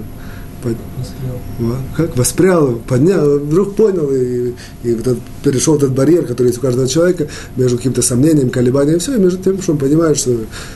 как 1.95 2.17
воспрял, 2.17 2.76
поднял, 2.88 3.39
вдруг 3.39 3.76
понял 3.76 4.10
и, 4.12 4.54
и 4.84 4.93
вот 4.95 5.08
этот, 5.08 5.19
перешел 5.43 5.76
этот 5.76 5.93
барьер, 5.93 6.26
который 6.26 6.47
есть 6.47 6.60
у 6.60 6.62
каждого 6.62 6.88
человека 6.88 7.28
между 7.56 7.78
каким-то 7.78 8.02
сомнением, 8.02 8.49
колебанием, 8.49 8.99
все, 8.99 9.15
и 9.15 9.19
между 9.19 9.38
тем, 9.43 9.62
что 9.62 9.73
он 9.73 9.78
понимает, 9.78 10.17
что 10.17 10.32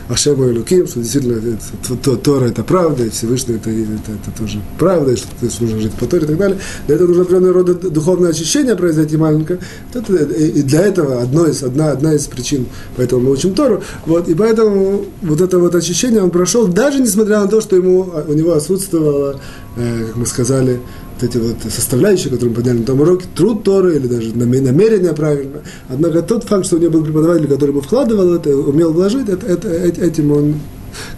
Ашем 0.09 0.43
и 0.43 0.57
Луким, 0.57 0.87
что 0.87 0.99
действительно 0.99 1.39
это, 1.39 2.17
Тора 2.17 2.45
это 2.45 2.63
правда, 2.63 3.05
и 3.05 3.09
Всевышний 3.09 3.55
это, 3.55 3.69
это, 3.69 4.11
это 4.11 4.37
тоже 4.37 4.61
правда, 4.77 5.11
и 5.11 5.15
что 5.15 5.27
есть, 5.41 5.61
нужно 5.61 5.79
жить 5.79 5.93
по 5.93 6.05
Торе 6.05 6.25
и 6.25 6.27
так 6.27 6.37
далее. 6.37 6.59
Для 6.85 6.95
этого 6.95 7.07
нужно 7.07 7.23
определенного 7.23 7.53
рода 7.53 7.89
духовное 7.89 8.31
очищение 8.31 8.75
произойти 8.75 9.17
маленько. 9.17 9.59
И 9.93 10.61
для 10.63 10.81
этого 10.81 11.21
одно 11.21 11.45
из, 11.45 11.63
одна, 11.63 11.91
одна 11.91 12.13
из 12.13 12.25
причин, 12.27 12.67
поэтому 12.95 13.23
мы 13.23 13.31
учим 13.31 13.53
Тору. 13.53 13.81
Вот, 14.05 14.27
и 14.27 14.33
поэтому 14.33 15.05
вот 15.21 15.41
это 15.41 15.59
вот 15.59 15.75
очищение 15.75 16.21
он 16.21 16.31
прошел, 16.31 16.67
даже 16.67 16.99
несмотря 16.99 17.39
на 17.39 17.47
то, 17.47 17.61
что 17.61 17.75
ему, 17.75 18.09
у 18.27 18.33
него 18.33 18.53
отсутствовало 18.53 19.39
как 19.77 20.15
мы 20.15 20.25
сказали, 20.25 20.79
вот 21.19 21.29
эти 21.29 21.37
вот 21.37 21.57
составляющие, 21.71 22.29
которые 22.29 22.49
мы 22.49 22.55
подняли 22.55 22.79
на 22.79 22.85
том 22.85 23.01
уроке, 23.01 23.25
труд 23.35 23.63
Торы 23.63 23.95
или 23.95 24.07
даже 24.07 24.35
намерение 24.35 25.13
правильно. 25.13 25.61
Однако 25.89 26.21
тот 26.21 26.43
факт, 26.43 26.65
что 26.65 26.77
у 26.77 26.79
него 26.79 26.91
был 26.91 27.03
преподаватель, 27.03 27.47
который 27.47 27.71
бы 27.71 27.81
вкладывал 27.81 28.33
это, 28.33 28.55
умел 28.55 28.93
вложить, 28.93 29.29
это, 29.29 29.45
это, 29.45 29.69
этим 29.69 30.31
он 30.31 30.55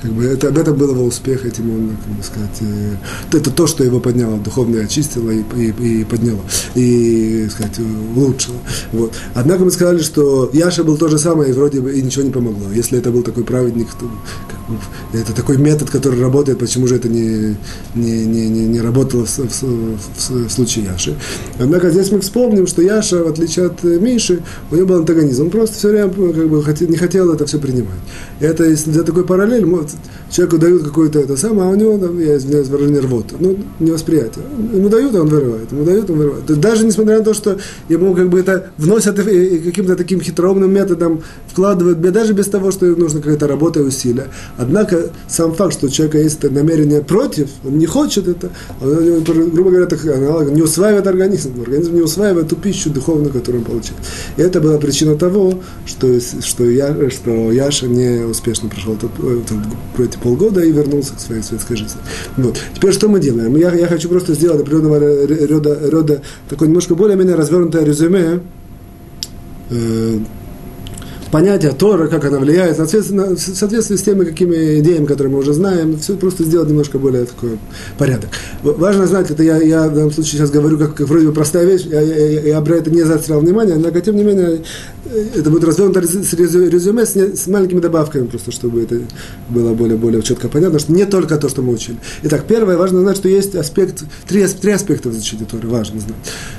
как 0.02 0.12
бы 0.12 0.26
это, 0.26 0.50
об 0.50 0.58
этом 0.58 0.78
был 0.78 0.92
его 0.92 1.04
успех, 1.06 1.46
этим 1.46 1.72
он, 1.72 1.90
как 1.90 2.16
бы 2.16 2.24
сказать, 2.24 2.58
э, 2.62 3.38
это 3.38 3.52
то, 3.52 3.68
что 3.68 3.84
его 3.84 4.00
подняло, 4.00 4.38
духовно 4.38 4.82
очистило 4.82 5.30
и, 5.32 5.44
и, 5.58 6.02
и 6.02 6.04
подняло, 6.04 6.42
и, 6.76 7.48
сказать, 7.52 7.80
улучшило. 8.16 8.58
Вот. 8.92 9.14
Однако 9.34 9.64
мы 9.64 9.72
сказали, 9.72 10.00
что 10.00 10.50
Яша 10.54 10.84
был 10.84 10.98
то 10.98 11.08
же 11.08 11.18
самое, 11.18 11.52
и 11.52 11.54
вроде 11.54 11.82
бы 11.82 11.94
и 11.94 12.02
ничего 12.02 12.24
не 12.24 12.32
помогло. 12.32 12.72
Если 12.74 12.98
это 12.98 13.12
был 13.12 13.24
такой 13.24 13.44
праведник, 13.44 13.88
то 14.00 14.10
как 14.48 14.60
бы, 14.70 15.20
это 15.20 15.34
такой 15.34 15.58
метод, 15.58 15.90
который 15.90 16.20
работает, 16.20 16.60
почему 16.60 16.88
же 16.88 16.96
это 16.96 17.10
не, 17.10 17.58
не, 17.96 18.26
не, 18.26 18.50
не, 18.50 18.66
не 18.68 18.82
работало 18.82 19.26
в, 19.26 19.38
в, 19.38 19.62
в, 19.62 20.48
в 20.48 20.50
случае 20.50 20.86
Яши. 20.86 21.16
Однако 21.60 21.90
здесь 21.90 22.12
мы 22.12 22.20
вспомним, 22.22 22.68
что 22.68 22.82
Яша, 22.82 23.24
в 23.24 23.28
отличие 23.28 23.68
от 23.68 23.84
Миши, 23.84 24.42
у 24.72 24.76
него 24.76 24.88
был 24.88 24.96
антагонизм. 24.98 25.44
Он 25.44 25.50
просто 25.50 25.78
все 25.78 25.90
время 25.90 26.10
как 26.10 26.50
бы, 26.50 26.64
не 26.88 26.98
хотел 26.98 27.32
это 27.34 27.46
все 27.46 27.60
принимать. 27.60 28.00
Это, 28.40 28.64
взять 28.64 29.06
такой 29.06 29.26
параллель, 29.26 29.59
человеку 30.30 30.58
дают 30.58 30.84
какое-то 30.84 31.20
это 31.20 31.38
самое, 31.38 31.70
а 31.70 31.72
у 31.72 31.76
него, 31.76 32.20
я 32.20 32.38
извиняюсь, 32.38 32.68
выражение 32.68 33.02
рвота, 33.02 33.36
ну, 33.40 33.58
невосприятие. 33.80 34.46
Ему 34.74 34.90
дают, 34.90 35.16
он 35.16 35.28
вырывает, 35.28 35.72
ему 35.72 35.84
дают, 35.84 36.10
он 36.10 36.18
вырывает. 36.18 36.46
То 36.46 36.54
есть 36.54 36.62
даже 36.62 36.86
несмотря 36.86 37.20
на 37.20 37.24
то, 37.24 37.34
что 37.34 37.58
ему 37.90 38.14
как 38.14 38.30
бы 38.30 38.40
это 38.40 38.72
вносят 38.78 39.18
каким-то 39.18 39.96
таким 39.96 40.22
хитроумным 40.22 40.72
методом 40.72 41.22
вкладывают, 41.48 42.00
даже 42.02 42.34
без 42.34 42.48
того, 42.48 42.72
что 42.72 42.86
нужно 42.86 43.22
какая-то 43.22 43.48
работа 43.48 43.80
и 43.80 43.84
усилия. 43.84 44.28
Однако 44.58 45.10
сам 45.28 45.54
факт, 45.54 45.74
что 45.74 45.88
у 45.88 45.90
человека 45.90 46.20
есть 46.20 46.44
намерение 46.44 47.02
против, 47.02 47.50
он 47.66 47.78
не 47.78 47.86
хочет 47.86 48.28
это, 48.28 48.52
он, 48.82 49.24
грубо 49.24 49.72
говоря, 49.72 49.86
так, 49.86 50.04
не 50.04 50.62
усваивает 50.62 51.08
организм, 51.08 51.62
организм 51.62 51.96
не 51.96 52.02
усваивает 52.02 52.50
ту 52.50 52.56
пищу 52.56 52.90
духовную, 52.90 53.32
которую 53.32 53.64
он 53.64 53.66
получает. 53.66 54.00
И 54.38 54.42
это 54.42 54.62
была 54.62 54.78
причина 54.78 55.16
того, 55.16 55.60
что, 55.86 56.20
что, 56.20 56.66
я, 56.66 57.10
что 57.10 57.52
Яша 57.52 57.88
не 57.88 58.26
успешно 58.26 58.70
прошел 58.70 58.94
этот 58.94 59.12
про 59.12 59.49
эти 59.98 60.18
полгода 60.18 60.62
и 60.62 60.72
вернулся 60.72 61.16
к 61.16 61.20
своей 61.20 61.42
светской 61.42 61.76
жизни. 61.76 62.00
Вот. 62.38 62.58
Теперь 62.74 62.94
что 62.94 63.08
мы 63.08 63.20
делаем? 63.20 63.56
Я, 63.56 63.74
я 63.74 63.88
хочу 63.88 64.10
просто 64.10 64.34
сделать 64.34 64.62
определенного 64.62 65.00
рода, 65.48 65.80
рода 65.90 66.22
такое 66.50 66.68
немножко 66.68 66.96
более-менее 66.96 67.36
развернутое 67.36 67.84
резюме 67.84 68.42
э, 69.70 70.20
понятие 71.32 71.72
Тора, 71.72 72.08
как 72.08 72.26
она 72.26 72.40
влияет, 72.40 72.78
соответственно, 72.78 73.36
в 73.36 73.40
соответствии 73.40 73.96
с 73.96 74.04
теми 74.04 74.24
какими 74.24 74.80
идеями, 74.80 75.06
которые 75.06 75.34
мы 75.34 75.40
уже 75.40 75.54
знаем, 75.54 75.98
все 75.98 76.16
просто 76.16 76.44
сделать 76.44 76.70
немножко 76.70 76.98
более 77.00 77.26
такой 77.26 77.60
порядок. 77.98 78.30
Важно 78.64 79.08
знать, 79.08 79.30
это 79.32 79.44
я, 79.44 79.58
я 79.58 79.88
в 79.88 79.94
данном 79.94 80.12
случае 80.12 80.40
сейчас 80.40 80.52
говорю 80.52 80.78
как, 80.78 80.96
как 80.96 81.08
вроде 81.08 81.28
бы 81.28 81.34
простая 81.34 81.66
вещь, 81.66 81.86
я, 81.86 82.02
я, 82.02 82.42
я, 82.42 82.62
про 82.62 82.76
это 82.76 82.90
не 82.90 83.04
заострял 83.04 83.40
внимание, 83.40 83.76
но 83.76 83.90
тем 84.00 84.16
не 84.16 84.24
менее 84.24 84.62
это 85.36 85.50
будет 85.50 85.64
развернуто 85.64 86.00
резюме 86.00 87.06
с, 87.06 87.16
с 87.16 87.48
маленькими 87.48 87.80
добавками, 87.80 88.28
просто 88.28 88.52
чтобы 88.52 88.84
это 88.84 89.02
было 89.50 89.74
более-более 89.74 90.22
четко 90.22 90.48
понятно, 90.48 90.80
что 90.80 90.92
не 90.92 91.06
только 91.06 91.38
то, 91.38 91.50
что 91.50 91.62
мы 91.62 91.74
учили. 91.74 91.98
Итак, 92.24 92.46
первое, 92.48 92.78
важно 92.78 93.02
знать, 93.02 93.18
что 93.18 93.30
есть 93.30 93.56
аспект, 93.56 94.04
три, 94.28 94.46
три 94.48 94.72
аспекта 94.72 95.10
в 95.10 95.14
изучении 95.14 95.46
Торы, 95.46 95.68
важно 95.68 96.00
знать. 96.00 96.16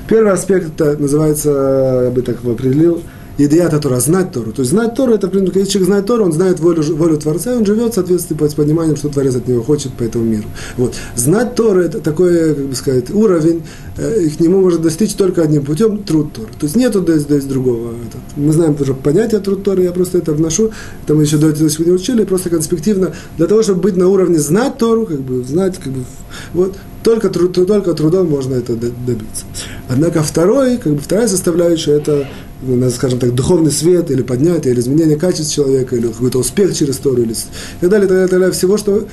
Первый 0.08 0.32
аспект 0.32 0.80
это 0.80 1.00
называется, 1.00 2.02
я 2.04 2.10
бы 2.10 2.22
так 2.22 2.42
его 2.42 2.52
определил, 2.52 3.02
Идеята 3.46 3.78
Тора, 3.78 4.00
знать 4.00 4.32
Тору. 4.32 4.52
То 4.52 4.60
есть 4.60 4.70
знать 4.70 4.94
Тору, 4.94 5.14
это, 5.14 5.28
когда 5.28 5.50
человек 5.50 5.86
знает 5.86 6.06
Тору, 6.06 6.24
он 6.24 6.32
знает 6.32 6.60
волю, 6.60 6.82
волю 6.94 7.16
Творца, 7.16 7.54
и 7.54 7.56
он 7.56 7.64
живет 7.64 7.92
в 7.92 7.94
соответствии 7.94 8.36
с 8.46 8.54
пониманием, 8.54 8.96
что 8.96 9.08
Творец 9.08 9.34
от 9.34 9.48
него 9.48 9.62
хочет 9.62 9.92
по 9.94 10.02
этому 10.02 10.24
миру. 10.24 10.44
Вот. 10.76 10.94
Знать 11.16 11.54
Тору– 11.54 11.80
это 11.82 12.00
такой, 12.00 12.54
как 12.54 12.66
бы 12.66 12.74
сказать, 12.74 13.10
уровень, 13.10 13.62
э, 13.96 14.28
к 14.28 14.40
нему 14.40 14.60
можно 14.60 14.78
достичь 14.78 15.14
только 15.14 15.42
одним 15.42 15.64
путем– 15.64 15.98
труд 16.04 16.32
Торы. 16.34 16.48
То 16.58 16.66
есть 16.66 16.76
нету 16.76 17.02
здесь, 17.02 17.22
здесь 17.22 17.44
другого. 17.44 17.90
Этот. 17.90 18.20
Мы 18.36 18.52
знаем 18.52 18.76
уже 18.78 18.94
понятие 18.94 19.40
труд 19.40 19.62
Торы, 19.62 19.84
я 19.84 19.92
просто 19.92 20.18
это 20.18 20.32
вношу, 20.32 20.70
это 21.04 21.14
мы 21.14 21.22
еще 21.22 21.38
до 21.38 21.48
этого 21.48 21.70
сегодня 21.70 21.94
учили, 21.94 22.24
просто 22.24 22.50
конспективно, 22.50 23.14
для 23.38 23.46
того, 23.46 23.62
чтобы 23.62 23.80
быть 23.80 23.96
на 23.96 24.08
уровне 24.08 24.38
знать 24.38 24.76
Тору, 24.76 25.06
как 25.06 25.20
бы 25.20 25.42
знать, 25.44 25.78
как 25.78 25.92
бы, 25.92 26.04
вот, 26.52 26.76
только, 27.02 27.30
только 27.30 27.94
трудом 27.94 28.28
можно 28.28 28.54
это 28.54 28.74
добиться. 28.74 29.44
Однако 29.88 30.22
второй, 30.22 30.76
как 30.76 30.94
бы 30.94 30.98
вторая 30.98 31.28
составляющая– 31.28 31.92
это 31.96 32.26
ну, 32.62 32.90
скажем 32.90 33.18
так, 33.18 33.34
духовный 33.34 33.70
свет, 33.70 34.10
или 34.10 34.22
поднятие, 34.22 34.74
или 34.74 34.80
изменение 34.80 35.16
качества 35.16 35.64
человека, 35.64 35.96
или 35.96 36.08
какой-то 36.08 36.38
успех 36.38 36.74
через 36.74 36.96
Тору, 36.96 37.22
или 37.22 37.32
и 37.32 37.36
так 37.80 37.90
далее, 37.90 38.06
так 38.06 38.16
далее, 38.16 38.28
так 38.28 38.38
далее, 38.38 38.52
всего, 38.52 38.76
что... 38.76 39.06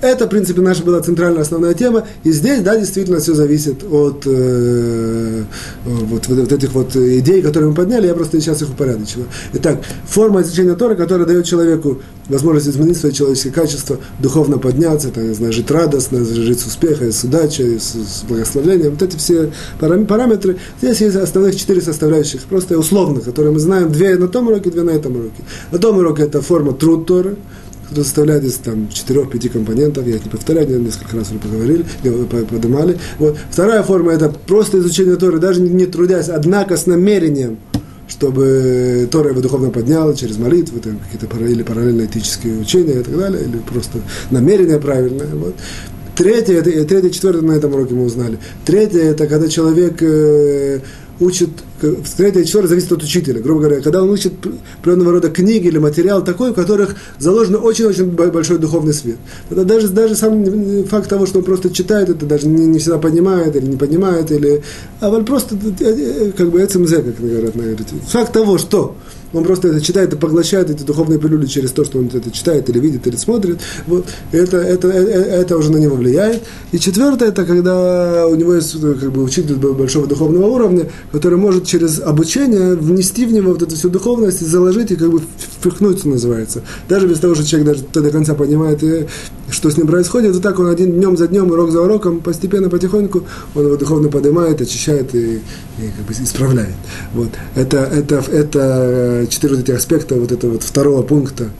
Это, 0.00 0.26
в 0.26 0.28
принципе, 0.28 0.60
наша 0.60 0.84
была 0.84 1.00
центральная 1.00 1.42
основная 1.42 1.74
тема, 1.74 2.06
и 2.22 2.30
здесь, 2.30 2.60
да, 2.62 2.76
действительно, 2.76 3.18
все 3.18 3.34
зависит 3.34 3.82
от 3.82 4.22
э, 4.26 5.42
вот, 5.84 6.28
вот, 6.28 6.38
вот 6.38 6.52
этих 6.52 6.72
вот 6.72 6.94
идей, 6.94 7.42
которые 7.42 7.70
мы 7.70 7.74
подняли, 7.74 8.06
я 8.06 8.14
просто 8.14 8.40
сейчас 8.40 8.62
их 8.62 8.70
упорядочила. 8.70 9.24
Итак, 9.54 9.80
форма 10.06 10.42
изучения 10.42 10.74
Торы, 10.74 10.94
которая 10.94 11.26
дает 11.26 11.44
человеку 11.44 12.00
возможность 12.28 12.68
изменить 12.68 12.96
свои 12.96 13.12
человеческие 13.12 13.52
качества, 13.52 13.98
духовно 14.20 14.58
подняться, 14.58 15.08
так, 15.08 15.24
не 15.24 15.34
знаю, 15.34 15.52
жить 15.52 15.70
радостно, 15.70 16.24
жить 16.24 16.60
с 16.60 16.66
успехом, 16.66 17.10
с 17.10 17.23
удачей, 17.24 17.78
с, 17.78 17.94
с 17.94 18.22
благословением, 18.28 18.92
вот 18.92 19.02
эти 19.02 19.16
все 19.16 19.50
параметры. 19.78 20.58
Здесь 20.80 21.00
есть 21.00 21.16
основных 21.16 21.56
четыре 21.56 21.80
составляющих, 21.80 22.42
просто 22.42 22.78
условно, 22.78 23.20
которые 23.20 23.52
мы 23.52 23.58
знаем, 23.58 23.90
две 23.90 24.16
на 24.16 24.28
том 24.28 24.48
уроке, 24.48 24.70
две 24.70 24.82
на 24.82 24.90
этом 24.90 25.16
уроке. 25.16 25.42
На 25.70 25.78
том 25.78 25.98
уроке 25.98 26.22
это 26.24 26.40
форма 26.40 26.72
труд 26.72 27.06
Торы, 27.06 27.36
которая 27.84 28.04
составляет 28.04 28.44
из 28.44 28.54
там, 28.54 28.88
четырех-пяти 28.88 29.48
компонентов, 29.48 30.06
я 30.06 30.16
это 30.16 30.24
не 30.24 30.30
повторяю, 30.30 30.80
несколько 30.80 31.16
раз 31.16 31.30
уже 31.30 31.38
поговорили, 31.38 31.84
поднимали. 32.50 32.98
Вот. 33.18 33.36
Вторая 33.50 33.82
форма 33.82 34.12
это 34.12 34.30
просто 34.30 34.78
изучение 34.78 35.16
Торы, 35.16 35.38
даже 35.38 35.60
не 35.60 35.86
трудясь, 35.86 36.28
однако 36.28 36.76
с 36.76 36.86
намерением– 36.86 37.58
чтобы 38.08 39.08
Тора 39.10 39.30
его 39.30 39.40
духовно 39.40 39.70
подняла 39.70 40.14
через 40.14 40.36
молитвы, 40.36 40.80
там, 40.80 40.98
какие-то 40.98 41.26
параллели, 41.26 41.62
параллельные 41.62 42.06
этические 42.06 42.60
учения 42.60 43.00
и 43.00 43.02
так 43.02 43.16
далее, 43.16 43.42
или 43.42 43.58
просто 43.58 43.98
намерение 44.30 44.78
правильное. 44.78 45.28
Вот. 45.32 45.54
Третье, 46.16 46.54
это, 46.54 46.70
третье, 46.84 47.10
четвертое 47.10 47.42
на 47.42 47.52
этом 47.52 47.74
уроке 47.74 47.94
мы 47.94 48.04
узнали. 48.04 48.38
Третье, 48.64 49.00
это 49.00 49.26
когда 49.26 49.48
человек 49.48 50.00
э, 50.00 50.78
учит, 51.18 51.50
третье 52.16 52.40
и 52.40 52.44
четвертое 52.44 52.68
зависит 52.68 52.92
от 52.92 53.02
учителя, 53.02 53.40
грубо 53.40 53.62
говоря, 53.62 53.80
когда 53.80 54.02
он 54.02 54.10
учит 54.10 54.32
определенного 54.78 55.12
рода 55.12 55.30
книги 55.30 55.66
или 55.66 55.78
материал 55.78 56.24
такой, 56.24 56.52
в 56.52 56.54
которых 56.54 56.96
заложен 57.18 57.56
очень-очень 57.56 58.06
большой 58.10 58.58
духовный 58.58 58.92
свет. 58.92 59.16
Тогда 59.48 59.64
даже, 59.64 59.88
даже 59.88 60.14
сам 60.14 60.84
факт 60.84 61.08
того, 61.08 61.26
что 61.26 61.40
он 61.40 61.44
просто 61.44 61.70
читает, 61.70 62.08
это 62.08 62.26
даже 62.26 62.46
не, 62.46 62.66
не 62.66 62.78
всегда 62.78 62.98
понимает 62.98 63.56
или 63.56 63.66
не 63.66 63.76
понимает, 63.76 64.30
или, 64.30 64.62
а 65.00 65.10
просто 65.22 65.56
э, 65.56 65.84
э, 65.84 66.32
как 66.36 66.50
бы 66.50 66.64
ЦМЗ, 66.64 66.90
как 66.90 67.20
говорят 67.20 67.54
на 67.54 67.76
Факт 68.08 68.32
того, 68.32 68.58
что 68.58 68.96
он 69.34 69.44
просто 69.44 69.68
это 69.68 69.80
читает 69.80 70.12
и 70.12 70.16
поглощает 70.16 70.70
эти 70.70 70.82
духовные 70.82 71.18
пилюли 71.18 71.46
через 71.46 71.72
то, 71.72 71.84
что 71.84 71.98
он 71.98 72.10
это 72.12 72.30
читает 72.30 72.68
или 72.70 72.78
видит, 72.78 73.06
или 73.06 73.16
смотрит. 73.16 73.60
Вот. 73.86 74.06
Это, 74.32 74.58
это, 74.58 74.88
это, 74.88 75.56
уже 75.56 75.70
на 75.70 75.78
него 75.78 75.96
влияет. 75.96 76.42
И 76.72 76.78
четвертое, 76.78 77.28
это 77.28 77.44
когда 77.44 78.26
у 78.26 78.34
него 78.34 78.54
есть 78.54 78.72
как 78.80 79.12
бы, 79.12 79.22
учитель 79.22 79.56
большого 79.56 80.06
духовного 80.06 80.46
уровня, 80.46 80.86
который 81.12 81.38
может 81.38 81.66
через 81.66 82.00
обучение 82.00 82.74
внести 82.74 83.26
в 83.26 83.32
него 83.32 83.52
вот 83.52 83.62
эту 83.62 83.74
всю 83.74 83.90
духовность 83.90 84.42
и 84.42 84.44
заложить, 84.44 84.92
и 84.92 84.96
как 84.96 85.10
бы 85.10 85.20
впихнуть, 85.38 86.04
называется. 86.04 86.62
Даже 86.88 87.08
без 87.08 87.18
того, 87.18 87.34
что 87.34 87.44
человек 87.44 87.68
даже 87.92 88.04
до 88.04 88.10
конца 88.10 88.34
понимает, 88.34 88.82
и, 88.82 89.06
что 89.50 89.70
с 89.70 89.76
ним 89.76 89.86
происходит, 89.86 90.32
вот 90.32 90.42
так 90.42 90.58
он 90.58 90.66
один 90.66 90.92
днем 90.92 91.16
за 91.16 91.28
днем, 91.28 91.50
урок 91.50 91.70
за 91.70 91.80
уроком, 91.80 92.20
постепенно, 92.20 92.68
потихоньку, 92.68 93.24
он 93.54 93.66
его 93.66 93.76
духовно 93.76 94.08
поднимает, 94.08 94.60
очищает 94.60 95.14
и, 95.14 95.36
и 95.36 95.90
как 95.96 96.06
бы 96.06 96.12
исправляет. 96.12 96.74
Вот. 97.12 97.30
Это, 97.54 97.78
это, 97.78 98.16
это 98.30 99.26
четыре 99.28 99.56
вот 99.56 99.62
этих 99.64 99.76
аспекта 99.76 100.14
вот 100.14 100.32
этого 100.32 100.52
вот 100.52 100.62
второго 100.62 101.02
пункта 101.02 101.50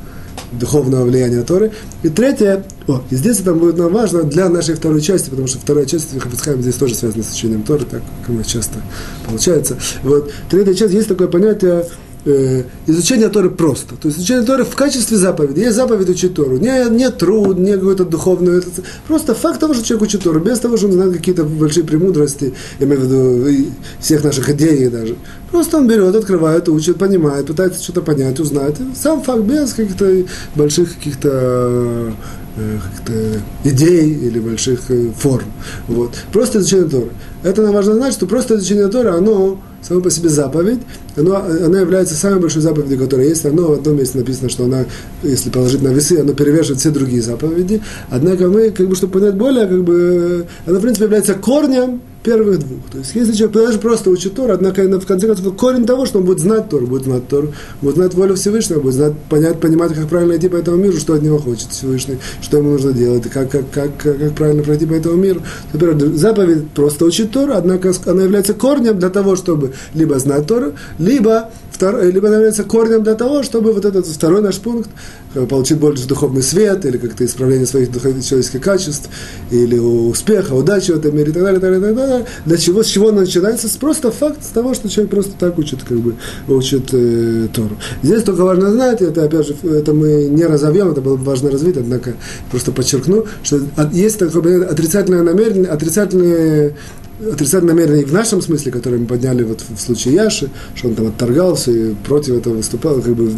духовного 0.53 1.05
влияния 1.05 1.43
Торы. 1.43 1.72
И 2.03 2.09
третье, 2.09 2.64
о, 2.87 3.03
и 3.11 3.16
здесь 3.16 3.41
это 3.41 3.55
будет 3.55 3.76
нам 3.76 3.93
важно 3.93 4.22
для 4.22 4.49
нашей 4.49 4.74
второй 4.74 5.01
части, 5.01 5.30
потому 5.30 5.49
что 5.49 5.59
вторая 5.59 5.87
часть 5.87 6.18
Хафицхайм 6.18 6.62
здесь 6.62 6.76
тоже 6.76 6.95
связана 6.95 7.22
с 7.22 7.32
учением 7.32 7.62
Торы, 7.62 7.85
так 7.85 8.03
как 8.22 8.35
у 8.35 8.39
нас 8.39 8.47
часто 8.47 8.80
получается. 9.26 9.76
Вот. 10.03 10.30
Третья 10.51 10.74
часть, 10.74 10.95
есть 10.95 11.09
такое 11.09 11.28
понятие 11.28 11.87
э, 12.25 12.64
изучение 12.87 13.29
Торы 13.29 13.51
просто. 13.51 13.97
То 13.97 14.09
есть 14.09 14.18
изучение 14.18 14.45
Торы 14.45 14.64
в 14.64 14.75
качестве 14.75 15.16
заповеди. 15.16 15.61
Есть 15.61 15.77
заповедь 15.77 16.09
учить 16.09 16.35
Тору. 16.35 16.57
Не, 16.57 16.89
не 16.91 17.11
труд, 17.11 17.59
не 17.59 17.75
какой-то 17.75 18.05
духовный. 18.05 18.59
Это, 18.59 18.68
просто 19.07 19.35
факт 19.35 19.61
того, 19.61 19.75
что 19.75 19.85
человек 19.85 20.09
учит 20.09 20.22
Тору, 20.22 20.41
без 20.41 20.59
того, 20.59 20.77
что 20.77 20.87
он 20.87 20.93
знает 20.93 21.12
какие-то 21.12 21.45
большие 21.45 21.85
премудрости, 21.85 22.55
я 22.79 22.87
имею 22.87 23.01
в 23.01 23.05
виду 23.05 23.70
всех 24.01 24.25
наших 24.25 24.49
идей 24.51 24.89
даже. 24.89 25.16
Просто 25.55 25.76
он 25.76 25.86
берет, 25.86 26.12
открывает, 26.16 26.68
учит, 26.68 26.98
понимает, 26.98 27.46
пытается 27.46 27.80
что-то 27.80 28.02
понять, 28.02 28.40
узнать. 28.40 28.74
Сам 29.00 29.22
факт 29.22 29.42
без 29.42 29.72
каких-то 29.72 30.24
больших 30.57 30.96
каких-то 30.96 32.12
э, 32.57 32.78
как 33.07 33.14
идей 33.62 34.14
или 34.14 34.40
больших 34.40 34.90
э, 34.90 35.12
форм. 35.16 35.44
Вот. 35.86 36.11
Просто 36.32 36.59
изучение 36.59 36.88
Торы. 36.88 37.11
Это 37.44 37.62
нам 37.62 37.72
важно 37.72 37.94
знать, 37.94 38.14
что 38.14 38.26
просто 38.26 38.57
изучение 38.57 38.88
Торы, 38.88 39.11
оно 39.11 39.62
само 39.80 40.00
по 40.00 40.11
себе 40.11 40.28
заповедь, 40.28 40.80
оно, 41.14 41.36
она 41.36 41.78
является 41.78 42.16
самой 42.16 42.40
большой 42.40 42.62
заповедью, 42.62 42.98
которая 42.98 43.28
есть. 43.28 43.46
Оно 43.46 43.68
в 43.68 43.72
одном 43.74 43.96
месте 43.96 44.18
написано, 44.18 44.48
что 44.48 44.64
она, 44.64 44.86
если 45.22 45.50
положить 45.50 45.82
на 45.82 45.90
весы, 45.90 46.18
она 46.18 46.32
перевешивает 46.32 46.80
все 46.80 46.90
другие 46.90 47.22
заповеди. 47.22 47.80
Однако 48.11 48.48
мы, 48.48 48.72
как 48.72 48.88
бы, 48.88 48.96
чтобы 48.96 49.20
понять 49.20 49.36
более, 49.36 49.68
как 49.68 49.84
бы, 49.84 50.46
она, 50.66 50.78
в 50.80 50.82
принципе, 50.82 51.05
является 51.05 51.34
корнем 51.34 52.00
первых 52.25 52.59
двух. 52.59 52.81
То 52.91 52.99
есть, 52.99 53.14
если 53.14 53.33
человек 53.35 53.57
даже 53.57 53.79
просто 53.79 54.11
учит 54.11 54.35
Тор, 54.35 54.51
однако 54.51 54.83
в 54.83 55.07
конце 55.07 55.27
концов 55.27 55.55
корень 55.57 55.87
того, 55.87 56.07
что 56.07 56.18
он 56.18 56.25
будет 56.25 56.41
знать 56.41 56.70
Тор, 56.70 56.87
будет 56.87 57.05
знать 57.05 57.29
Тор, 57.29 57.51
будет 57.83 57.97
знать 57.97 58.14
волю 58.14 58.35
Всевышнего, 58.35 58.81
будет 58.81 58.95
знать, 58.95 59.12
понять, 59.29 59.61
понимать, 59.61 59.93
как 59.93 60.09
правильно 60.09 60.37
идти 60.37 60.49
по 60.49 60.57
этому 60.57 60.79
миру, 60.79 60.97
что 60.97 61.14
от 61.14 61.22
него 61.22 61.39
хочет 61.39 61.68
Всевышний, 61.70 62.18
что 62.41 62.57
ему 62.57 62.70
нужно 62.70 62.93
делать, 62.93 63.25
как, 63.31 63.51
как, 63.51 63.70
как, 63.70 63.97
как 63.99 64.35
правильно 64.35 64.62
пройти 64.62 64.87
по 64.87 64.95
этому 64.95 65.16
миру. 65.16 65.43
Например, 65.72 66.16
заповедь 66.16 66.70
просто 66.70 67.05
учить 67.05 67.31
Тор, 67.31 67.51
однако 67.53 67.93
она 68.07 68.22
является 68.22 68.55
корнем 68.55 68.99
для 68.99 69.11
того, 69.11 69.37
чтобы 69.37 69.72
либо 69.93 70.18
знать 70.18 70.47
Тору, 70.47 70.72
либо 70.99 71.51
второй, 71.70 72.11
либо 72.11 72.29
является 72.29 72.64
корнем 72.64 73.03
для 73.03 73.14
того, 73.14 73.43
чтобы 73.43 73.72
вот 73.72 73.85
этот 73.85 74.07
второй 74.07 74.41
наш 74.41 74.57
пункт 74.57 74.89
э, 75.35 75.45
получить 75.47 75.79
больше 75.79 76.07
духовный 76.07 76.43
свет, 76.43 76.85
или 76.87 76.97
как-то 76.97 77.25
исправление 77.25 77.66
своих 77.66 77.91
человеческих 77.93 78.61
качеств, 78.61 79.11
или 79.51 79.79
успеха, 79.79 80.55
удачи 80.55 80.93
в 80.93 80.99
этом 80.99 81.16
мире, 81.16 81.31
и 81.31 81.35
так 81.35 81.43
далее, 81.43 81.59
и 81.59 81.61
так 81.61 81.70
далее, 81.72 81.93
и 81.93 81.95
так 81.95 81.97
далее. 81.97 82.14
Для 82.45 82.57
чего, 82.57 82.83
с 82.83 82.87
чего 82.87 83.11
начинается? 83.12 83.69
С 83.69 83.77
просто 83.77 84.11
факт 84.11 84.45
с 84.45 84.49
того, 84.49 84.75
что 84.75 84.89
человек 84.89 85.11
просто 85.11 85.33
так 85.39 85.59
учит, 85.59 85.83
как 85.83 85.99
бы, 85.99 86.15
учит 86.49 86.91
э, 86.93 87.49
Тору. 87.53 87.77
Здесь 88.03 88.23
только 88.23 88.45
важно 88.45 88.71
знать, 88.71 89.03
это 89.03 89.25
опять 89.25 89.47
же, 89.47 89.55
это 89.62 89.93
мы 89.93 90.27
не 90.27 90.45
разовьем, 90.45 90.91
это 90.91 91.01
было 91.01 91.17
бы 91.17 91.25
важно 91.25 91.51
развить, 91.51 91.77
однако 91.77 92.15
просто 92.51 92.73
подчеркну, 92.73 93.27
что 93.43 93.61
есть 93.93 94.19
такое 94.19 94.67
отрицательное 94.67 95.23
намерение, 95.23 95.69
отрицательное 95.69 96.75
отрицательное 97.21 97.75
намерение 97.75 98.05
в 98.05 98.12
нашем 98.12 98.43
смысле, 98.43 98.73
которое 98.73 98.99
мы 98.99 99.07
подняли 99.07 99.43
вот 99.43 99.62
в 99.69 99.81
случае 99.81 100.15
Яши, 100.15 100.51
что 100.75 100.89
он 100.89 100.95
там 100.95 101.07
отторгался 101.07 101.71
и 101.71 101.95
против 102.07 102.35
этого 102.35 102.55
выступал, 102.55 103.01
как 103.01 103.15
бы, 103.15 103.31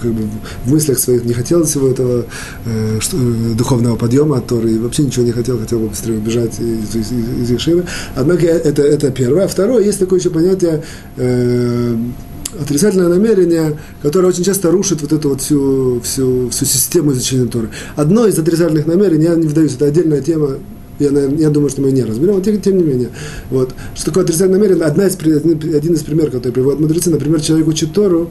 как 0.00 0.12
бы 0.12 0.22
в 0.64 0.72
мыслях 0.72 0.98
своих 0.98 1.24
не 1.24 1.32
хотел 1.32 1.64
всего 1.64 1.88
этого 1.88 2.26
э, 2.64 2.98
э, 2.98 3.54
духовного 3.56 3.96
подъема 3.96 4.38
от 4.38 4.46
Торы, 4.46 4.72
и 4.72 4.78
вообще 4.78 5.02
ничего 5.02 5.24
не 5.24 5.32
хотел, 5.32 5.58
хотел 5.58 5.80
бы 5.80 5.88
быстрее 5.88 6.18
убежать 6.18 6.58
из, 6.60 6.94
из, 6.94 7.12
из 7.12 7.50
Ешивы. 7.50 7.84
Однако 8.14 8.46
это, 8.46 8.82
это 8.82 9.10
первое. 9.10 9.44
А 9.44 9.48
второе, 9.48 9.84
есть 9.84 9.98
такое 9.98 10.20
еще 10.20 10.30
понятие 10.30 10.82
э, 11.16 11.96
отрицательное 12.60 13.08
намерение, 13.08 13.78
которое 14.02 14.28
очень 14.28 14.44
часто 14.44 14.70
рушит 14.70 15.02
вот 15.02 15.12
эту 15.12 15.30
вот 15.30 15.40
всю, 15.40 16.00
всю, 16.02 16.48
всю 16.50 16.64
систему 16.64 17.12
изучения 17.12 17.46
Торы. 17.46 17.70
Одно 17.96 18.26
из 18.26 18.38
отрицательных 18.38 18.86
намерений, 18.86 19.24
я 19.24 19.34
не 19.34 19.48
вдаюсь, 19.48 19.74
это 19.74 19.86
отдельная 19.86 20.20
тема, 20.20 20.58
я, 20.98 21.10
я 21.10 21.50
думаю, 21.50 21.70
что 21.70 21.82
мы 21.82 21.92
не 21.92 22.02
разберем, 22.02 22.34
но 22.34 22.40
тем, 22.40 22.60
тем 22.60 22.76
не 22.76 22.82
менее. 22.82 23.08
Вот. 23.50 23.74
Что 23.94 24.06
такое 24.06 24.24
отрицательное 24.24 24.58
намерение? 24.58 24.84
Одна 24.84 25.06
из, 25.06 25.16
один 25.16 25.94
из 25.94 26.02
примеров, 26.02 26.32
который 26.32 26.52
приводят 26.52 26.80
мудрецы, 26.80 27.10
например, 27.10 27.40
человек 27.40 27.68
учит 27.68 27.92
Тору, 27.92 28.30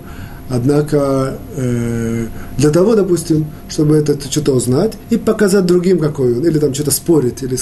Однако 0.49 1.37
э, 1.57 2.27
для 2.57 2.69
того, 2.69 2.95
допустим, 2.95 3.47
чтобы 3.67 3.97
это 3.97 4.17
что-то 4.31 4.53
узнать 4.53 4.93
и 5.09 5.17
показать 5.17 5.65
другим, 5.65 5.99
какой 5.99 6.37
он, 6.37 6.45
или 6.45 6.57
там 6.57 6.73
что-то 6.73 6.91
спорить, 6.91 7.43
или 7.43 7.57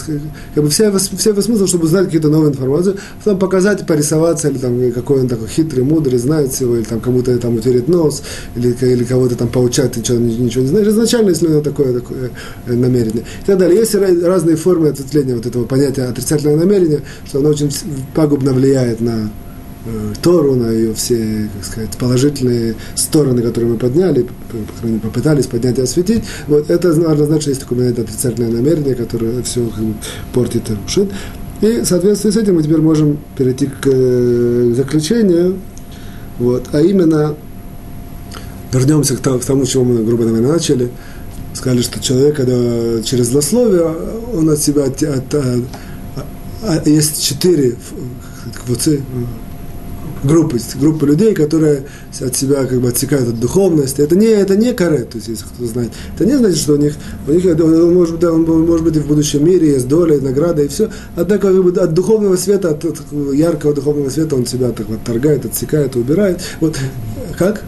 как 0.54 0.64
бы 0.64 0.70
вся, 0.70 0.92
вся 0.96 1.32
его 1.32 1.42
смысл, 1.42 1.66
чтобы 1.66 1.86
узнать 1.86 2.06
какие-то 2.06 2.30
новые 2.30 2.52
информации, 2.52 2.96
потом 3.24 3.40
показать, 3.40 3.88
порисоваться, 3.88 4.50
или 4.50 4.60
там 4.60 4.92
какой 4.92 5.22
он 5.22 5.28
такой 5.28 5.48
хитрый, 5.48 5.84
мудрый, 5.84 6.20
знает 6.20 6.52
всего, 6.54 6.76
или 6.76 6.84
там 6.84 7.00
кому-то 7.00 7.36
там 7.40 7.56
утереть 7.56 7.88
нос, 7.88 8.22
или, 8.56 8.76
или 8.82 9.04
кого-то 9.04 9.36
там 9.36 9.48
поучать, 9.48 9.98
ничего, 9.98 10.20
ничего 10.20 10.62
не 10.62 10.70
знаешь. 10.70 10.88
Изначально, 10.88 11.30
если 11.30 11.48
у 11.48 11.52
него 11.52 11.62
такое, 11.62 11.94
такое 11.94 12.30
э, 12.68 12.74
намерение. 12.74 13.24
И 13.42 13.46
так 13.48 13.58
далее. 13.58 13.80
Есть 13.80 13.96
разные 13.96 14.58
формы 14.58 14.90
ответвления 14.90 15.36
вот 15.36 15.46
этого 15.48 15.66
понятия 15.66 16.04
отрицательного 16.04 16.58
намерения, 16.58 17.02
что 17.26 17.40
оно 17.40 17.50
очень 17.50 17.72
пагубно 18.14 18.54
влияет 18.54 19.02
на 19.02 19.32
Тору, 20.22 20.56
на 20.56 20.72
ее 20.72 20.94
все, 20.94 21.50
как 21.54 21.66
сказать, 21.66 21.98
положительные 21.98 22.76
стороны, 22.96 23.42
которые 23.42 23.74
мы 23.74 23.78
подняли, 23.78 24.26
попытались 25.04 25.46
поднять 25.46 25.78
и 25.78 25.82
осветить, 25.82 26.24
вот 26.48 26.70
это 26.70 26.90
однозначно 26.90 27.50
есть 27.50 27.62
такое 27.62 27.92
отрицательное 27.92 28.50
намерение, 28.50 28.96
которое 28.96 29.44
все 29.44 29.68
как 29.68 29.84
бы, 29.84 29.94
портит 30.34 30.70
и 30.70 30.74
рушит. 30.74 31.12
И 31.62 31.82
в 31.82 31.86
соответствии 31.86 32.32
с 32.32 32.36
этим 32.36 32.56
мы 32.56 32.64
теперь 32.64 32.82
можем 32.82 33.18
перейти 33.38 33.68
к 33.68 33.86
э, 33.86 34.74
заключению, 34.76 35.58
вот, 36.40 36.66
а 36.74 36.82
именно 36.82 37.36
вернемся 38.74 39.16
к 39.16 39.20
тому, 39.20 39.66
чего 39.66 39.84
мы, 39.84 40.04
грубо 40.04 40.26
говоря, 40.26 40.48
начали. 40.48 40.90
Сказали, 41.54 41.82
что 41.82 42.02
человек, 42.02 42.36
когда 42.36 43.02
через 43.04 43.28
злословие, 43.28 43.86
он 44.34 44.50
от 44.50 44.60
себя 44.60 44.86
от, 44.86 45.02
от, 45.02 45.34
от, 45.34 45.64
от 46.64 46.88
есть 46.88 47.24
четыре 47.24 47.76
квуцы, 48.66 49.02
группы, 50.26 50.60
группы 50.80 51.06
людей, 51.06 51.34
которые 51.34 51.84
от 52.20 52.36
себя 52.36 52.66
как 52.66 52.80
бы 52.82 52.90
отсекают 52.90 53.30
от 53.30 53.40
духовности. 53.40 54.02
Это 54.02 54.16
не, 54.16 54.28
это 54.28 54.56
не 54.56 54.74
каре, 54.74 55.04
то 55.04 55.18
есть, 55.18 55.28
если 55.28 55.46
кто 55.46 55.66
знает. 55.66 55.92
Это 56.16 56.26
не 56.26 56.38
значит, 56.38 56.58
что 56.58 56.74
у 56.74 56.78
них, 56.78 56.96
у 57.28 57.32
них 57.32 57.46
он, 57.46 57.94
может, 57.94 58.20
да, 58.20 58.32
он 58.32 58.44
может 58.44 58.84
быть 58.84 58.96
и 58.96 59.00
в 59.00 59.08
будущем 59.08 59.46
мире, 59.46 59.74
есть 59.74 59.88
доля, 59.88 60.18
и 60.18 60.22
награда, 60.22 60.64
и 60.64 60.68
все. 60.68 60.90
Однако 61.16 61.54
как 61.54 61.64
бы, 61.64 61.80
от 61.80 61.94
духовного 61.94 62.36
света, 62.36 62.70
от, 62.70 62.84
от 62.86 62.98
яркого 63.34 63.74
духовного 63.74 64.10
света 64.10 64.36
он 64.36 64.46
себя 64.46 64.72
так 64.72 64.88
вот 64.90 65.04
торгает, 65.04 65.46
отсекает, 65.46 65.96
убирает. 65.96 66.42
Вот. 66.60 66.78
Как? 67.38 67.64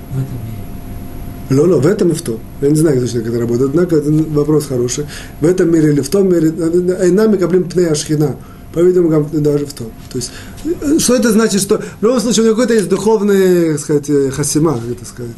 Лоло, 1.49 1.79
в 1.79 1.87
этом 1.87 2.09
и 2.09 2.13
в 2.13 2.21
том. 2.21 2.39
Я 2.61 2.69
не 2.69 2.75
знаю 2.75 2.99
точно, 2.99 3.21
как 3.21 3.29
это 3.29 3.39
работает, 3.39 3.69
однако 3.69 4.01
вопрос 4.01 4.65
хороший. 4.67 5.05
В 5.39 5.45
этом 5.45 5.71
мире 5.71 5.91
или 5.91 6.01
в 6.01 6.09
том 6.09 6.29
мире. 6.29 6.51
Нами 6.51 7.37
каплим 7.37 7.63
пнея 7.69 7.95
шхина 7.95 8.35
по-видимому, 8.73 9.29
даже 9.31 9.65
в 9.65 9.73
том. 9.73 9.87
То 10.11 10.17
есть, 10.17 10.31
э, 10.65 10.99
что 10.99 11.15
это 11.15 11.31
значит, 11.31 11.61
что 11.61 11.77
в 11.77 12.03
любом 12.03 12.19
случае 12.19 12.43
у 12.43 12.45
него 12.45 12.55
какой-то 12.55 12.73
есть 12.73 12.89
духовный, 12.89 13.71
так 13.73 13.79
сказать, 13.79 14.09
э, 14.09 14.31
хасима, 14.31 14.73
как 14.73 14.91
это 14.91 15.05
сказать, 15.05 15.35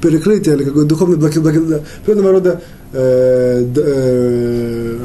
перекрытие 0.00 0.56
или 0.56 0.64
какой-то 0.64 0.88
духовный 0.88 1.16
блокир, 1.16 1.42
да, 1.42 1.80
определенного 2.02 2.32
рода 2.32 2.62
э, 2.92 3.66
э, 3.76 4.98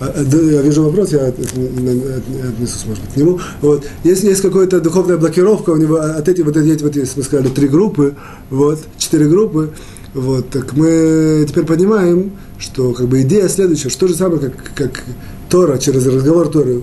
я 0.00 0.62
вижу 0.62 0.84
вопрос, 0.84 1.12
я 1.12 1.26
отнесусь, 1.26 2.86
может 2.86 3.04
быть, 3.04 3.12
к 3.12 3.16
нему. 3.16 3.38
Вот. 3.60 3.84
Если 4.02 4.28
есть 4.28 4.40
какая-то 4.40 4.80
духовная 4.80 5.18
блокировка 5.18 5.70
у 5.70 5.76
него, 5.76 5.96
от 5.96 6.26
этих 6.26 6.46
вот 6.46 6.56
эти, 6.56 6.82
вот, 6.82 6.96
если 6.96 7.18
мы 7.18 7.24
сказали, 7.24 7.48
три 7.48 7.68
группы, 7.68 8.14
вот, 8.48 8.78
четыре 8.96 9.26
группы, 9.26 9.72
вот, 10.12 10.50
так 10.50 10.72
мы 10.72 11.46
теперь 11.48 11.64
понимаем, 11.64 12.32
что 12.58 12.92
как 12.92 13.06
бы 13.06 13.22
идея 13.22 13.48
следующая, 13.48 13.90
что 13.90 14.08
же 14.08 14.14
самое, 14.14 14.40
как, 14.40 14.54
как 14.74 15.04
Тора, 15.48 15.78
через 15.78 16.04
разговор 16.06 16.48
Торы, 16.48 16.82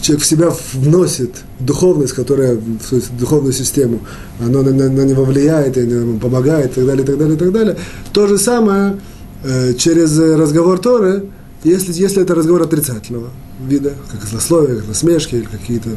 человек 0.00 0.24
в 0.24 0.26
себя 0.26 0.50
вносит 0.72 1.34
духовность, 1.60 2.14
которая 2.14 2.56
в 2.56 3.18
духовную 3.18 3.52
систему, 3.52 4.00
она 4.40 4.62
на, 4.62 4.70
на, 4.70 4.88
на 4.88 5.02
него 5.02 5.24
влияет, 5.24 5.76
и 5.76 5.80
ему 5.80 6.18
помогает, 6.18 6.72
и 6.72 6.74
так 6.76 6.86
далее, 6.86 7.04
и 7.04 7.06
так 7.06 7.18
далее, 7.18 7.34
и 7.34 7.38
так 7.38 7.52
далее. 7.52 7.76
То 8.14 8.26
же 8.26 8.38
самое 8.38 8.98
э, 9.44 9.74
через 9.74 10.18
разговор 10.18 10.78
Торы, 10.78 11.26
если, 11.62 11.92
если 11.92 12.22
это 12.22 12.34
разговор 12.34 12.62
отрицательного 12.62 13.28
вида, 13.66 13.92
как 14.10 14.24
злословие, 14.24 14.76
как 14.76 14.88
насмешки, 14.88 15.34
или 15.34 15.44
какие-то 15.44 15.90
э, 15.90 15.94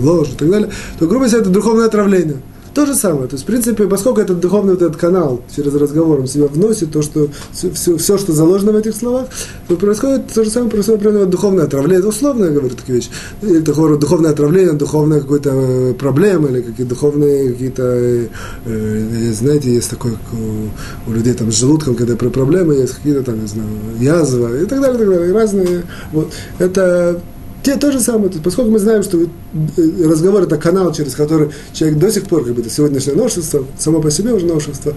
ложь 0.00 0.30
и 0.32 0.36
так 0.36 0.50
далее, 0.50 0.70
то, 0.98 1.06
грубо 1.06 1.26
говоря, 1.26 1.42
это 1.42 1.50
духовное 1.50 1.86
отравление– 1.86 2.38
то 2.78 2.86
же 2.86 2.94
самое. 2.94 3.26
То 3.26 3.34
есть, 3.34 3.42
в 3.42 3.46
принципе, 3.48 3.88
поскольку 3.88 4.20
этот 4.20 4.38
духовный 4.38 4.74
вот 4.74 4.82
этот 4.82 4.96
канал 4.96 5.40
через 5.54 5.74
разговор 5.74 6.20
он 6.20 6.28
себя 6.28 6.46
вносит 6.46 6.92
то, 6.92 7.02
что 7.02 7.26
все, 7.52 7.96
все, 7.96 8.16
что 8.16 8.32
заложено 8.32 8.70
в 8.70 8.76
этих 8.76 8.94
словах, 8.94 9.26
то 9.66 9.74
происходит 9.74 10.32
то 10.32 10.44
же 10.44 10.50
самое, 10.50 10.70
происходит 10.70 11.00
определенное 11.00 11.28
духовное 11.28 11.64
отравление. 11.64 11.98
Это 11.98 12.08
условно 12.08 12.44
я 12.44 12.50
говорю 12.52 12.70
такие 12.76 12.98
вещи. 12.98 13.10
Или 13.42 13.62
такое 13.62 13.96
духовное 13.96 14.30
отравление, 14.30 14.74
духовная 14.74 15.20
какая-то 15.20 15.50
э, 15.52 15.94
проблема, 15.94 16.50
или 16.50 16.60
какие-то 16.60 16.94
духовные 16.94 17.50
какие-то, 17.50 17.82
э, 17.82 18.28
э, 18.66 19.32
знаете, 19.32 19.74
есть 19.74 19.90
такое 19.90 20.12
у, 20.12 21.10
у 21.10 21.12
людей 21.12 21.34
там 21.34 21.50
с 21.50 21.56
желудком, 21.56 21.96
когда 21.96 22.14
про 22.14 22.30
проблемы 22.30 22.74
есть 22.74 22.94
какие-то 22.94 23.24
там, 23.24 23.40
не 23.40 23.48
знаю, 23.48 23.68
язва 23.98 24.56
и 24.56 24.66
так 24.66 24.80
далее, 24.80 24.94
и 24.94 24.98
так 24.98 25.08
далее. 25.08 25.30
И 25.30 25.32
разные. 25.32 25.82
Вот. 26.12 26.32
Это 26.60 27.20
те 27.68 27.76
то 27.76 27.92
же 27.92 28.00
самое. 28.00 28.30
Поскольку 28.42 28.70
мы 28.70 28.78
знаем, 28.78 29.02
что 29.02 29.18
э, 29.18 29.26
разговор 30.04 30.42
это 30.42 30.56
канал, 30.56 30.90
через 30.94 31.14
который 31.14 31.50
человек 31.74 31.98
до 31.98 32.10
сих 32.10 32.24
пор, 32.24 32.44
как 32.44 32.54
бы 32.54 32.62
это 32.62 32.70
сегодняшнее 32.70 33.14
новшество, 33.14 33.66
само 33.78 34.00
по 34.00 34.10
себе 34.10 34.32
уже 34.32 34.46
новшество, 34.46 34.94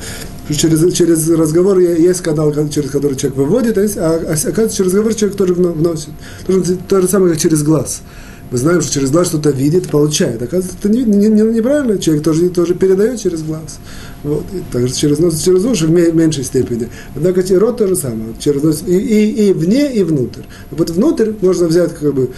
через, 0.49 0.93
через 0.93 1.29
разговор 1.29 1.79
есть 1.79 2.21
канал, 2.21 2.53
через 2.69 2.89
который 2.89 3.17
человек 3.17 3.37
выводит, 3.37 3.77
а, 3.77 3.81
а, 3.81 4.07
а 4.07 4.33
оказывается, 4.33 4.77
через 4.77 4.93
разговор 4.93 5.13
человек 5.15 5.37
тоже 5.37 5.53
вносит. 5.53 6.09
То 6.47 6.53
же, 6.53 6.77
то 6.87 7.01
же 7.01 7.07
самое, 7.09 7.33
как 7.33 7.41
через 7.41 7.61
глаз. 7.61 8.03
Мы 8.51 8.57
знаем, 8.57 8.81
что 8.81 8.91
через 8.91 9.11
глаз 9.11 9.27
что-то 9.27 9.49
видит, 9.51 9.89
получает. 9.89 10.41
Оказывается, 10.41 10.77
это 10.77 10.89
не, 10.89 11.03
не, 11.03 11.29
не, 11.29 11.41
неправильно. 11.41 11.97
Человек 11.97 12.23
тоже, 12.23 12.49
тоже 12.49 12.75
передает 12.75 13.19
через 13.19 13.43
глаз. 13.43 13.79
Вот. 14.23 14.43
И 14.51 14.61
также 14.73 14.93
через 14.93 15.19
нос, 15.19 15.41
через 15.41 15.63
уши 15.63 15.87
в 15.87 15.91
меньшей 15.91 16.43
степени. 16.43 16.89
Однако 17.15 17.43
рот 17.57 17.77
то 17.77 17.87
же 17.87 17.95
самое. 17.95 18.33
Через 18.39 18.61
нос, 18.61 18.83
и, 18.85 18.97
и, 18.97 19.49
и 19.49 19.53
вне, 19.53 19.93
и 19.93 20.03
внутрь. 20.03 20.41
Вот 20.69 20.89
внутрь 20.89 21.31
можно 21.41 21.67
взять 21.67 21.95
как 21.95 22.13
бы 22.13 22.29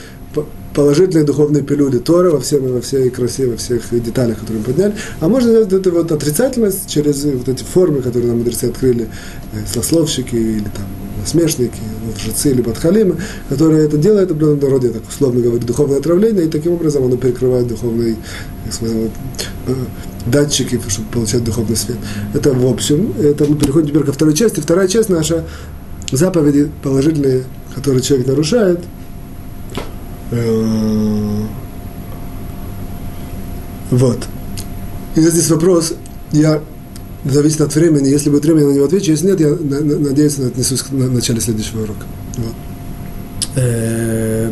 положительные 0.75 1.25
духовные 1.25 1.63
пилюли 1.63 1.97
Тора 1.97 2.31
во, 2.31 2.39
всем, 2.39 2.71
во 2.71 2.81
всей 2.81 3.09
красе, 3.09 3.47
во 3.47 3.57
всех 3.57 3.81
деталях, 3.91 4.39
которые 4.39 4.59
мы 4.59 4.65
подняли. 4.65 4.95
А 5.19 5.27
можно 5.27 5.49
сделать 5.49 5.73
эту 5.73 5.91
вот 5.91 6.11
отрицательность 6.11 6.87
через 6.87 7.23
вот 7.25 7.49
эти 7.49 7.63
формы, 7.63 8.01
которые 8.01 8.29
нам 8.29 8.39
мудрецы 8.39 8.65
открыли, 8.65 9.07
э, 9.53 9.57
слословщики 9.71 10.35
или 10.35 10.63
там 10.63 10.85
насмешники, 11.23 11.79
лжецы 12.15 12.51
или 12.51 12.61
подхалимы, 12.61 13.17
которые 13.49 13.85
это 13.85 13.97
делают, 13.97 14.31
в 14.31 14.61
народе, 14.61 14.89
так 14.89 15.03
условно 15.07 15.41
говоря, 15.41 15.59
духовное 15.59 15.97
отравление, 15.97 16.45
и 16.45 16.49
таким 16.49 16.73
образом 16.73 17.03
оно 17.03 17.17
перекрывает 17.17 17.67
духовные 17.67 18.15
э, 18.81 19.07
датчики, 20.27 20.79
чтобы 20.87 21.07
получать 21.09 21.43
духовный 21.43 21.75
свет. 21.75 21.97
Это 22.33 22.53
в 22.53 22.65
общем. 22.65 23.13
Это 23.21 23.45
мы 23.45 23.55
переходим 23.55 23.87
теперь 23.87 24.03
ко 24.03 24.13
второй 24.13 24.35
части. 24.35 24.59
Вторая 24.59 24.87
часть 24.87 25.09
наша 25.09 25.43
заповеди 26.11 26.69
положительные, 26.83 27.43
которые 27.75 28.01
человек 28.01 28.27
нарушает– 28.27 28.79
Э, 30.33 31.45
вот. 33.91 34.17
И 35.15 35.21
здесь 35.21 35.49
вопрос, 35.49 35.93
я 36.31 36.61
зависит 37.25 37.61
от 37.61 37.73
времени, 37.75 38.07
если 38.07 38.29
будет 38.29 38.45
время, 38.45 38.61
я 38.61 38.67
на 38.67 38.71
него 38.71 38.85
отвечу, 38.85 39.11
если 39.11 39.27
нет, 39.27 39.39
я 39.39 39.49
надеюсь, 39.49 40.39
отнесусь 40.39 40.81
к 40.81 40.91
начале 40.91 41.39
следующего 41.39 41.83
урока. 41.83 42.05
Вот. 42.37 42.53
Э, 43.55 44.51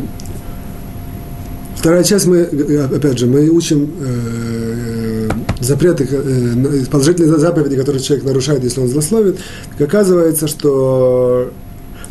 вторая 1.76 2.04
часть 2.04 2.26
мы, 2.26 2.42
опять 2.42 3.18
же, 3.18 3.26
мы 3.26 3.48
учим 3.48 3.90
э, 4.00 5.28
запреты, 5.60 6.08
э, 6.10 6.84
положительные 6.90 7.38
заповеди, 7.38 7.76
которые 7.76 8.02
человек 8.02 8.24
нарушает, 8.24 8.64
если 8.64 8.80
он 8.80 8.88
злословит. 8.88 9.38
Так 9.78 9.88
оказывается, 9.88 10.46
что 10.48 11.50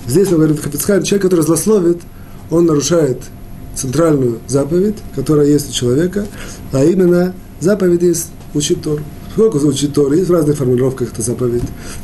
здесь, 0.08 0.28
говорит, 0.28 0.62
человек, 0.62 1.22
который 1.22 1.42
злословит, 1.42 2.00
он 2.50 2.66
нарушает 2.66 3.18
центральную 3.76 4.40
заповедь, 4.48 4.98
которая 5.16 5.48
есть 5.48 5.70
у 5.70 5.74
человека, 5.74 6.26
а 6.74 6.84
именно 6.84 7.34
заповедь 7.60 8.02
есть 8.04 8.28
учить 8.54 8.82
Тору. 8.82 9.02
Сколько 9.34 9.60
звучит 9.60 9.94
Тора? 9.94 10.16
Есть 10.16 10.30
в 10.30 10.34
разных 10.34 10.58
формулировках 10.58 11.14
эта 11.14 11.22
заповедь. 11.22 11.64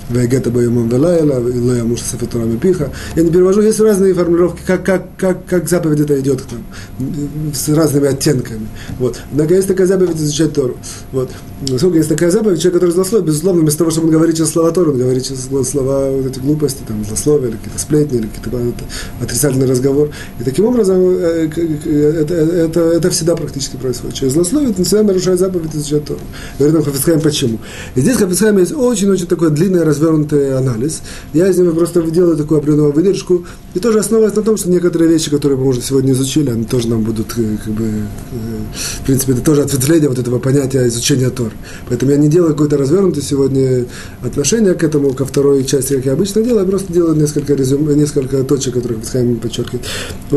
Вегета 0.10 0.50
боемом 0.50 0.88
велайла, 0.88 1.40
лоя 1.40 1.84
муж 1.84 2.00
сафетурами 2.02 2.58
пиха. 2.58 2.92
Я 3.16 3.24
не 3.24 3.32
перевожу, 3.32 3.62
есть 3.62 3.80
разные 3.82 4.14
формулировки, 4.14 4.62
как, 4.66 4.86
как, 4.86 5.08
как, 5.18 5.46
как 5.46 5.68
заповедь 5.68 6.00
это 6.00 6.18
идет 6.20 6.44
там, 6.50 7.54
с 7.54 7.68
разными 7.70 8.08
оттенками. 8.08 8.68
Вот. 9.00 9.20
Однако 9.32 9.56
есть 9.56 9.68
такая 9.68 9.88
заповедь 9.88 10.16
изучать 10.16 10.54
Тору. 10.54 10.78
Вот. 11.12 11.30
Сколько 11.78 11.98
есть 11.98 12.08
такая 12.08 12.32
заповедь, 12.32 12.62
человек, 12.62 12.76
который 12.82 12.92
злословит, 12.92 13.26
безусловно, 13.26 13.62
вместо 13.62 13.80
того, 13.80 13.92
чтобы 13.92 14.08
он 14.08 14.14
говорит 14.14 14.38
через 14.38 14.52
слова 14.52 14.72
Тору, 14.72 14.94
он 14.94 14.98
говорит 14.98 15.24
через 15.26 15.50
слова 15.70 16.10
вот 16.10 16.26
эти 16.26 16.40
глупости, 16.40 16.80
там, 16.88 17.04
злословия, 17.04 17.50
или 17.50 17.58
какие-то 17.58 17.80
сплетни, 17.80 18.20
или 18.20 18.28
какие-то 18.28 18.86
отрицательный 19.22 19.68
разговор. 19.68 20.12
И 20.40 20.44
таким 20.44 20.66
образом 20.66 21.10
это, 21.10 21.62
это, 21.62 22.34
это, 22.34 22.80
это 22.80 23.10
всегда 23.10 23.36
практически 23.36 23.76
происходит. 23.76 24.16
Через 24.16 24.34
злословие 24.34 24.74
он 24.78 24.86
всегда 24.86 25.04
нарушает 25.04 25.40
заповедь 25.40 25.76
изучать 25.76 26.06
Тору. 26.06 26.20
Говорит 26.58 26.76
нам 26.76 26.84
Хафицхайм 27.18 27.22
почему. 27.22 27.60
И 27.96 28.02
здесь 28.02 28.18
Хафицхайм 28.18 28.58
есть 28.58 28.74
очень-очень 28.74 29.28
такой 29.28 29.52
длинный 29.52 29.84
развернутый 29.84 30.58
анализ. 30.58 31.02
Я 31.34 31.48
из 31.48 31.58
него 31.58 31.74
просто 31.74 32.02
делаю 32.02 32.38
такую 32.38 32.60
определенную 32.60 32.94
выдержку. 32.94 33.46
И 33.74 33.80
тоже 33.80 34.00
основываясь 34.00 34.36
на 34.36 34.42
том, 34.42 34.58
что 34.58 34.70
некоторые 34.70 35.10
вещи, 35.10 35.30
которые 35.30 35.58
мы 35.58 35.68
уже 35.68 35.82
сегодня 35.82 36.14
изучили, 36.14 36.50
они 36.50 36.66
тоже 36.66 36.88
нам 36.88 37.04
будут, 37.04 37.38
э, 37.38 37.58
как 37.64 37.74
бы, 37.74 37.86
э, 37.86 39.02
в 39.02 39.06
принципе, 39.06 39.34
это 39.34 39.42
тоже 39.42 39.62
ответвление 39.62 40.10
вот 40.10 40.20
этого 40.20 40.40
понятия 40.40 40.88
изучения 40.88 41.30
Тор. 41.30 41.52
Поэтому 41.90 42.12
я 42.12 42.18
не 42.18 42.28
делаю 42.28 42.54
какой-то 42.54 42.78
развернутый 42.78 43.24
сегодня 43.24 43.86
отношение 44.22 44.74
к 44.74 44.84
этому, 44.84 45.14
ко 45.14 45.26
второй 45.26 45.64
части, 45.66 45.94
как 45.96 46.06
я 46.06 46.14
обычно 46.14 46.42
делаю, 46.42 46.66
я 46.66 46.70
просто 46.70 46.94
делаю 46.94 47.16
несколько, 47.16 47.54
резюм, 47.54 47.96
несколько 47.96 48.44
точек, 48.44 48.76
которые 48.76 49.00
Хафицхайм. 49.00 49.40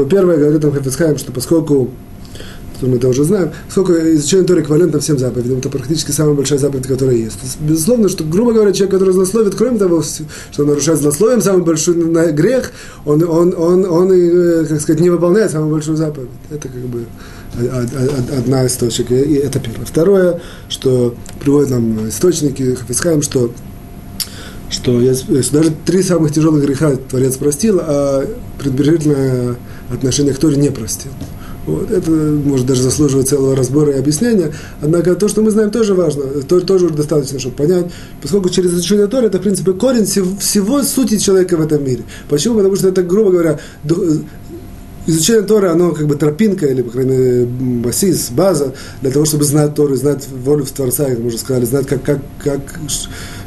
Первое, 0.08 0.36
говорит 0.36 0.60
там 0.60 0.72
Хафицхайм, 0.72 1.18
что 1.18 1.32
поскольку 1.32 1.90
мы 2.86 2.96
это 2.96 3.08
уже 3.08 3.24
знаем, 3.24 3.50
сколько 3.68 4.14
изучение 4.14 4.46
Торы 4.46 4.62
эквивалентно 4.62 5.00
всем 5.00 5.18
заповедям, 5.18 5.58
это 5.58 5.68
практически 5.68 6.10
самая 6.10 6.34
большая 6.34 6.58
заповедь, 6.58 6.86
которая 6.86 7.16
есть. 7.16 7.38
есть. 7.42 7.60
Безусловно, 7.60 8.08
что, 8.08 8.24
грубо 8.24 8.52
говоря, 8.52 8.72
человек, 8.72 8.92
который 8.92 9.14
злословит, 9.14 9.54
кроме 9.54 9.78
того, 9.78 10.02
что 10.02 10.62
он 10.62 10.68
нарушает 10.68 11.00
злословием 11.00 11.40
самый 11.40 11.62
большой 11.62 11.94
грех, 12.32 12.72
он, 13.04 13.22
он, 13.22 13.54
он, 13.56 13.84
он, 13.84 14.12
э, 14.12 14.64
как 14.66 14.80
сказать, 14.80 15.00
не 15.00 15.10
выполняет 15.10 15.50
самую 15.50 15.70
большую 15.70 15.96
заповедь. 15.96 16.30
Это 16.50 16.68
как 16.68 16.82
бы 16.82 17.04
одна 18.36 18.64
из 18.64 18.74
точек, 18.74 19.10
и 19.10 19.34
это 19.34 19.58
первое. 19.58 19.84
Второе, 19.84 20.40
что 20.68 21.14
приводят 21.40 21.70
нам 21.70 22.08
источники, 22.08 22.74
Хафицхайм, 22.74 23.22
что 23.22 23.50
что 24.70 25.00
есть, 25.00 25.26
даже 25.52 25.72
три 25.84 26.00
самых 26.00 26.32
тяжелых 26.32 26.64
греха 26.64 26.92
Творец 26.94 27.36
простил, 27.36 27.80
а 27.82 28.24
предбрежительное 28.58 29.56
отношение 29.92 30.32
к 30.32 30.38
Торе 30.38 30.56
не 30.56 30.70
простил. 30.70 31.10
Вот, 31.66 31.90
это 31.90 32.10
может 32.10 32.66
даже 32.66 32.82
заслуживать 32.82 33.28
целого 33.28 33.54
разбора 33.54 33.92
и 33.92 33.98
объяснения. 33.98 34.52
Однако 34.80 35.14
то, 35.14 35.28
что 35.28 35.42
мы 35.42 35.50
знаем, 35.50 35.70
тоже 35.70 35.94
важно, 35.94 36.24
то, 36.48 36.60
тоже 36.60 36.88
достаточно, 36.88 37.38
чтобы 37.38 37.56
понять, 37.56 37.86
поскольку 38.22 38.48
через 38.48 38.72
изучение 38.72 39.06
Торы 39.06 39.26
это, 39.26 39.38
в 39.38 39.42
принципе, 39.42 39.72
корень 39.72 40.06
всего, 40.06 40.36
всего 40.38 40.82
сути 40.82 41.18
человека 41.18 41.56
в 41.56 41.60
этом 41.60 41.84
мире. 41.84 42.02
Почему? 42.28 42.56
Потому 42.56 42.76
что 42.76 42.88
это, 42.88 43.02
грубо 43.02 43.30
говоря, 43.30 43.58
изучение 45.06 45.42
Торы, 45.42 45.68
оно 45.68 45.92
как 45.92 46.06
бы 46.06 46.14
тропинка, 46.14 46.66
или, 46.66 46.82
по 46.82 46.90
крайней 46.90 47.16
мере, 47.16 47.44
басис, 47.46 48.30
база, 48.30 48.72
для 49.02 49.10
того, 49.10 49.26
чтобы 49.26 49.44
знать 49.44 49.74
Тору, 49.74 49.96
знать 49.96 50.26
волю 50.44 50.64
Творца, 50.64 51.04
как 51.04 51.18
мы 51.18 51.26
уже 51.26 51.38
сказали, 51.38 51.66
знать, 51.66 51.86
как, 51.86 52.02
как, 52.02 52.20
как 52.42 52.60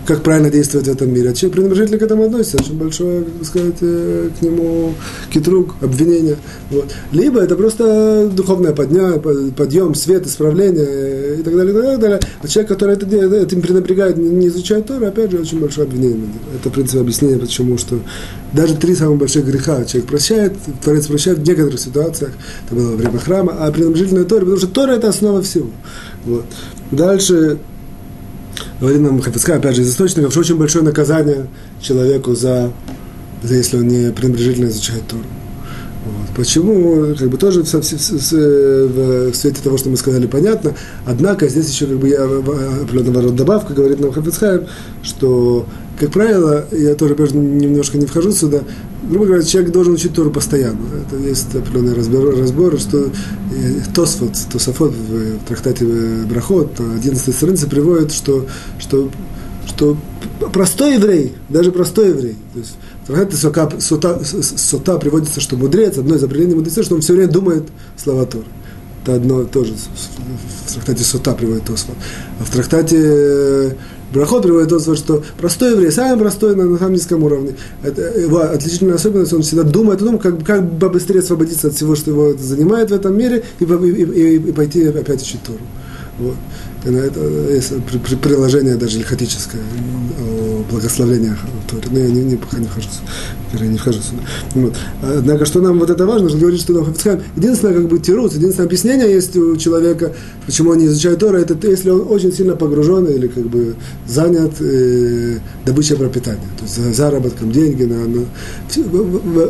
как 0.05 0.23
правильно 0.23 0.49
действовать 0.49 0.87
в 0.87 0.91
этом 0.91 1.13
мире. 1.13 1.29
А 1.29 1.33
чем 1.33 1.51
пренебрежительно 1.51 1.97
к 1.97 2.01
этому 2.01 2.25
относится, 2.25 2.57
очень 2.57 2.77
большое, 2.77 3.23
как 3.23 3.47
сказать, 3.47 3.75
э, 3.81 4.29
к 4.37 4.41
нему 4.41 4.93
китрук, 5.31 5.75
обвинение. 5.81 6.37
Вот. 6.69 6.93
Либо 7.11 7.39
это 7.39 7.55
просто 7.55 8.29
духовное 8.33 8.73
подня, 8.73 9.13
подъем, 9.13 9.95
свет, 9.95 10.27
исправление 10.27 11.39
и 11.39 11.43
так 11.43 11.55
далее, 11.55 11.71
и 11.71 11.75
так 11.75 11.99
далее. 11.99 12.19
А 12.41 12.47
человек, 12.47 12.69
который 12.69 12.95
это 12.95 13.05
делает, 13.05 13.47
этим 13.47 13.61
пренебрегает, 13.61 14.17
не 14.17 14.47
изучает 14.47 14.87
Тору, 14.87 15.05
опять 15.05 15.31
же, 15.31 15.39
очень 15.39 15.59
большое 15.59 15.87
обвинение. 15.87 16.27
Это, 16.59 16.69
в 16.69 16.73
принципе, 16.73 16.99
объяснение, 16.99 17.39
почему, 17.39 17.77
что 17.77 17.99
даже 18.51 18.75
три 18.75 18.95
самых 18.95 19.19
больших 19.19 19.45
греха 19.45 19.85
человек 19.85 20.09
прощает, 20.09 20.53
Творец 20.83 21.07
прощает 21.07 21.39
в 21.39 21.47
некоторых 21.47 21.79
ситуациях, 21.79 22.31
это 22.65 22.75
было 22.75 22.91
во 22.91 22.97
время 22.97 23.19
храма, 23.19 23.55
а 23.59 23.71
пренебрежительная 23.71 24.25
Торе, 24.25 24.41
потому 24.41 24.57
что 24.57 24.67
Тора– 24.67 24.91
это 24.93 25.09
основа 25.09 25.41
всего. 25.41 25.69
Вот. 26.25 26.45
Дальше 26.91 27.59
говорит 28.79 29.01
нам 29.01 29.21
Хафицка, 29.21 29.55
опять 29.55 29.75
же, 29.75 29.81
из 29.81 29.91
источников, 29.91 30.31
что 30.31 30.41
очень 30.41 30.57
большое 30.57 30.83
наказание 30.83 31.47
человеку 31.81 32.35
за, 32.35 32.71
за 33.41 33.55
если 33.55 33.77
он 33.77 33.87
не 33.87 34.11
пренебрежительно 34.11 34.67
изучает 34.67 35.07
Тору. 35.07 35.23
Вот. 36.05 36.35
Почему, 36.35 37.15
как 37.15 37.29
бы 37.29 37.37
тоже 37.37 37.63
в, 37.63 37.67
в, 37.67 37.73
в, 37.73 39.31
в 39.31 39.35
свете 39.35 39.61
того, 39.63 39.77
что 39.77 39.89
мы 39.89 39.95
сказали, 39.95 40.27
понятно. 40.27 40.73
Однако 41.05 41.47
здесь 41.47 41.69
еще 41.69 41.85
как 41.85 41.97
бы 41.97 42.09
я 42.09 42.23
определенного 42.23 43.21
рода 43.21 43.35
добавка 43.35 43.73
говорит 43.73 43.99
нам 44.01 44.11
Хафицхайм, 44.11 44.67
что, 45.01 45.65
как 45.99 46.11
правило, 46.11 46.65
я 46.71 46.95
тоже 46.95 47.15
немножко 47.33 47.97
не 47.97 48.05
вхожу 48.05 48.31
сюда, 48.31 48.63
грубо 49.09 49.25
говоря, 49.25 49.43
человек 49.43 49.71
должен 49.71 49.93
учить 49.93 50.13
Тору 50.13 50.31
постоянно. 50.31 50.79
Это 51.07 51.21
есть 51.21 51.53
определенный 51.53 51.93
разбор, 51.93 52.35
разбор 52.35 52.79
что 52.79 53.11
Тосфот, 53.93 54.31
Тософот 54.51 54.93
в 54.93 55.45
трактате 55.47 55.85
Брахот, 56.29 56.79
11 56.79 57.35
странице 57.35 57.67
приводит, 57.67 58.11
что, 58.11 58.47
что, 58.79 59.09
что 59.67 59.97
простой 60.51 60.95
еврей, 60.95 61.33
даже 61.49 61.71
простой 61.71 62.09
еврей, 62.09 62.35
то 62.53 62.59
есть 62.59 62.75
в 63.03 63.07
трактате 63.07 63.37
Сота, 63.37 63.71
Сота, 63.79 64.21
Сота 64.23 64.97
приводится, 64.97 65.41
что 65.41 65.57
мудрец, 65.57 65.97
одно 65.97 66.15
из 66.15 66.23
определений 66.23 66.55
мудреца, 66.55 66.83
что 66.83 66.95
он 66.95 67.01
все 67.01 67.13
время 67.13 67.31
думает 67.31 67.63
слова 67.97 68.25
Торы. 68.25 68.45
Это 69.03 69.15
одно 69.15 69.43
тоже 69.43 69.73
в 69.75 70.73
трактате 70.73 71.03
Сота 71.03 71.33
приводит 71.33 71.65
Тосфот. 71.65 71.95
А 72.39 72.45
в 72.45 72.49
трактате 72.49 73.75
Брахот 74.13 74.43
приводит 74.43 74.69
то, 74.69 74.95
что 74.95 75.23
простой 75.39 75.71
еврей, 75.71 75.91
самый 75.91 76.19
простой 76.19 76.55
на, 76.55 76.65
на 76.65 76.77
самом 76.77 76.93
низком 76.93 77.23
уровне. 77.23 77.55
Это 77.81 78.01
его 78.01 78.41
отличительная 78.41 78.95
особенность, 78.95 79.33
он 79.33 79.41
всегда 79.41 79.63
думает 79.63 80.01
о 80.01 80.05
том, 80.05 80.19
как, 80.19 80.43
как 80.45 80.63
бы 80.71 80.89
быстрее 80.89 81.19
освободиться 81.19 81.67
от 81.67 81.73
всего, 81.73 81.95
что 81.95 82.11
его 82.11 82.33
занимает 82.37 82.91
в 82.91 82.93
этом 82.93 83.17
мире, 83.17 83.43
и, 83.59 83.63
и, 83.63 83.67
и, 83.67 84.35
и 84.35 84.51
пойти 84.51 84.85
опять 84.85 85.21
учить 85.21 85.41
Тору. 85.43 85.59
Вот. 86.19 86.35
И 86.85 86.89
на 86.89 86.97
это 86.97 87.19
есть 87.51 87.73
приложение 88.21 88.75
даже 88.75 88.99
лихотическое 88.99 89.61
о 90.63 90.71
благословениях 90.71 91.37
Торе. 91.69 91.83
Но 91.91 91.99
я 91.99 92.07
не, 92.07 92.23
не, 92.23 92.35
пока 92.35 92.57
не 92.57 92.67
вхожу, 92.67 92.87
я 93.53 93.67
не 93.67 93.77
вхожу 93.77 93.99
сюда. 94.01 94.21
Вот. 94.55 94.75
Однако, 95.01 95.45
что 95.45 95.61
нам 95.61 95.79
вот 95.79 95.89
это 95.89 96.05
важно, 96.05 96.29
что 96.29 96.37
говорит, 96.37 96.61
что 96.61 96.73
нам 96.73 96.85
Хафицхайм, 96.85 97.21
единственное, 97.35 97.73
как 97.75 97.87
бы 97.87 97.99
тирус, 97.99 98.33
единственное 98.33 98.67
объяснение 98.67 99.11
есть 99.11 99.35
у 99.35 99.55
человека, 99.57 100.13
почему 100.45 100.71
он 100.71 100.77
не 100.79 100.85
изучает 100.85 101.23
это 101.23 101.67
если 101.67 101.89
он 101.89 102.05
очень 102.09 102.33
сильно 102.33 102.55
погружен 102.55 103.05
или 103.05 103.27
как 103.27 103.45
бы 103.45 103.75
занят 104.07 104.53
э, 104.59 105.37
добычей 105.65 105.95
пропитания, 105.95 106.47
то 106.57 106.65
есть 106.65 106.95
заработком 106.95 107.51
деньги, 107.51 107.83
на, 107.83 108.07
на 108.07 108.25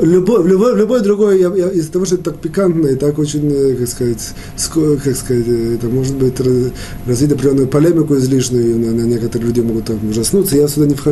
любой, 0.02 0.48
любой, 0.48 0.76
любой 0.78 1.02
другой, 1.02 1.40
я, 1.40 1.54
я, 1.56 1.70
из-за 1.70 1.92
того, 1.92 2.06
что 2.06 2.16
это 2.16 2.26
так 2.26 2.40
пикантно 2.40 2.88
и 2.88 2.96
так 2.96 3.18
очень, 3.20 3.52
э, 3.52 3.76
как 3.76 3.88
сказать, 3.88 4.34
ско, 4.56 4.98
как 4.98 5.16
сказать, 5.16 5.46
э, 5.48 5.76
это 5.76 5.88
может 5.88 6.16
быть 6.16 6.40
раз, 6.40 6.72
развить 7.08 7.32
определенную 7.32 7.68
полемику 7.68 8.16
излишнюю, 8.16 8.78
на, 8.80 8.92
на 8.92 9.02
некоторые 9.02 9.48
люди 9.48 9.62
могут 9.62 9.86
там 9.86 9.98
ужаснуться, 10.08 10.56
я 10.56 10.68
сюда 10.68 10.88
не 10.88 10.96
вхожу. 10.96 11.03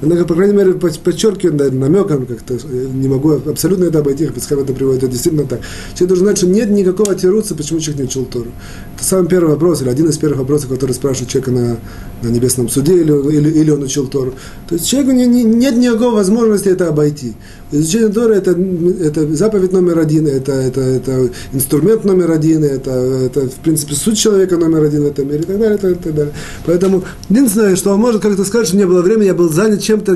Однако, 0.00 0.24
по 0.24 0.34
крайней 0.34 0.54
мере, 0.56 0.72
подчеркиваю 0.74 1.56
да, 1.56 1.70
намеком, 1.70 2.26
как-то 2.26 2.54
не 2.66 3.08
могу 3.08 3.32
абсолютно 3.32 3.84
это 3.84 4.00
обойти, 4.00 4.26
Пискам 4.26 4.60
это 4.60 4.72
приводит, 4.72 5.04
это 5.04 5.12
действительно 5.12 5.46
так. 5.46 5.60
Человек 5.94 6.08
должен 6.08 6.26
знать, 6.26 6.38
что 6.38 6.46
нет 6.46 6.70
никакого 6.70 7.14
тируца, 7.14 7.54
почему 7.54 7.80
человек 7.80 8.00
не 8.00 8.04
учил 8.06 8.24
Тору. 8.24 8.50
Это 8.96 9.04
самый 9.04 9.28
первый 9.28 9.50
вопрос, 9.50 9.82
или 9.82 9.88
один 9.88 10.08
из 10.08 10.18
первых 10.18 10.40
вопросов, 10.40 10.70
который 10.70 10.92
спрашивают 10.92 11.30
человека 11.30 11.50
на, 11.50 11.76
на 12.22 12.32
небесном 12.32 12.68
суде, 12.68 13.00
или, 13.00 13.12
или, 13.36 13.50
или 13.50 13.70
он 13.70 13.82
учил 13.82 14.06
Тору. 14.06 14.34
То 14.68 14.74
есть 14.74 14.86
человеку 14.86 15.12
не, 15.12 15.26
не, 15.26 15.44
нет 15.44 15.76
никакой 15.76 16.12
возможности 16.12 16.68
это 16.68 16.88
обойти. 16.88 17.34
Изучение 17.72 18.08
Торы 18.10 18.36
это, 18.36 18.52
это 18.52 19.34
заповедь 19.34 19.72
номер 19.72 19.98
один, 19.98 20.28
это, 20.28 20.52
это, 20.52 20.80
это 20.80 21.30
инструмент 21.52 22.04
номер 22.04 22.30
один, 22.30 22.62
это, 22.62 22.90
это, 22.90 23.48
в 23.48 23.56
принципе, 23.56 23.94
суть 23.94 24.18
человека 24.18 24.56
номер 24.56 24.84
один 24.84 25.02
в 25.02 25.06
этом 25.06 25.26
мире 25.26 25.40
и 25.40 25.46
так 25.46 25.58
далее, 25.58 25.76
и 25.76 25.80
так, 25.80 25.90
и 25.92 25.94
так 25.96 26.14
далее. 26.14 26.32
Поэтому 26.64 27.02
единственное, 27.28 27.74
что 27.74 27.92
он 27.92 28.00
может 28.00 28.22
как-то 28.22 28.44
сказать, 28.44 28.68
что 28.68 28.76
не 28.76 28.86
было 28.86 29.02
времени, 29.02 29.26
я 29.26 29.34
был 29.34 29.50
занят 29.50 29.82
чем-то 29.82 30.14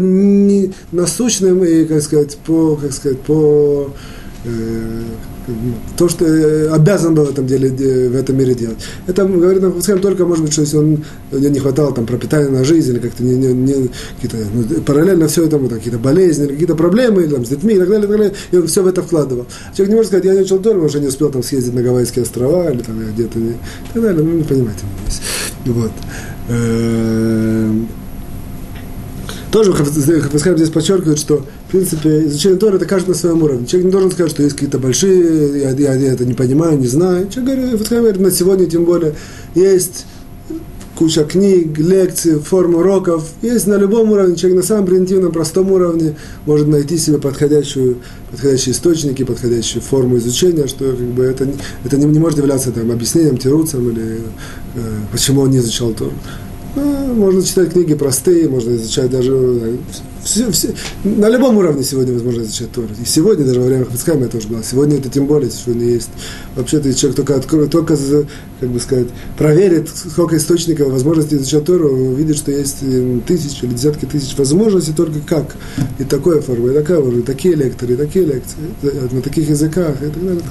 насущным 0.93 1.65
и, 1.65 1.87
как 1.87 2.03
сказать, 2.03 2.37
по, 2.39 2.77
как 2.77 2.93
сказать, 2.93 3.19
по 3.19 3.91
э, 4.45 5.03
то, 5.97 6.09
что 6.09 6.25
э, 6.25 6.69
обязан 6.69 7.15
был 7.15 7.25
в 7.25 7.31
этом 7.31 7.47
деле, 7.47 7.71
в 7.71 8.17
этом 8.17 8.37
мире 8.37 8.55
делать. 8.55 8.79
Это 9.07 9.25
говорит 9.25 9.63
нам 9.63 9.81
скажем, 9.83 10.03
только, 10.03 10.25
может 10.27 10.45
быть, 10.45 10.53
что 10.53 10.63
если 10.63 10.77
он, 10.77 11.05
не 11.33 11.59
хватало 11.59 11.93
там 11.93 12.07
пропитания 12.07 12.49
на 12.49 12.65
жизнь, 12.65 12.93
или 12.93 12.99
как-то 12.99 13.23
не, 13.23 13.35
не, 13.35 13.53
не, 13.53 13.91
ну, 14.55 14.81
параллельно 14.83 15.29
все 15.29 15.47
это, 15.47 15.59
какие-то 15.59 15.99
болезни, 15.99 16.47
какие-то 16.47 16.75
проблемы, 16.75 17.23
или 17.23 17.35
там, 17.35 17.45
с 17.45 17.49
детьми 17.49 17.75
и 17.75 17.79
так 17.79 17.89
далее, 17.89 18.05
и 18.05 18.09
так 18.09 18.17
далее, 18.17 18.35
и 18.51 18.57
он 18.57 18.67
все 18.67 18.83
в 18.83 18.87
это 18.87 19.03
вкладывал. 19.03 19.47
Человек 19.75 19.91
не 19.91 19.95
может 19.97 20.09
сказать, 20.09 20.25
я 20.25 20.35
не 20.35 20.41
учил 20.43 20.59
Тору, 20.59 20.83
потому 20.83 21.03
не 21.03 21.09
успел 21.09 21.31
там 21.31 21.43
съездить 21.43 21.75
на 21.75 21.83
Гавайские 21.83 22.23
острова, 22.23 22.71
или 22.71 22.83
там 22.83 22.97
где-то, 23.15 23.39
и 23.39 23.55
так 23.93 24.03
далее, 24.03 24.23
ну, 24.23 24.33
не 24.33 24.45
понимаете. 24.45 24.85
Вот. 25.67 25.93
Тоже 29.51 29.73
Хафизхайм 29.73 30.57
здесь 30.57 30.71
подчеркивает, 30.71 31.19
что, 31.19 31.45
в 31.67 31.71
принципе, 31.71 32.27
изучение 32.27 32.59
Тора 32.59 32.77
это 32.77 32.85
каждый 32.85 33.11
на 33.11 33.15
своем 33.15 33.43
уровне. 33.43 33.67
Человек 33.67 33.87
не 33.87 33.93
должен 33.93 34.11
сказать, 34.13 34.31
что 34.31 34.43
есть 34.43 34.55
какие-то 34.55 34.79
большие, 34.79 35.63
я, 35.63 35.71
я, 35.71 35.95
я 35.95 36.13
это 36.13 36.25
не 36.25 36.35
понимаю, 36.35 36.79
не 36.79 36.87
знаю. 36.87 37.29
Человек 37.29 37.59
говорит, 37.59 37.89
говорит, 37.89 38.21
на 38.21 38.31
сегодня 38.31 38.67
тем 38.67 38.85
более 38.85 39.15
есть 39.57 40.07
куча 41.01 41.25
книг, 41.25 41.79
лекций, 41.79 42.39
форм 42.39 42.77
уроков. 42.77 43.25
Есть 43.43 43.67
на 43.67 43.75
любом 43.75 44.13
уровне. 44.13 44.37
Человек 44.37 44.61
на 44.61 44.67
самом 44.67 44.87
примитивном, 44.87 45.33
простом 45.33 45.73
уровне 45.73 46.15
может 46.47 46.69
найти 46.69 46.99
себе 46.99 47.19
подходящую, 47.19 47.97
подходящие 48.31 48.75
источники, 48.75 49.25
подходящую 49.25 49.83
форму 49.83 50.19
изучения, 50.19 50.69
что 50.69 50.85
как 50.91 50.99
бы, 50.99 51.25
это, 51.25 51.49
это 51.85 51.97
не, 51.97 52.05
не 52.05 52.19
может 52.19 52.39
являться 52.39 52.71
там, 52.71 52.91
объяснением, 52.91 53.39
тируцем 53.39 53.91
или 53.91 54.21
э, 54.77 54.81
почему 55.11 55.41
он 55.41 55.51
не 55.51 55.59
изучал 55.59 55.93
Тору. 55.93 56.13
Ну, 56.77 57.15
можно 57.15 57.43
читать 57.43 57.73
книги 57.73 57.95
простые, 57.95 58.49
можно 58.49 58.75
изучать 58.77 59.11
даже 59.11 59.79
все, 60.25 60.51
все, 60.51 60.75
на 61.05 61.29
любом 61.29 61.57
уровне 61.57 61.83
сегодня 61.83 62.13
возможно 62.13 62.43
изучать 62.43 62.71
Тору. 62.73 62.89
И 63.01 63.07
сегодня, 63.07 63.45
даже 63.45 63.61
во 63.61 63.67
время 63.67 63.85
Хафицкайма 63.85 64.25
это 64.25 64.33
тоже 64.33 64.49
было. 64.49 64.63
Сегодня 64.63 64.99
это 64.99 65.09
тем 65.09 65.27
более, 65.27 65.51
сегодня 65.51 65.87
есть. 65.87 66.11
Вообще-то 66.57 66.93
человек 66.95 67.17
только 67.17 67.37
откроет, 67.37 67.71
только, 67.71 67.97
как 68.61 68.69
бы 68.69 68.81
сказать, 68.81 69.09
проверит, 69.39 69.89
сколько 69.89 70.37
источников 70.37 70.89
возможностей 70.89 71.37
изучать 71.37 71.65
Тору, 71.65 71.91
увидит, 71.91 72.37
что 72.37 72.51
есть 72.51 72.79
э, 72.83 73.21
тысячи 73.27 73.65
или 73.65 73.73
десятки 73.73 74.05
тысяч 74.05 74.37
возможностей, 74.37 74.93
только 74.93 75.21
как. 75.21 75.57
И 75.99 76.05
такая 76.05 76.41
форма, 76.41 76.71
и 76.71 76.75
такая 76.75 77.01
форма, 77.01 77.19
и 77.19 77.23
такие 77.23 77.55
лекторы, 77.55 77.95
и 77.95 77.97
такие 77.97 78.25
лекции, 78.25 78.59
на 79.11 79.23
таких 79.23 79.49
языках, 79.49 80.03
и 80.03 80.07
так 80.07 80.25
далее. 80.25 80.43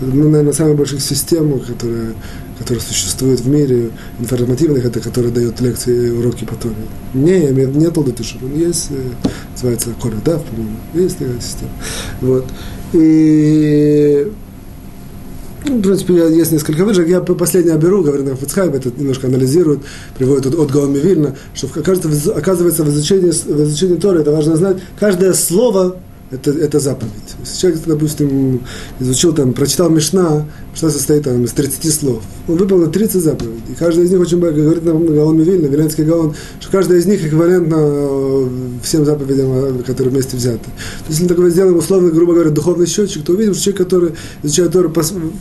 Ну, 0.00 0.28
наверное, 0.28 0.52
самых 0.52 0.76
больших 0.76 1.00
системах, 1.00 1.66
которые 1.66 2.14
которые 2.58 2.82
существуют 2.82 3.40
в 3.40 3.48
мире, 3.48 3.90
информативных, 4.20 4.84
это 4.84 5.00
которые 5.00 5.32
дают 5.32 5.60
лекции, 5.60 6.10
уроки 6.10 6.44
по 6.44 6.54
Торе. 6.54 6.74
Не, 7.12 7.50
не 7.50 7.90
Толдатышев, 7.90 8.40
есть, 8.54 8.88
э, 8.90 8.93
называется 9.52 9.90
Коля 10.00 10.16
Дав, 10.24 10.42
по-моему, 10.44 10.76
есть 10.94 11.18
такая 11.18 11.40
система. 11.40 11.70
Вот. 12.20 12.44
И 12.92 14.30
ну, 15.66 15.78
в 15.78 15.82
принципе, 15.82 16.14
есть 16.14 16.52
несколько 16.52 16.84
выжиг. 16.84 17.08
Я 17.08 17.20
последнее 17.20 17.78
беру, 17.78 18.02
говорит 18.02 18.26
на 18.26 18.36
Фицхайм, 18.36 18.74
это 18.74 18.90
немножко 18.96 19.28
анализирует, 19.28 19.80
приводит 20.16 20.46
от, 20.46 20.54
от 20.54 20.70
Гаоми 20.70 20.98
Вильна, 20.98 21.36
что 21.54 21.68
оказывается, 21.74 22.34
оказывается 22.34 22.84
в 22.84 22.88
изучении, 22.90 23.30
в 23.30 23.62
изучении 23.62 23.96
Торы 23.96 24.20
это 24.20 24.30
важно 24.30 24.56
знать, 24.56 24.76
каждое 24.98 25.32
слово 25.32 25.96
это, 26.30 26.50
это 26.50 26.80
заповедь. 26.80 27.12
Если 27.40 27.60
человек, 27.60 27.80
допустим, 27.86 28.60
изучил, 29.00 29.32
там, 29.32 29.52
прочитал 29.54 29.88
Мишна, 29.88 30.46
Мишна 30.74 30.90
состоит 30.90 31.22
там, 31.22 31.44
из 31.44 31.52
30 31.52 31.94
слов. 31.94 32.22
Он 32.48 32.56
выполнил 32.56 32.90
30 32.90 33.22
заповедей. 33.22 33.76
Каждая 33.78 34.04
из 34.06 34.10
них 34.10 34.20
очень 34.20 34.38
много, 34.38 34.60
говорит 34.60 34.84
нам 34.84 35.06
Гаон 35.06 35.38
Мивильна, 35.38 35.66
Виленский 35.68 36.02
Гаон, 36.02 36.34
что 36.58 36.70
каждая 36.72 36.98
из 36.98 37.06
них 37.06 37.24
эквивалентна 37.24 37.76
э, 37.78 38.48
всем 38.82 39.04
заповедям, 39.04 39.52
э, 39.52 39.82
которые 39.84 40.10
вместе 40.10 40.36
взяты. 40.36 40.64
То 40.64 41.08
есть, 41.08 41.20
если 41.20 41.28
такое 41.28 41.50
сделаем, 41.50 41.76
условно, 41.76 42.10
грубо 42.10 42.34
говоря, 42.34 42.50
духовный 42.50 42.86
счетчик, 42.86 43.24
то 43.24 43.32
увидим, 43.34 43.54
что 43.54 43.62
человек, 43.62 43.82
который 43.86 44.12
изучает 44.42 44.72
Тору, 44.72 44.92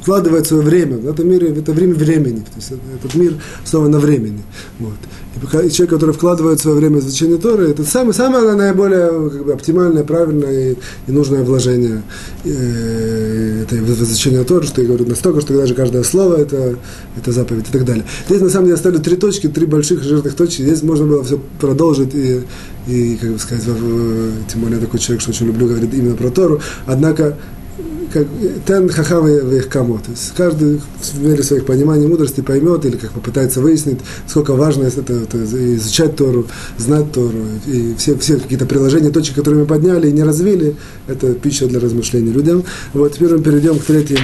вкладывает 0.02 0.46
свое 0.46 0.62
время. 0.62 0.98
В 0.98 1.10
этом 1.10 1.28
мире, 1.28 1.50
это 1.50 1.72
время 1.72 1.96
времени. 1.96 2.40
То 2.40 2.58
есть, 2.58 2.72
этот 2.72 3.16
мир 3.16 3.34
основан 3.64 3.90
на 3.90 4.00
времени. 4.00 4.44
Вот. 4.80 4.94
И 5.42 5.70
человек, 5.72 5.90
который 5.90 6.14
вкладывает 6.14 6.60
свое 6.60 6.78
время 6.78 6.98
в 6.98 7.00
изучение 7.00 7.38
Торы, 7.38 7.72
это 7.72 7.84
самое, 7.84 8.14
самое 8.14 8.54
наиболее 8.54 9.30
как 9.32 9.46
бы, 9.46 9.54
оптимальное, 9.54 10.04
правильное 10.04 10.74
и, 10.74 10.76
и 11.08 11.12
нужное 11.12 11.44
вложение 11.44 12.04
э, 12.46 13.64
это 13.64 13.76
в 13.76 14.04
изучение 14.04 14.44
Торы, 14.44 14.66
что 14.68 14.82
я 14.82 14.88
говорю 14.88 15.06
настолько, 15.24 15.42
что 15.42 15.58
даже 15.58 15.74
каждое 15.74 16.04
слово 16.04 16.36
это, 16.36 16.78
это 17.18 17.32
заповедь 17.32 17.70
и 17.70 17.72
так 17.72 17.86
далее. 17.86 18.04
Здесь 18.28 18.42
на 18.42 18.50
самом 18.50 18.66
деле 18.66 18.76
оставлю 18.76 19.00
три 19.00 19.16
точки, 19.16 19.48
три 19.48 19.66
больших 19.66 20.04
жирных 20.04 20.36
точки. 20.36 20.64
Здесь 20.64 20.84
можно 20.84 21.06
было 21.06 21.24
все 21.24 21.40
продолжить 21.60 22.14
и, 22.14 22.42
и 22.88 23.16
как 23.16 23.32
бы 23.32 23.40
сказать, 23.40 23.64
тем 23.64 24.62
более 24.62 24.80
такой 24.80 25.00
человек, 25.00 25.22
что 25.22 25.32
очень 25.32 25.46
люблю 25.46 25.68
говорить 25.68 25.94
именно 25.94 26.16
про 26.16 26.30
Тору. 26.30 26.60
Однако 26.86 27.38
как 28.12 28.28
тен 28.68 28.90
хахавы 28.90 29.42
в 29.42 29.56
их 29.56 29.70
камо. 29.70 29.98
То 29.98 30.12
есть 30.12 30.34
каждый 30.36 30.82
в 31.02 31.24
мере 31.24 31.42
своих 31.42 31.66
пониманий 31.66 32.06
мудрости 32.06 32.42
поймет 32.42 32.86
или 32.86 32.98
как 32.98 33.12
попытается 33.12 33.62
выяснить, 33.62 34.00
сколько 34.28 34.54
важно 34.54 34.84
это, 34.84 35.14
это 35.14 35.38
изучать 35.76 36.16
Тору, 36.18 36.46
знать 36.78 37.12
Тору. 37.12 37.40
И 37.66 37.96
все, 37.98 38.16
все 38.18 38.38
какие-то 38.38 38.66
приложения, 38.66 39.10
точки, 39.10 39.34
которые 39.34 39.62
мы 39.62 39.68
подняли 39.68 40.10
и 40.10 40.12
не 40.12 40.24
развили, 40.24 40.76
это 41.08 41.34
пища 41.34 41.66
для 41.66 41.80
размышлений 41.80 42.32
людям. 42.32 42.64
Вот 42.94 43.14
теперь 43.14 43.36
мы 43.36 43.42
перейдем 43.42 43.80
к 43.80 43.84
третьей 43.84 44.20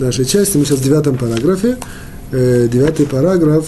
нашей 0.00 0.24
части. 0.24 0.56
Мы 0.56 0.64
сейчас 0.64 0.78
в 0.78 0.84
девятом 0.84 1.16
параграфе. 1.16 1.76
Э, 2.30 2.68
девятый 2.70 3.06
параграф 3.06 3.66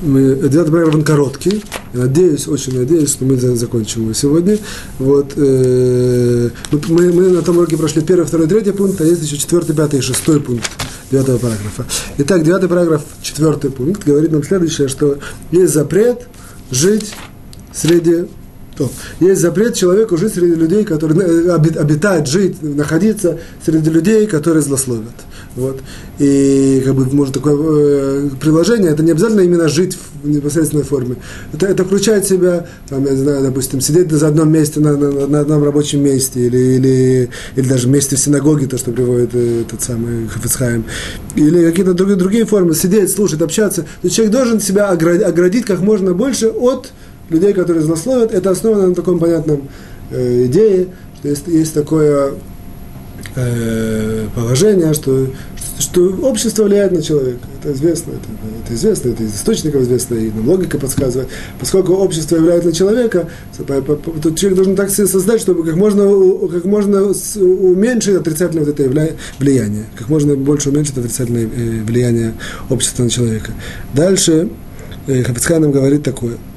мы, 0.00 0.36
девятый 0.48 0.72
параграф, 0.72 0.94
он 0.94 1.04
короткий. 1.04 1.64
Я 1.92 2.00
надеюсь, 2.00 2.46
очень 2.46 2.78
надеюсь, 2.78 3.10
что 3.10 3.24
мы 3.24 3.36
закончим 3.36 4.02
его 4.02 4.12
сегодня. 4.12 4.58
Вот, 4.98 5.32
э, 5.36 6.50
мы, 6.88 7.12
мы 7.12 7.30
на 7.30 7.42
том 7.42 7.56
уроке 7.56 7.76
прошли 7.76 8.02
первый, 8.02 8.26
второй, 8.26 8.46
третий 8.46 8.72
пункт, 8.72 9.00
а 9.00 9.04
есть 9.04 9.22
еще 9.22 9.36
четвертый, 9.36 9.74
пятый 9.74 9.98
и 9.98 10.02
шестой 10.02 10.40
пункт 10.40 10.70
девятого 11.10 11.38
параграфа. 11.38 11.86
Итак, 12.18 12.44
девятый 12.44 12.68
параграф, 12.68 13.02
четвертый 13.22 13.70
пункт 13.70 14.04
говорит 14.04 14.30
нам 14.30 14.44
следующее, 14.44 14.88
что 14.88 15.18
есть 15.50 15.72
запрет 15.72 16.28
жить 16.70 17.14
среди 17.72 18.26
то 18.78 18.90
есть 19.20 19.40
запрет 19.40 19.74
человеку 19.74 20.16
жить 20.16 20.34
среди 20.34 20.54
людей, 20.54 20.84
которые 20.84 21.20
э, 21.20 21.50
обитают, 21.50 22.28
жить, 22.28 22.62
находиться 22.62 23.38
среди 23.64 23.90
людей, 23.90 24.26
которые 24.26 24.62
злословят. 24.62 25.14
Вот. 25.56 25.80
И 26.20 26.82
как 26.84 26.94
бы 26.94 27.04
может 27.12 27.34
такое 27.34 27.56
э, 27.56 28.30
приложение, 28.40 28.92
это 28.92 29.02
не 29.02 29.10
обязательно 29.10 29.40
именно 29.40 29.68
жить 29.68 29.98
в 30.22 30.28
непосредственной 30.28 30.84
форме. 30.84 31.16
Это, 31.52 31.66
это 31.66 31.84
включает 31.84 32.24
в 32.24 32.28
себя, 32.28 32.66
там, 32.88 33.04
я 33.04 33.16
знаю, 33.16 33.42
допустим, 33.42 33.80
сидеть 33.80 34.10
на 34.10 34.28
одном 34.28 34.52
месте, 34.52 34.78
на, 34.78 34.96
на, 34.96 35.26
на 35.26 35.40
одном 35.40 35.64
рабочем 35.64 36.02
месте, 36.02 36.46
или, 36.46 36.58
или, 36.58 37.30
или 37.56 37.68
даже 37.68 37.88
вместе 37.88 38.14
в 38.14 38.20
синагоге, 38.20 38.66
то, 38.66 38.78
что 38.78 38.92
приводит 38.92 39.30
э, 39.34 39.62
этот 39.62 39.82
самый 39.82 40.28
Хафицхайм, 40.28 40.84
или 41.34 41.64
какие-то 41.70 41.94
другие, 41.94 42.16
другие 42.16 42.44
формы, 42.44 42.74
сидеть, 42.74 43.10
слушать, 43.10 43.42
общаться. 43.42 43.84
То 44.02 44.10
человек 44.10 44.32
должен 44.32 44.60
себя 44.60 44.90
оградить 44.90 45.64
как 45.64 45.80
можно 45.80 46.14
больше 46.14 46.48
от 46.48 46.92
людей, 47.30 47.52
которые 47.52 47.82
злословят. 47.82 48.32
Это 48.32 48.50
основано 48.50 48.88
на 48.88 48.94
таком 48.94 49.18
понятном 49.18 49.68
э, 50.10 50.46
идее, 50.46 50.88
что 51.18 51.28
есть, 51.28 51.48
есть 51.48 51.74
такое 51.74 52.34
Э, 53.40 54.26
положение, 54.34 54.94
что, 54.94 55.28
что 55.78 56.08
общество 56.22 56.64
влияет 56.64 56.90
на 56.92 57.02
человека. 57.02 57.38
Это 57.60 57.72
известно, 57.72 58.12
это, 58.12 58.64
это 58.64 58.74
известно, 58.74 59.10
это 59.10 59.22
из 59.22 59.34
источников 59.34 59.82
известно, 59.82 60.16
и 60.16 60.30
нам 60.30 60.48
логика 60.48 60.78
подсказывает. 60.78 61.28
Поскольку 61.60 61.94
общество 61.94 62.36
влияет 62.36 62.64
на 62.64 62.72
человека, 62.72 63.28
то 63.56 64.30
человек 64.34 64.56
должен 64.56 64.74
так 64.74 64.90
себе 64.90 65.06
создать, 65.06 65.40
чтобы 65.40 65.64
как 65.64 65.76
можно, 65.76 66.04
как 66.48 66.64
можно 66.64 67.12
уменьшить 67.36 68.16
отрицательное 68.16 68.64
вот 68.64 68.78
это 68.78 69.14
влияние, 69.38 69.84
как 69.96 70.08
можно 70.08 70.34
больше 70.34 70.70
уменьшить 70.70 70.98
отрицательное 70.98 71.44
э, 71.44 71.82
влияние 71.84 72.34
общества 72.70 73.04
на 73.04 73.10
человека. 73.10 73.52
Дальше 73.94 74.48
э, 75.06 75.22
Хафицхан 75.22 75.62
нам 75.62 75.70
говорит 75.70 76.02
такое– 76.02 76.38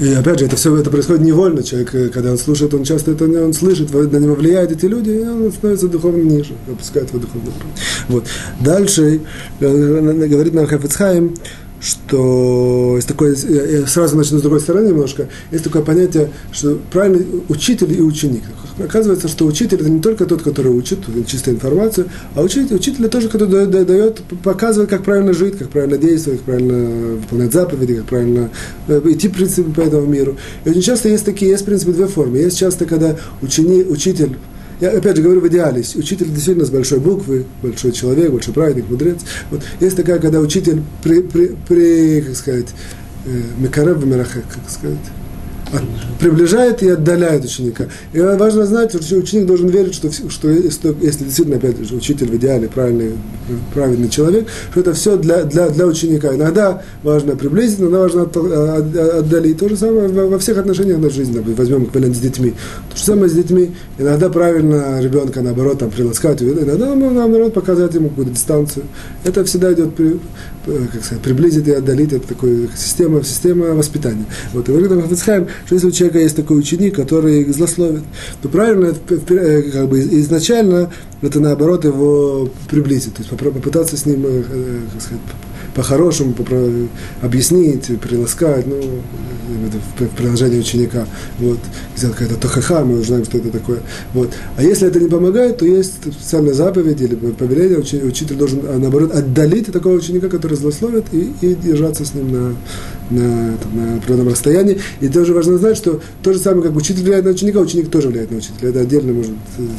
и 0.00 0.12
опять 0.12 0.38
же, 0.38 0.46
это 0.46 0.56
все 0.56 0.76
это 0.76 0.90
происходит 0.90 1.22
невольно. 1.22 1.62
Человек, 1.62 1.94
э, 1.94 2.08
когда 2.08 2.32
он 2.32 2.38
слушает, 2.38 2.74
он 2.74 2.84
часто 2.84 3.12
это 3.12 3.24
он 3.24 3.52
слышит, 3.52 3.92
на 3.92 4.16
него 4.16 4.34
влияют 4.34 4.72
эти 4.72 4.86
люди, 4.86 5.10
и 5.10 5.22
он 5.22 5.52
становится 5.52 5.88
духовно 5.88 6.22
ниже, 6.22 6.54
опускает 6.70 7.08
его 7.10 7.20
духовно. 7.20 7.50
Вот. 8.08 8.26
Дальше 8.60 9.20
э, 9.60 10.28
говорит 10.28 10.54
нам 10.54 10.66
Хафицхайм, 10.66 11.34
что 11.80 12.92
есть 12.96 13.08
такое, 13.08 13.34
я 13.34 13.86
сразу 13.86 14.16
начну 14.16 14.38
с 14.38 14.42
другой 14.42 14.60
стороны 14.60 14.88
немножко, 14.88 15.28
есть 15.50 15.64
такое 15.64 15.82
понятие, 15.82 16.30
что 16.52 16.78
правильный 16.92 17.26
учитель 17.48 17.92
и 17.92 18.00
ученик. 18.00 18.44
Оказывается, 18.82 19.28
что 19.28 19.46
учитель 19.46 19.80
это 19.80 19.90
не 19.90 20.00
только 20.00 20.26
тот, 20.26 20.42
который 20.42 20.72
учит 20.72 21.00
чистую 21.26 21.56
информацию, 21.56 22.08
а 22.34 22.42
учитель, 22.42 22.76
учитель 22.76 23.08
тоже, 23.08 23.28
который 23.28 23.66
дает, 23.66 24.20
показывает, 24.42 24.90
как 24.90 25.04
правильно 25.04 25.32
жить, 25.32 25.58
как 25.58 25.68
правильно 25.68 25.98
действовать, 25.98 26.40
как 26.40 26.46
правильно 26.46 27.16
выполнять 27.16 27.52
заповеди, 27.52 27.94
как 27.96 28.06
правильно 28.06 28.50
э, 28.88 29.00
идти 29.04 29.28
в 29.28 29.72
по 29.72 29.80
этому 29.80 30.06
миру. 30.06 30.36
И 30.64 30.70
очень 30.70 30.82
часто 30.82 31.08
есть 31.08 31.24
такие, 31.24 31.50
есть 31.50 31.62
в 31.62 31.66
принципе 31.66 31.92
две 31.92 32.06
формы. 32.06 32.38
Есть 32.38 32.58
часто, 32.58 32.84
когда 32.86 33.16
ученик, 33.40 33.90
учитель 33.90 34.36
я 34.80 34.90
опять 34.90 35.16
же 35.16 35.22
говорю 35.22 35.40
в 35.40 35.46
идеале, 35.46 35.84
учитель 35.94 36.28
действительно 36.28 36.66
с 36.66 36.70
большой 36.70 36.98
буквы, 36.98 37.46
большой 37.62 37.92
человек, 37.92 38.32
большой 38.32 38.52
праведник, 38.52 38.90
мудрец. 38.90 39.18
Вот. 39.52 39.60
Есть 39.78 39.96
такая, 39.96 40.18
когда 40.18 40.40
учитель 40.40 40.82
при, 41.04 41.20
при, 41.20 41.54
при 41.68 42.20
как 42.22 42.34
сказать, 42.34 42.66
э, 43.26 43.42
Мекарев 43.58 44.00
как 44.00 44.68
сказать, 44.68 44.98
приближает 46.20 46.82
и 46.82 46.88
отдаляет 46.88 47.44
ученика. 47.44 47.86
И 48.12 48.20
важно 48.20 48.66
знать, 48.66 48.92
что 49.02 49.16
ученик 49.16 49.46
должен 49.46 49.68
верить, 49.68 49.94
что, 49.94 50.10
что, 50.12 50.50
если 50.50 51.24
действительно, 51.24 51.56
опять 51.56 51.78
же, 51.86 51.94
учитель 51.94 52.30
в 52.30 52.36
идеале 52.36 52.68
правильный, 52.68 53.12
правильный 53.74 54.08
человек, 54.08 54.46
что 54.70 54.80
это 54.80 54.92
все 54.92 55.16
для, 55.16 55.44
для, 55.44 55.68
для 55.68 55.86
ученика. 55.86 56.34
Иногда 56.34 56.82
важно 57.02 57.36
приблизить, 57.36 57.80
иногда 57.80 58.00
важно 58.00 58.22
отдалить. 58.22 59.58
То 59.58 59.68
же 59.68 59.76
самое 59.76 60.08
во 60.08 60.38
всех 60.38 60.58
отношениях 60.58 60.98
на 60.98 61.10
жизнь. 61.10 61.38
Возьмем, 61.56 61.80
например, 61.80 62.14
с 62.14 62.18
детьми. 62.18 62.54
То 62.90 62.96
же 62.96 63.04
самое 63.04 63.28
с 63.28 63.32
детьми. 63.32 63.72
Иногда 63.98 64.28
правильно 64.28 65.00
ребенка, 65.00 65.40
наоборот, 65.40 65.78
там, 65.78 65.90
приласкать, 65.90 66.42
иногда, 66.42 66.94
наоборот, 66.94 67.54
показать 67.54 67.94
ему 67.94 68.08
какую-то 68.10 68.32
дистанцию. 68.32 68.84
Это 69.24 69.44
всегда 69.44 69.72
идет 69.72 69.94
при, 69.94 70.18
как 70.66 71.04
сказать, 71.04 71.22
приблизить 71.22 71.66
и 71.68 71.72
отдалить. 71.72 72.12
Это 72.12 72.28
такая 72.28 72.68
система, 72.76 73.22
система 73.24 73.66
воспитания. 73.74 74.24
Вот, 74.52 74.68
и 74.68 74.72
говорит 74.72 75.02
Хафицхайм, 75.02 75.48
что 75.66 75.74
если 75.74 75.88
у 75.88 75.92
человека 75.92 76.18
есть 76.18 76.36
такой 76.36 76.58
ученик, 76.58 76.94
который 76.96 77.44
злословит, 77.52 78.02
то 78.40 78.48
правильно 78.48 78.94
э, 79.08 79.62
как 79.72 79.88
бы 79.88 80.00
изначально 80.00 80.90
это 81.20 81.40
наоборот 81.40 81.84
его 81.84 82.48
приблизить, 82.68 83.14
то 83.14 83.22
есть 83.22 83.30
попытаться 83.30 83.96
с 83.96 84.06
ним, 84.06 84.24
э, 84.26 84.42
э, 84.48 84.80
как 84.92 85.02
сказать, 85.02 85.22
по-хорошему 85.74 86.34
объяснить, 87.22 87.86
приласкать, 88.00 88.66
ну, 88.66 88.80
в 89.98 90.16
приложении 90.16 90.60
ученика, 90.60 91.06
вот, 91.38 91.58
сделать 91.96 92.16
какая-то 92.16 92.40
тохаха, 92.40 92.84
мы 92.84 93.00
узнаем, 93.00 93.24
что 93.24 93.38
это 93.38 93.50
такое, 93.50 93.80
вот. 94.14 94.30
А 94.56 94.62
если 94.62 94.88
это 94.88 95.00
не 95.00 95.08
помогает, 95.08 95.58
то 95.58 95.66
есть 95.66 95.94
специальная 95.94 96.54
заповедь 96.54 97.00
или 97.00 97.14
повеление, 97.14 97.78
учитель 97.78 98.36
должен, 98.36 98.60
а, 98.64 98.78
наоборот, 98.78 99.12
отдалить 99.12 99.72
такого 99.72 99.94
ученика, 99.94 100.28
который 100.28 100.56
злословит, 100.56 101.04
и, 101.12 101.32
и 101.40 101.54
держаться 101.54 102.04
с 102.04 102.14
ним 102.14 102.32
на, 102.32 102.56
на, 103.10 103.56
там, 103.58 103.76
на 103.76 103.96
определенном 103.96 104.28
расстоянии. 104.28 104.78
И 105.00 105.08
тоже 105.08 105.32
важно 105.34 105.58
знать, 105.58 105.76
что 105.76 106.00
то 106.22 106.32
же 106.32 106.38
самое, 106.38 106.62
как 106.62 106.76
учитель 106.76 107.02
влияет 107.02 107.24
на 107.24 107.30
ученика, 107.32 107.60
ученик 107.60 107.90
тоже 107.90 108.08
влияет 108.08 108.30
на 108.30 108.38
учителя. 108.38 108.70
Это 108.70 108.80
отдельно, 108.80 109.12
может, 109.12 109.32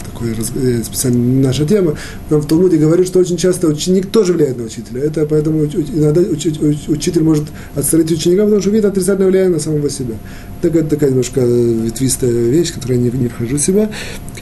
такой 0.06 0.32
э, 0.32 0.84
специально 0.84 1.41
наша 1.41 1.66
тема. 1.66 1.98
Но 2.30 2.39
в 2.39 2.48
Талмуде 2.48 2.78
говорит, 2.78 3.08
что 3.08 3.20
очень 3.20 3.38
часто 3.38 3.68
ученик 3.68 4.08
тоже 4.08 4.34
влияет 4.34 4.58
на 4.58 4.66
учителя. 4.66 5.02
Это 5.02 5.26
поэтому 5.26 5.68
иногда 5.94 6.22
учитель 6.22 7.24
может 7.24 7.46
отстранить 7.76 8.12
ученика, 8.12 8.44
потому 8.44 8.62
что 8.62 8.70
видит 8.70 8.86
отрицательное 8.86 9.30
влияние 9.30 9.54
на 9.54 9.60
самого 9.60 9.90
себя. 9.90 10.16
Так, 10.62 10.76
это 10.76 10.90
такая 10.90 11.10
немножко 11.10 11.42
ветвистая 11.42 12.32
вещь, 12.32 12.74
которая 12.74 12.98
не, 12.98 13.10
не 13.12 13.28
вхожу 13.28 13.58
в 13.58 13.62
себя. 13.62 13.90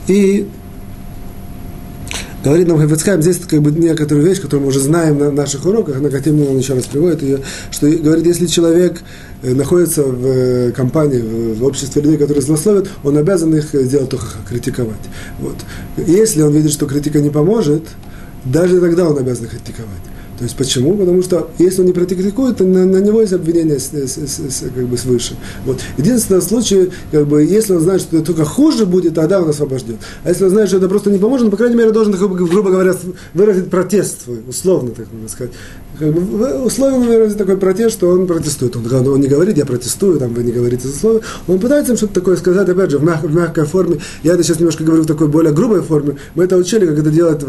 И 0.07 0.47
говорит 2.43 2.67
нам 2.67 2.77
Хафицхайм, 2.79 3.21
здесь 3.21 3.37
как 3.37 3.61
бы 3.61 3.71
некоторую 3.71 4.25
вещь, 4.25 4.41
которую 4.41 4.61
мы 4.61 4.69
уже 4.69 4.79
знаем 4.79 5.19
на 5.19 5.31
наших 5.31 5.65
уроках, 5.65 5.99
на 5.99 6.09
Катимне 6.09 6.47
он 6.47 6.57
еще 6.57 6.73
раз 6.73 6.85
приводит 6.85 7.21
ее, 7.21 7.39
что 7.69 7.87
говорит, 7.89 8.25
если 8.25 8.47
человек 8.47 9.01
э, 9.43 9.53
находится 9.53 10.03
в 10.03 10.25
э, 10.25 10.71
компании, 10.71 11.53
в 11.53 11.63
обществе 11.63 12.01
людей, 12.01 12.17
которые 12.17 12.41
злословят, 12.41 12.89
он 13.03 13.17
обязан 13.17 13.53
их 13.55 13.69
сделать 13.73 14.09
только 14.09 14.25
критиковать. 14.49 14.95
Вот. 15.39 15.55
Если 15.97 16.41
он 16.41 16.53
видит, 16.53 16.71
что 16.71 16.87
критика 16.87 17.19
не 17.19 17.29
поможет, 17.29 17.83
даже 18.45 18.79
тогда 18.79 19.07
он 19.07 19.17
обязан 19.17 19.47
критиковать. 19.47 19.89
То 20.41 20.45
есть 20.45 20.57
почему? 20.57 20.97
Потому 20.97 21.21
что 21.21 21.51
если 21.59 21.81
он 21.81 21.85
не 21.85 21.93
практикует, 21.93 22.57
то 22.57 22.63
на, 22.63 22.83
на 22.83 22.97
него 22.97 23.21
есть 23.21 23.31
обвинение 23.31 23.79
с, 23.79 23.93
с, 23.93 24.17
с, 24.17 24.63
как 24.75 24.87
бы 24.87 24.97
свыше. 24.97 25.35
Вот. 25.67 25.77
Единственный 25.99 26.41
случай, 26.41 26.89
как 27.11 27.27
бы, 27.27 27.43
если 27.43 27.73
он 27.73 27.81
знает, 27.81 28.01
что 28.01 28.17
это 28.17 28.25
только 28.25 28.43
хуже 28.43 28.87
будет, 28.87 29.13
тогда 29.13 29.39
он 29.39 29.49
освобожден. 29.49 29.97
А 30.23 30.29
если 30.29 30.45
он 30.45 30.49
знает, 30.49 30.69
что 30.69 30.77
это 30.77 30.89
просто 30.89 31.11
не 31.11 31.19
поможет, 31.19 31.45
он, 31.45 31.51
по 31.51 31.57
крайней 31.57 31.75
мере, 31.75 31.91
должен, 31.91 32.13
грубо 32.13 32.71
говоря, 32.71 32.95
выразить 33.35 33.69
протест 33.69 34.23
свой, 34.23 34.39
условно, 34.49 34.89
так 34.89 35.05
можно 35.13 35.29
сказать. 35.29 35.53
Как 35.99 36.11
бы, 36.11 36.63
условно 36.63 37.05
выразить 37.05 37.37
такой 37.37 37.57
протест, 37.57 37.97
что 37.97 38.09
он 38.09 38.25
протестует. 38.25 38.75
Он, 38.75 39.07
он 39.07 39.21
не 39.21 39.27
говорит, 39.27 39.57
я 39.57 39.67
протестую, 39.67 40.17
там, 40.17 40.33
вы 40.33 40.41
не 40.41 40.51
говорите 40.51 40.87
за 40.87 40.97
слово. 40.97 41.21
Он 41.47 41.59
пытается 41.59 41.91
им 41.91 41.97
что-то 41.97 42.15
такое 42.15 42.35
сказать, 42.37 42.67
опять 42.67 42.89
же, 42.89 42.97
в, 42.97 43.03
мяг, 43.03 43.21
в 43.21 43.31
мягкой 43.31 43.65
форме. 43.65 43.99
Я 44.23 44.33
это 44.33 44.41
сейчас 44.41 44.57
немножко 44.57 44.83
говорю 44.83 45.03
в 45.03 45.05
такой 45.05 45.27
более 45.27 45.53
грубой 45.53 45.81
форме. 45.81 46.15
Мы 46.33 46.45
это 46.45 46.57
учили, 46.57 46.87
как 46.87 46.97
это 46.97 47.11
делать 47.11 47.41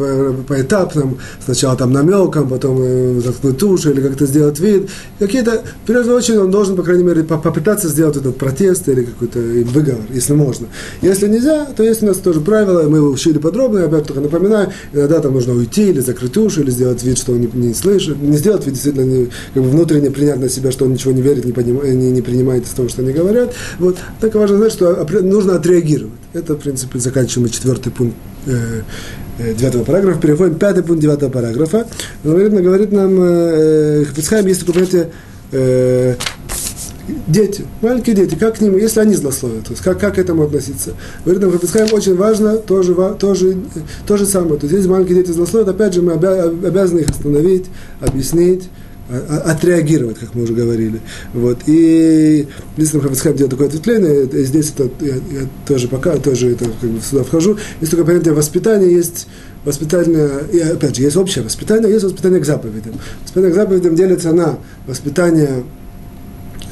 поэтапно. 0.46 1.14
Сначала 1.42 1.74
там 1.74 1.92
намеком, 1.92 2.50
потом 2.50 2.81
э, 2.82 3.20
заткнуть 3.24 3.62
уши 3.62 3.90
или 3.90 4.00
как-то 4.00 4.26
сделать 4.26 4.58
вид. 4.60 4.90
Какие-то, 5.18 5.62
в 5.84 5.86
первую 5.86 6.16
очередь, 6.16 6.38
он 6.38 6.50
должен, 6.50 6.76
по 6.76 6.82
крайней 6.82 7.04
мере, 7.04 7.22
попытаться 7.24 7.88
сделать 7.88 8.16
этот 8.16 8.36
протест 8.36 8.88
или 8.88 9.04
какой-то 9.04 9.38
выговор, 9.38 10.02
если 10.10 10.34
можно. 10.34 10.66
Если 11.00 11.28
нельзя, 11.28 11.66
то 11.66 11.82
есть 11.82 12.02
у 12.02 12.06
нас 12.06 12.18
тоже 12.18 12.40
правила, 12.40 12.88
мы 12.88 12.98
его 12.98 13.08
учили 13.08 13.38
подробно, 13.38 13.80
я 13.80 13.84
опять 13.86 14.06
только 14.06 14.20
напоминаю, 14.20 14.70
иногда 14.92 15.20
там 15.20 15.34
нужно 15.34 15.54
уйти 15.54 15.90
или 15.90 16.00
закрыть 16.00 16.36
уши, 16.36 16.60
или 16.60 16.70
сделать 16.70 17.02
вид, 17.02 17.18
что 17.18 17.32
он 17.32 17.40
не, 17.40 17.48
не 17.52 17.74
слышит, 17.74 18.20
не 18.20 18.36
сделать 18.36 18.66
вид 18.66 18.74
действительно 18.74 19.04
не, 19.04 19.30
как 19.54 19.62
бы 19.62 19.70
внутренне 19.70 20.10
принять 20.10 20.38
на 20.38 20.48
себя, 20.48 20.72
что 20.72 20.84
он 20.84 20.92
ничего 20.92 21.12
не 21.12 21.22
верит, 21.22 21.44
не, 21.44 21.52
понимает, 21.52 21.94
не, 21.94 22.10
не 22.10 22.22
принимает 22.22 22.64
из 22.64 22.70
того, 22.70 22.88
что 22.88 23.02
они 23.02 23.12
говорят. 23.12 23.54
Вот. 23.78 23.96
Так 24.20 24.34
важно 24.34 24.58
знать, 24.58 24.72
что 24.72 25.06
нужно 25.22 25.56
отреагировать. 25.56 26.12
Это, 26.32 26.54
в 26.54 26.58
принципе, 26.58 26.98
заканчиваем 26.98 27.50
четвертый 27.50 27.92
пункт 27.92 28.16
э, 28.46 28.82
Э, 29.42 29.54
девятого 29.54 29.84
параграфа, 29.84 30.20
переходим 30.20 30.54
пятый 30.54 30.82
пункт 30.82 31.02
девятого 31.02 31.30
параграфа. 31.30 31.86
Говорит, 32.22 32.52
говорит 32.52 32.92
нам 32.92 33.16
э, 33.20 34.04
Хафицхайм, 34.04 34.46
есть 34.46 34.60
такое 34.60 34.74
понятие 34.74 35.10
э, 35.50 36.14
дети, 37.26 37.64
маленькие 37.80 38.14
дети, 38.14 38.36
как 38.36 38.58
к 38.58 38.60
ним, 38.60 38.76
если 38.76 39.00
они 39.00 39.14
злословят, 39.14 39.64
то 39.64 39.72
есть 39.72 39.82
как, 39.82 39.98
как 39.98 40.14
к 40.14 40.18
этому 40.18 40.44
относиться. 40.44 40.94
Говорит 41.24 41.42
нам 41.42 41.52
Хафицхайм, 41.52 41.88
очень 41.92 42.16
важно, 42.16 42.56
тоже, 42.56 42.94
тоже, 43.18 43.56
то 44.06 44.16
же 44.16 44.26
самое. 44.26 44.56
То 44.60 44.66
есть 44.66 44.76
если 44.76 44.88
маленькие 44.88 45.16
дети 45.16 45.32
злословят, 45.32 45.68
опять 45.68 45.94
же, 45.94 46.02
мы 46.02 46.12
обязаны 46.12 47.00
их 47.00 47.10
остановить, 47.10 47.66
объяснить, 48.00 48.68
отреагировать, 49.44 50.18
как 50.18 50.34
мы 50.34 50.42
уже 50.42 50.54
говорили. 50.54 51.00
Вот. 51.34 51.58
И 51.66 52.46
если 52.76 52.98
Хавицхайм 52.98 53.36
делает 53.36 53.50
такое 53.50 53.68
ответвление, 53.68 54.44
здесь 54.44 54.72
это 54.76 54.90
я, 55.04 55.14
я 55.14 55.48
тоже 55.66 55.88
пока 55.88 56.16
тоже 56.16 56.52
это, 56.52 56.64
как 56.80 56.90
бы 56.90 57.00
сюда 57.00 57.24
вхожу. 57.24 57.58
Есть 57.80 57.90
только 57.90 58.06
понятие 58.06 58.34
воспитания, 58.34 58.90
есть 58.90 59.28
воспитательное, 59.64 60.40
и 60.52 60.58
опять 60.58 60.96
же, 60.96 61.02
есть 61.02 61.16
общее 61.16 61.44
воспитание, 61.44 61.90
есть 61.90 62.04
воспитание 62.04 62.40
к 62.40 62.44
заповедям. 62.44 62.94
Воспитание 63.22 63.52
к 63.52 63.54
заповедям 63.54 63.94
делится 63.94 64.32
на 64.32 64.58
воспитание 64.86 65.64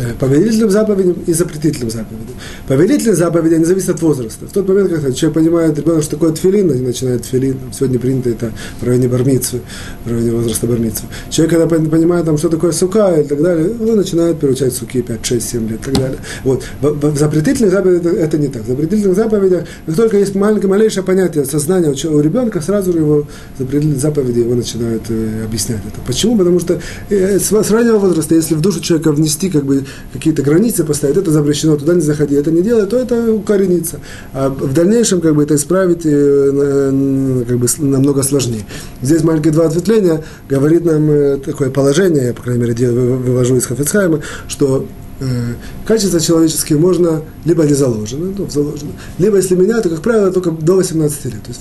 Э, 0.01 0.15
повелительным 0.19 0.71
заповедям 0.71 1.17
и 1.27 1.33
запретительным 1.35 1.91
заповедям. 1.91 2.35
Повелительные 2.67 3.15
заповеди, 3.15 3.55
они 3.55 3.65
зависят 3.67 3.91
от 3.91 4.01
возраста. 4.01 4.47
В 4.47 4.53
тот 4.53 4.67
момент, 4.67 4.89
когда 4.89 5.13
человек 5.13 5.35
понимает, 5.35 5.79
ребенок, 5.79 6.03
что 6.03 6.13
такое 6.13 6.33
тфилин, 6.33 6.71
они 6.71 6.81
начинают 6.81 7.25
тфилин. 7.25 7.59
Сегодня 7.77 7.99
принято 7.99 8.31
это 8.31 8.53
в 8.81 8.87
районе 8.87 9.09
бармитсвы, 9.09 9.61
в 10.07 10.11
районе 10.11 10.31
возраста 10.31 10.67
бармитсвы. 10.67 11.09
Человек, 11.29 11.59
когда 11.59 11.67
понимает, 11.67 12.25
там, 12.25 12.39
что 12.39 12.49
такое 12.49 12.73
сука 12.73 13.21
и 13.21 13.25
так 13.25 13.43
далее, 13.43 13.75
он 13.79 13.97
начинает 13.97 14.41
переучать 14.41 14.73
суки 14.73 15.03
5, 15.03 15.27
6, 15.27 15.51
7 15.51 15.69
лет 15.69 15.81
и 15.81 15.85
так 15.85 15.95
далее. 15.95 16.19
Вот. 16.45 16.65
В, 16.81 17.19
запретительных 17.19 17.71
заповедях 17.71 18.15
это, 18.15 18.39
не 18.39 18.49
так. 18.49 18.63
В 18.63 18.69
запретительных 18.69 19.17
заповедях, 19.17 19.67
как 19.85 19.97
только 19.97 20.17
есть 20.17 20.35
маленькое, 20.35 20.71
малейшее 20.71 21.05
понятие 21.05 21.45
сознания 21.45 21.91
у, 21.91 22.21
ребенка, 22.21 22.63
сразу 22.63 22.93
же 22.93 22.99
его 23.01 23.27
заповеди 23.59 24.39
его 24.41 24.55
начинают 24.55 25.03
э, 25.11 25.45
объяснять 25.45 25.81
это. 25.87 26.01
Почему? 26.07 26.39
Потому 26.39 26.59
что 26.59 26.81
э, 27.11 27.39
с 27.39 27.71
раннего 27.71 27.99
возраста, 27.99 28.35
если 28.35 28.55
в 28.55 28.63
душу 28.63 28.81
человека 28.81 29.13
внести 29.13 29.51
как 29.51 29.65
бы 29.65 29.85
какие-то 30.13 30.43
границы 30.43 30.85
поставить, 30.85 31.17
это 31.17 31.31
запрещено, 31.31 31.77
туда 31.77 31.95
не 31.95 32.01
заходи, 32.01 32.35
это 32.35 32.51
не 32.51 32.63
делай, 32.63 32.87
то 32.87 32.97
это 32.97 33.33
укоренится. 33.33 34.01
А 34.33 34.49
в 34.49 34.73
дальнейшем 34.73 35.21
как 35.21 35.35
бы 35.35 35.43
это 35.43 35.55
исправить 35.55 36.03
э, 36.05 37.45
как 37.47 37.59
бы 37.59 37.67
намного 37.79 38.23
сложнее. 38.23 38.65
Здесь 39.03 39.23
маленькие 39.23 39.53
два 39.53 39.67
ответвления 39.67 40.23
говорит 40.49 40.85
нам 40.85 41.11
э, 41.11 41.37
такое 41.39 41.71
положение, 41.71 42.27
я, 42.27 42.35
по 42.35 42.43
крайней 42.43 42.63
мере, 42.63 42.91
вывожу 42.91 43.57
из 43.57 43.67
Хафицхайма, 43.67 44.21
что 44.49 44.87
э, 45.21 45.25
качества 45.87 46.21
человеческие 46.21 46.79
можно, 46.79 47.23
либо 47.45 47.65
они 47.65 47.75
заложены, 47.75 48.35
ну, 48.37 48.49
заложены, 48.49 48.93
либо 49.19 49.37
если 49.37 49.55
меняют, 49.55 49.85
то, 49.85 49.91
как 49.91 50.01
правило, 50.01 50.33
только 50.33 50.51
до 50.51 50.77
18 50.77 51.25
лет. 51.27 51.43
То 51.43 51.49
есть 51.49 51.61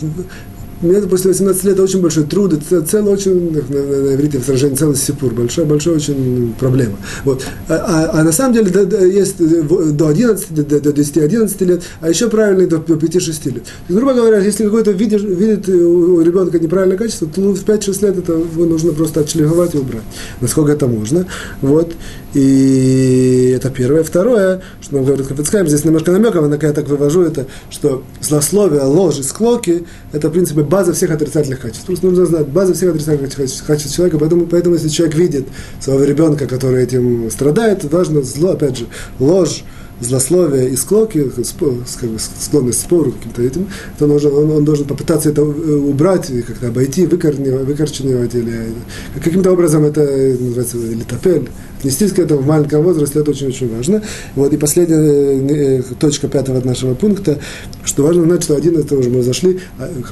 мне 0.81 1.01
после 1.01 1.31
18 1.31 1.63
лет 1.65 1.79
очень 1.79 2.01
большой 2.01 2.23
труд, 2.23 2.53
это 2.53 2.81
целый 2.81 3.13
очень, 3.13 3.51
на, 3.51 3.61
на, 3.61 4.01
на 4.01 4.15
иврите 4.15 4.37
выражение, 4.37 4.77
целый 4.77 4.95
сипур, 4.95 5.33
большой, 5.33 5.65
большой 5.65 5.95
очень 5.95 6.53
проблема. 6.59 6.97
Вот. 7.25 7.43
А, 7.67 7.75
а, 7.75 8.19
а 8.19 8.23
на 8.23 8.31
самом 8.31 8.53
деле 8.53 8.69
да, 8.69 8.85
да, 8.85 8.99
есть 8.99 9.37
до 9.37 10.07
11, 10.07 10.53
до, 10.53 10.79
до 10.79 10.89
10-11 10.91 11.65
лет, 11.65 11.83
а 12.01 12.09
еще 12.09 12.29
правильный 12.29 12.67
до, 12.67 12.77
до 12.77 12.93
5-6 12.93 13.45
лет. 13.45 13.55
есть, 13.55 13.65
грубо 13.89 14.13
говоря, 14.13 14.39
если 14.39 14.63
какой-то 14.63 14.91
видишь, 14.91 15.21
видит 15.21 15.67
у 15.67 16.21
ребенка 16.21 16.59
неправильное 16.59 16.97
качество, 16.97 17.27
то 17.27 17.41
ну, 17.41 17.53
в 17.53 17.63
5-6 17.63 18.05
лет 18.05 18.17
это 18.17 18.33
нужно 18.33 18.93
просто 18.93 19.21
отшлифовать 19.21 19.75
и 19.75 19.77
убрать, 19.77 20.03
насколько 20.41 20.71
это 20.71 20.87
можно. 20.87 21.25
Вот. 21.61 21.93
И 22.33 23.53
это 23.55 23.69
первое. 23.69 24.03
Второе, 24.03 24.61
что 24.81 24.95
нам 24.95 25.05
говорит 25.05 25.27
Хафицкайм, 25.27 25.67
здесь 25.67 25.83
немножко 25.83 26.11
намеком, 26.11 26.45
однако 26.45 26.67
я 26.67 26.73
так 26.73 26.87
вывожу 26.87 27.23
это, 27.23 27.47
что 27.69 28.03
злословие, 28.21 28.83
ложь 28.83 29.19
и 29.19 29.23
склоки, 29.23 29.85
это, 30.11 30.29
в 30.29 30.31
принципе, 30.31 30.61
база 30.69 30.93
всех 30.93 31.11
отрицательных 31.11 31.59
качеств. 31.59 31.85
Просто 31.85 32.05
нужно 32.05 32.25
знать 32.25 32.47
база 32.47 32.73
всех 32.73 32.91
отрицательных 32.91 33.33
качеств 33.65 33.95
человека, 33.95 34.17
поэтому, 34.19 34.45
поэтому 34.45 34.75
если 34.75 34.89
человек 34.89 35.15
видит 35.15 35.47
своего 35.79 36.03
ребенка, 36.03 36.47
который 36.47 36.83
этим 36.83 37.29
страдает, 37.31 37.83
важно 37.85 38.21
зло, 38.21 38.51
опять 38.51 38.77
же, 38.77 38.85
ложь, 39.19 39.63
злословие 40.01 40.69
и 40.69 40.75
склоки, 40.75 41.29
склонность 41.43 42.79
к 42.79 42.81
спору 42.81 43.11
каким-то 43.11 43.41
этим, 43.41 43.67
то 43.97 44.05
он 44.05 44.11
должен, 44.11 44.33
он, 44.33 44.51
он 44.51 44.65
должен 44.65 44.85
попытаться 44.85 45.29
это 45.29 45.41
э, 45.41 45.43
убрать, 45.43 46.31
как-то 46.47 46.67
обойти, 46.67 47.05
выкорченивать, 47.05 48.35
или 48.35 48.73
каким-то 49.21 49.51
образом 49.51 49.83
это 49.85 50.01
называется 50.01 50.77
литопель, 50.77 51.49
отнестись 51.79 52.11
к 52.11 52.19
этому 52.19 52.41
в 52.41 52.47
маленьком 52.47 52.83
возрасте, 52.83 53.19
это 53.19 53.31
очень-очень 53.31 53.75
важно. 53.75 54.03
Вот, 54.35 54.53
и 54.53 54.57
последняя 54.57 55.79
э, 55.79 55.81
точка 55.99 56.27
пятого 56.27 56.65
нашего 56.65 56.93
пункта, 56.93 57.39
что 57.83 58.03
важно 58.03 58.23
знать, 58.23 58.43
что 58.43 58.55
один, 58.55 58.77
это 58.77 58.95
уже 58.95 59.09
мы 59.09 59.23
зашли, 59.23 59.59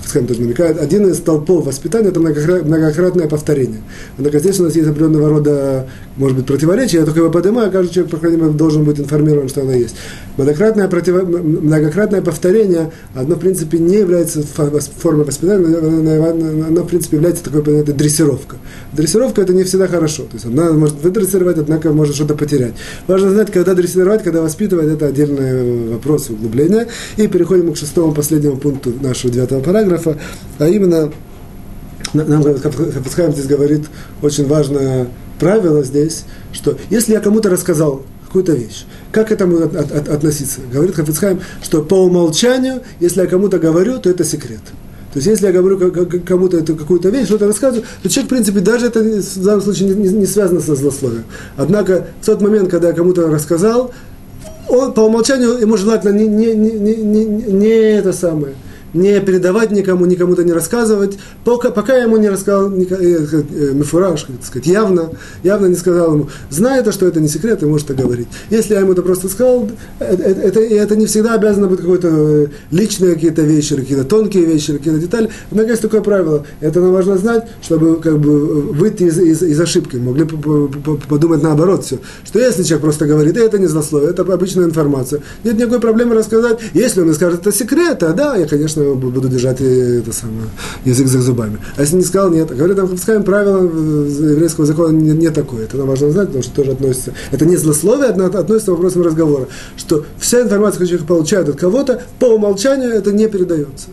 скажем, 0.07 0.27
тоже 0.27 0.41
намекает, 0.41 0.79
один 0.79 1.07
из 1.07 1.19
толпов 1.19 1.65
воспитания– 1.65 2.07
это 2.09 2.19
многократное 2.19 3.27
повторение. 3.27 3.81
Однако 4.17 4.39
здесь 4.39 4.59
у 4.59 4.63
нас 4.63 4.75
есть 4.75 4.87
определенного 4.87 5.29
рода, 5.29 5.87
может 6.15 6.37
быть, 6.37 6.45
противоречие, 6.45 7.01
я 7.01 7.05
только 7.05 7.19
его 7.19 7.29
поднимаю, 7.29 7.71
каждый 7.71 7.93
человек, 7.93 8.11
по 8.11 8.17
крайней 8.17 8.37
мере, 8.37 8.51
должен 8.51 8.83
быть 8.83 8.99
информирован, 8.99 9.49
что 9.49 9.61
оно 9.61 9.73
есть. 9.73 9.95
Многократное, 10.37 10.87
против... 10.87 11.27
многократное 11.27 12.21
повторение, 12.21 12.91
одно, 13.13 13.35
в 13.35 13.39
принципе, 13.39 13.77
не 13.77 13.97
является 13.97 14.41
формой 14.43 15.25
воспитания, 15.25 16.67
оно, 16.67 16.83
в 16.83 16.87
принципе, 16.87 17.17
является 17.17 17.43
такой, 17.43 17.63
понятной 17.63 17.93
дрессировка. 17.93 18.55
Дрессировка– 18.93 19.41
это 19.43 19.53
не 19.53 19.63
всегда 19.63 19.87
хорошо. 19.87 20.23
То 20.23 20.33
есть, 20.33 20.45
она 20.45 20.71
может 20.71 21.01
выдрессировать 21.01 21.56
дрессировать, 21.57 21.69
однако 21.69 21.91
может 21.91 22.15
что-то 22.15 22.35
потерять. 22.35 22.73
Важно 23.07 23.31
знать, 23.31 23.51
когда 23.51 23.73
дрессировать, 23.73 24.23
когда 24.23 24.41
воспитывать, 24.41 24.87
это 24.87 25.07
отдельный 25.07 25.93
вопрос 25.93 26.29
углубления. 26.29 26.87
И 27.17 27.27
переходим 27.27 27.73
к 27.73 27.77
шестому 27.77 28.13
последнему 28.13 28.57
пункту 28.57 28.93
нашего 29.01 29.33
девятого 29.33 29.61
параграфа, 29.61 30.17
а 30.59 30.67
именно 30.67 31.11
нам 32.13 32.43
Хапасхайм 32.43 33.33
здесь 33.33 33.47
говорит 33.47 33.85
очень 34.21 34.47
важное 34.47 35.07
правило 35.39 35.83
здесь, 35.83 36.23
что 36.53 36.77
если 36.89 37.13
я 37.13 37.19
кому-то 37.19 37.49
рассказал 37.49 38.03
какую-то 38.25 38.53
вещь, 38.53 38.85
как 39.11 39.27
к 39.27 39.31
этому 39.31 39.63
от, 39.63 39.75
от, 39.75 40.09
относиться? 40.09 40.61
Говорит 40.71 40.95
Хафицхайм, 40.95 41.41
что 41.61 41.83
по 41.83 41.95
умолчанию, 41.95 42.81
если 42.99 43.21
я 43.21 43.27
кому-то 43.27 43.59
говорю, 43.59 43.99
то 43.99 44.09
это 44.09 44.23
секрет. 44.23 44.61
То 45.17 45.19
есть, 45.19 45.41
если 45.41 45.47
я 45.47 45.51
говорю 45.51 45.79
кому-то 46.27 46.57
эту 46.57 46.75
какую-то 46.75 47.09
вещь, 47.09 47.25
что-то 47.25 47.47
рассказываю, 47.47 47.83
то 48.03 48.07
человек, 48.07 48.27
в 48.27 48.35
принципе, 48.35 48.59
даже 48.59 48.85
это 48.85 48.99
в 48.99 49.43
данном 49.43 49.61
случае 49.63 49.95
не, 49.95 50.27
связано 50.27 50.59
со 50.59 50.75
злословием. 50.75 51.23
Однако, 51.55 52.05
в 52.21 52.25
тот 52.27 52.39
момент, 52.39 52.69
когда 52.69 52.89
я 52.89 52.93
кому-то 52.93 53.27
рассказал, 53.27 53.91
он 54.69 54.93
по 54.93 54.99
умолчанию 54.99 55.57
ему 55.57 55.75
желательно 55.75 56.11
не, 56.11 56.27
не, 56.27 56.53
не, 56.53 56.95
не, 56.97 57.25
не 57.25 57.67
это 57.67 58.13
самое– 58.13 58.53
не 58.97 59.19
передавать 59.21 59.71
никому, 59.71 60.05
никому-то 60.05 60.43
не 60.43 60.51
рассказывать, 60.51 61.17
пока, 61.43 61.69
пока 61.71 61.95
ему 61.95 62.17
не 62.17 62.29
рассказал 62.29 62.71
э, 62.71 62.85
э, 62.89 63.71
мифураж, 63.73 64.23
так 64.23 64.45
сказать, 64.45 64.67
явно, 64.67 65.11
явно 65.43 65.67
не 65.67 65.75
сказал 65.75 66.13
ему, 66.13 66.29
зная 66.49 66.81
это, 66.81 66.91
что 66.91 67.07
это 67.07 67.19
не 67.19 67.27
секрет, 67.27 67.59
ты 67.59 67.67
можешь 67.67 67.85
это 67.89 68.01
говорить. 68.01 68.27
Если 68.49 68.73
я 68.73 68.81
ему 68.81 68.93
это 68.93 69.01
просто 69.01 69.29
сказал, 69.29 69.69
это, 69.99 70.23
это, 70.23 70.59
это 70.59 70.95
не 70.95 71.05
всегда 71.05 71.35
обязано 71.35 71.67
быть 71.67 71.79
какой-то 71.79 72.07
э, 72.09 72.47
личные 72.71 73.13
какие-то 73.13 73.43
вещи, 73.43 73.75
какие-то 73.75 74.03
тонкие 74.03 74.45
вещи, 74.45 74.73
какие-то 74.77 74.99
детали. 74.99 75.29
Однако 75.51 75.69
есть 75.69 75.81
такое 75.81 76.01
правило, 76.01 76.45
это 76.59 76.81
нам 76.81 76.91
важно 76.91 77.17
знать, 77.17 77.47
чтобы 77.61 77.97
как 77.97 78.19
бы 78.19 78.61
выйти 78.73 79.03
из, 79.03 79.19
из, 79.19 79.43
из 79.43 79.59
ошибки. 79.59 79.97
Могли 79.97 80.25
подумать 80.25 81.43
наоборот 81.43 81.85
все, 81.85 81.99
что 82.25 82.39
если 82.39 82.63
человек 82.63 82.83
просто 82.83 83.05
говорит, 83.05 83.37
это 83.37 83.57
не 83.59 83.67
злословие, 83.67 84.09
это 84.09 84.21
обычная 84.21 84.65
информация, 84.65 85.21
нет 85.43 85.57
никакой 85.57 85.79
проблемы 85.79 86.15
рассказать. 86.15 86.59
Если 86.73 87.01
он 87.01 87.13
скажет, 87.13 87.41
это 87.41 87.51
секрет, 87.51 88.03
а 88.03 88.13
да, 88.13 88.35
я, 88.35 88.47
конечно, 88.47 88.86
буду 88.95 89.27
держать 89.27 89.61
э, 89.61 89.99
это 89.99 90.13
самое, 90.13 90.49
язык 90.85 91.07
за 91.07 91.21
зубами. 91.21 91.59
А 91.75 91.81
если 91.81 91.95
не 91.97 92.03
сказал, 92.03 92.31
нет. 92.31 92.55
Говорит, 92.55 92.77
там 92.77 92.87
Хавскаем 92.87 93.23
правило 93.23 93.63
еврейского 93.63 94.65
закона 94.65 94.91
не, 94.91 95.11
не 95.11 95.29
такое. 95.29 95.65
Это 95.65 95.77
нам 95.77 95.87
важно 95.87 96.11
знать, 96.11 96.27
потому 96.27 96.43
что 96.43 96.55
тоже 96.55 96.71
относится. 96.71 97.13
Это 97.31 97.45
не 97.45 97.55
злословие, 97.55 98.09
это 98.09 98.39
относится 98.39 98.71
к 98.71 98.75
вопросам 98.75 99.03
разговора. 99.03 99.47
Что 99.75 100.05
вся 100.19 100.41
информация, 100.41 100.79
которую 100.79 100.87
человек 100.89 101.07
получает 101.07 101.49
от 101.49 101.55
кого-то, 101.55 102.01
по 102.19 102.25
умолчанию 102.25 102.91
это 102.91 103.11
не 103.11 103.27
передается. 103.27 103.87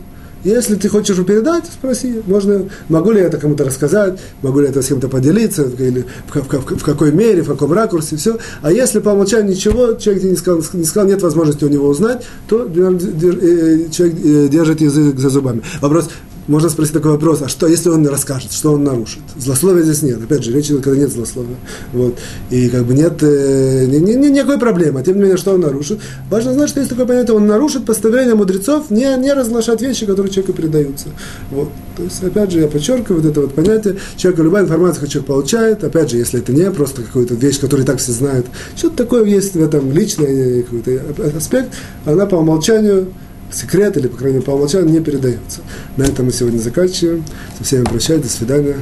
Если 0.45 0.75
ты 0.75 0.89
хочешь 0.89 1.17
передать, 1.25 1.65
спроси, 1.65 2.21
можно, 2.27 2.69
могу 2.87 3.09
ли 3.09 3.19
я 3.19 3.25
это 3.25 3.37
кому-то 3.37 3.63
рассказать, 3.63 4.19
могу 4.43 4.59
ли 4.59 4.65
я 4.65 4.71
это 4.71 4.83
с 4.83 4.87
кем-то 4.87 5.09
поделиться, 5.09 5.63
или 5.63 6.05
в, 6.27 6.35
в, 6.35 6.47
в, 6.47 6.77
в 6.77 6.83
какой 6.83 7.11
мере, 7.11 7.41
в 7.41 7.47
каком 7.47 7.73
ракурсе, 7.73 8.15
все. 8.15 8.37
А 8.61 8.71
если 8.71 8.99
по 8.99 9.09
умолчанию 9.09 9.49
ничего, 9.49 9.93
человек 9.93 10.23
не 10.23 10.35
сказал, 10.35 10.61
не 10.73 10.83
сказал, 10.83 11.09
нет 11.09 11.23
возможности 11.23 11.63
у 11.63 11.69
него 11.69 11.87
узнать, 11.87 12.23
то 12.47 12.63
э, 12.63 13.89
человек 13.89 14.17
э, 14.23 14.47
держит 14.47 14.81
язык 14.81 15.17
за 15.17 15.29
зубами. 15.29 15.63
Вопрос, 15.81 16.09
можно 16.47 16.69
спросить 16.69 16.93
такой 16.93 17.11
вопрос, 17.11 17.41
а 17.41 17.47
что, 17.47 17.67
если 17.67 17.89
он 17.89 18.05
расскажет, 18.07 18.51
что 18.51 18.73
он 18.73 18.83
нарушит? 18.83 19.21
Злословия 19.35 19.83
здесь 19.83 20.03
нет. 20.03 20.23
Опять 20.23 20.43
же, 20.43 20.51
речь 20.51 20.67
идет, 20.67 20.83
когда 20.83 20.99
нет 20.99 21.11
злословия. 21.11 21.55
Вот. 21.91 22.17
И 22.51 22.69
как 22.69 22.85
бы 22.85 22.93
нет 22.93 23.13
э, 23.21 23.85
ни, 23.87 23.97
ни, 23.97 24.13
ни, 24.13 24.27
никакой 24.27 24.59
проблемы. 24.59 25.01
Тем 25.03 25.15
не 25.15 25.21
менее, 25.21 25.37
что 25.37 25.53
он 25.53 25.61
нарушит. 25.61 25.99
Важно 26.29 26.53
знать, 26.53 26.69
что 26.69 26.79
есть 26.79 26.89
такое 26.89 27.07
понятие, 27.07 27.35
он 27.35 27.47
нарушит 27.47 27.85
постановление 27.85 28.35
мудрецов 28.35 28.91
не, 28.91 29.15
не 29.17 29.33
разглашать 29.33 29.81
вещи, 29.81 30.05
которые 30.05 30.31
человеку 30.31 30.53
передаются. 30.53 31.07
Вот. 31.49 31.69
То 31.97 32.03
есть, 32.03 32.23
опять 32.23 32.51
же, 32.51 32.59
я 32.59 32.67
подчеркиваю 32.67 33.21
вот 33.21 33.31
это 33.31 33.41
вот 33.41 33.55
понятие. 33.55 33.97
Человек, 34.15 34.41
любая 34.41 34.63
информация, 34.63 34.95
которую 34.95 35.11
человек 35.11 35.27
получает, 35.27 35.83
опять 35.83 36.11
же, 36.11 36.17
если 36.17 36.39
это 36.39 36.53
не 36.53 36.69
просто 36.69 37.01
какая-то 37.01 37.33
вещь, 37.33 37.59
которую 37.59 37.85
так 37.85 37.97
все 37.97 38.11
знают, 38.11 38.45
что-то 38.75 38.97
такое 38.97 39.25
есть 39.25 39.55
в 39.55 39.63
этом 39.63 39.91
личный 39.91 40.63
какой-то 40.63 41.37
аспект, 41.37 41.69
она 42.05 42.25
по 42.25 42.35
умолчанию 42.35 43.07
секрет 43.51 43.97
или, 43.97 44.07
по 44.07 44.17
крайней 44.17 44.37
мере, 44.37 44.45
по 44.45 44.51
умолчанию 44.51 44.89
не 44.89 45.01
передается. 45.01 45.61
На 45.97 46.03
этом 46.03 46.25
мы 46.25 46.31
сегодня 46.31 46.59
заканчиваем. 46.59 47.23
Со 47.57 47.63
всеми 47.63 47.83
прощаюсь. 47.83 48.23
До 48.23 48.29
свидания. 48.29 48.77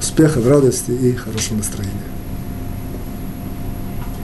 Успехов, 0.00 0.46
радости 0.46 0.90
и 0.90 1.12
хорошего 1.14 1.58
настроения. 1.58 2.17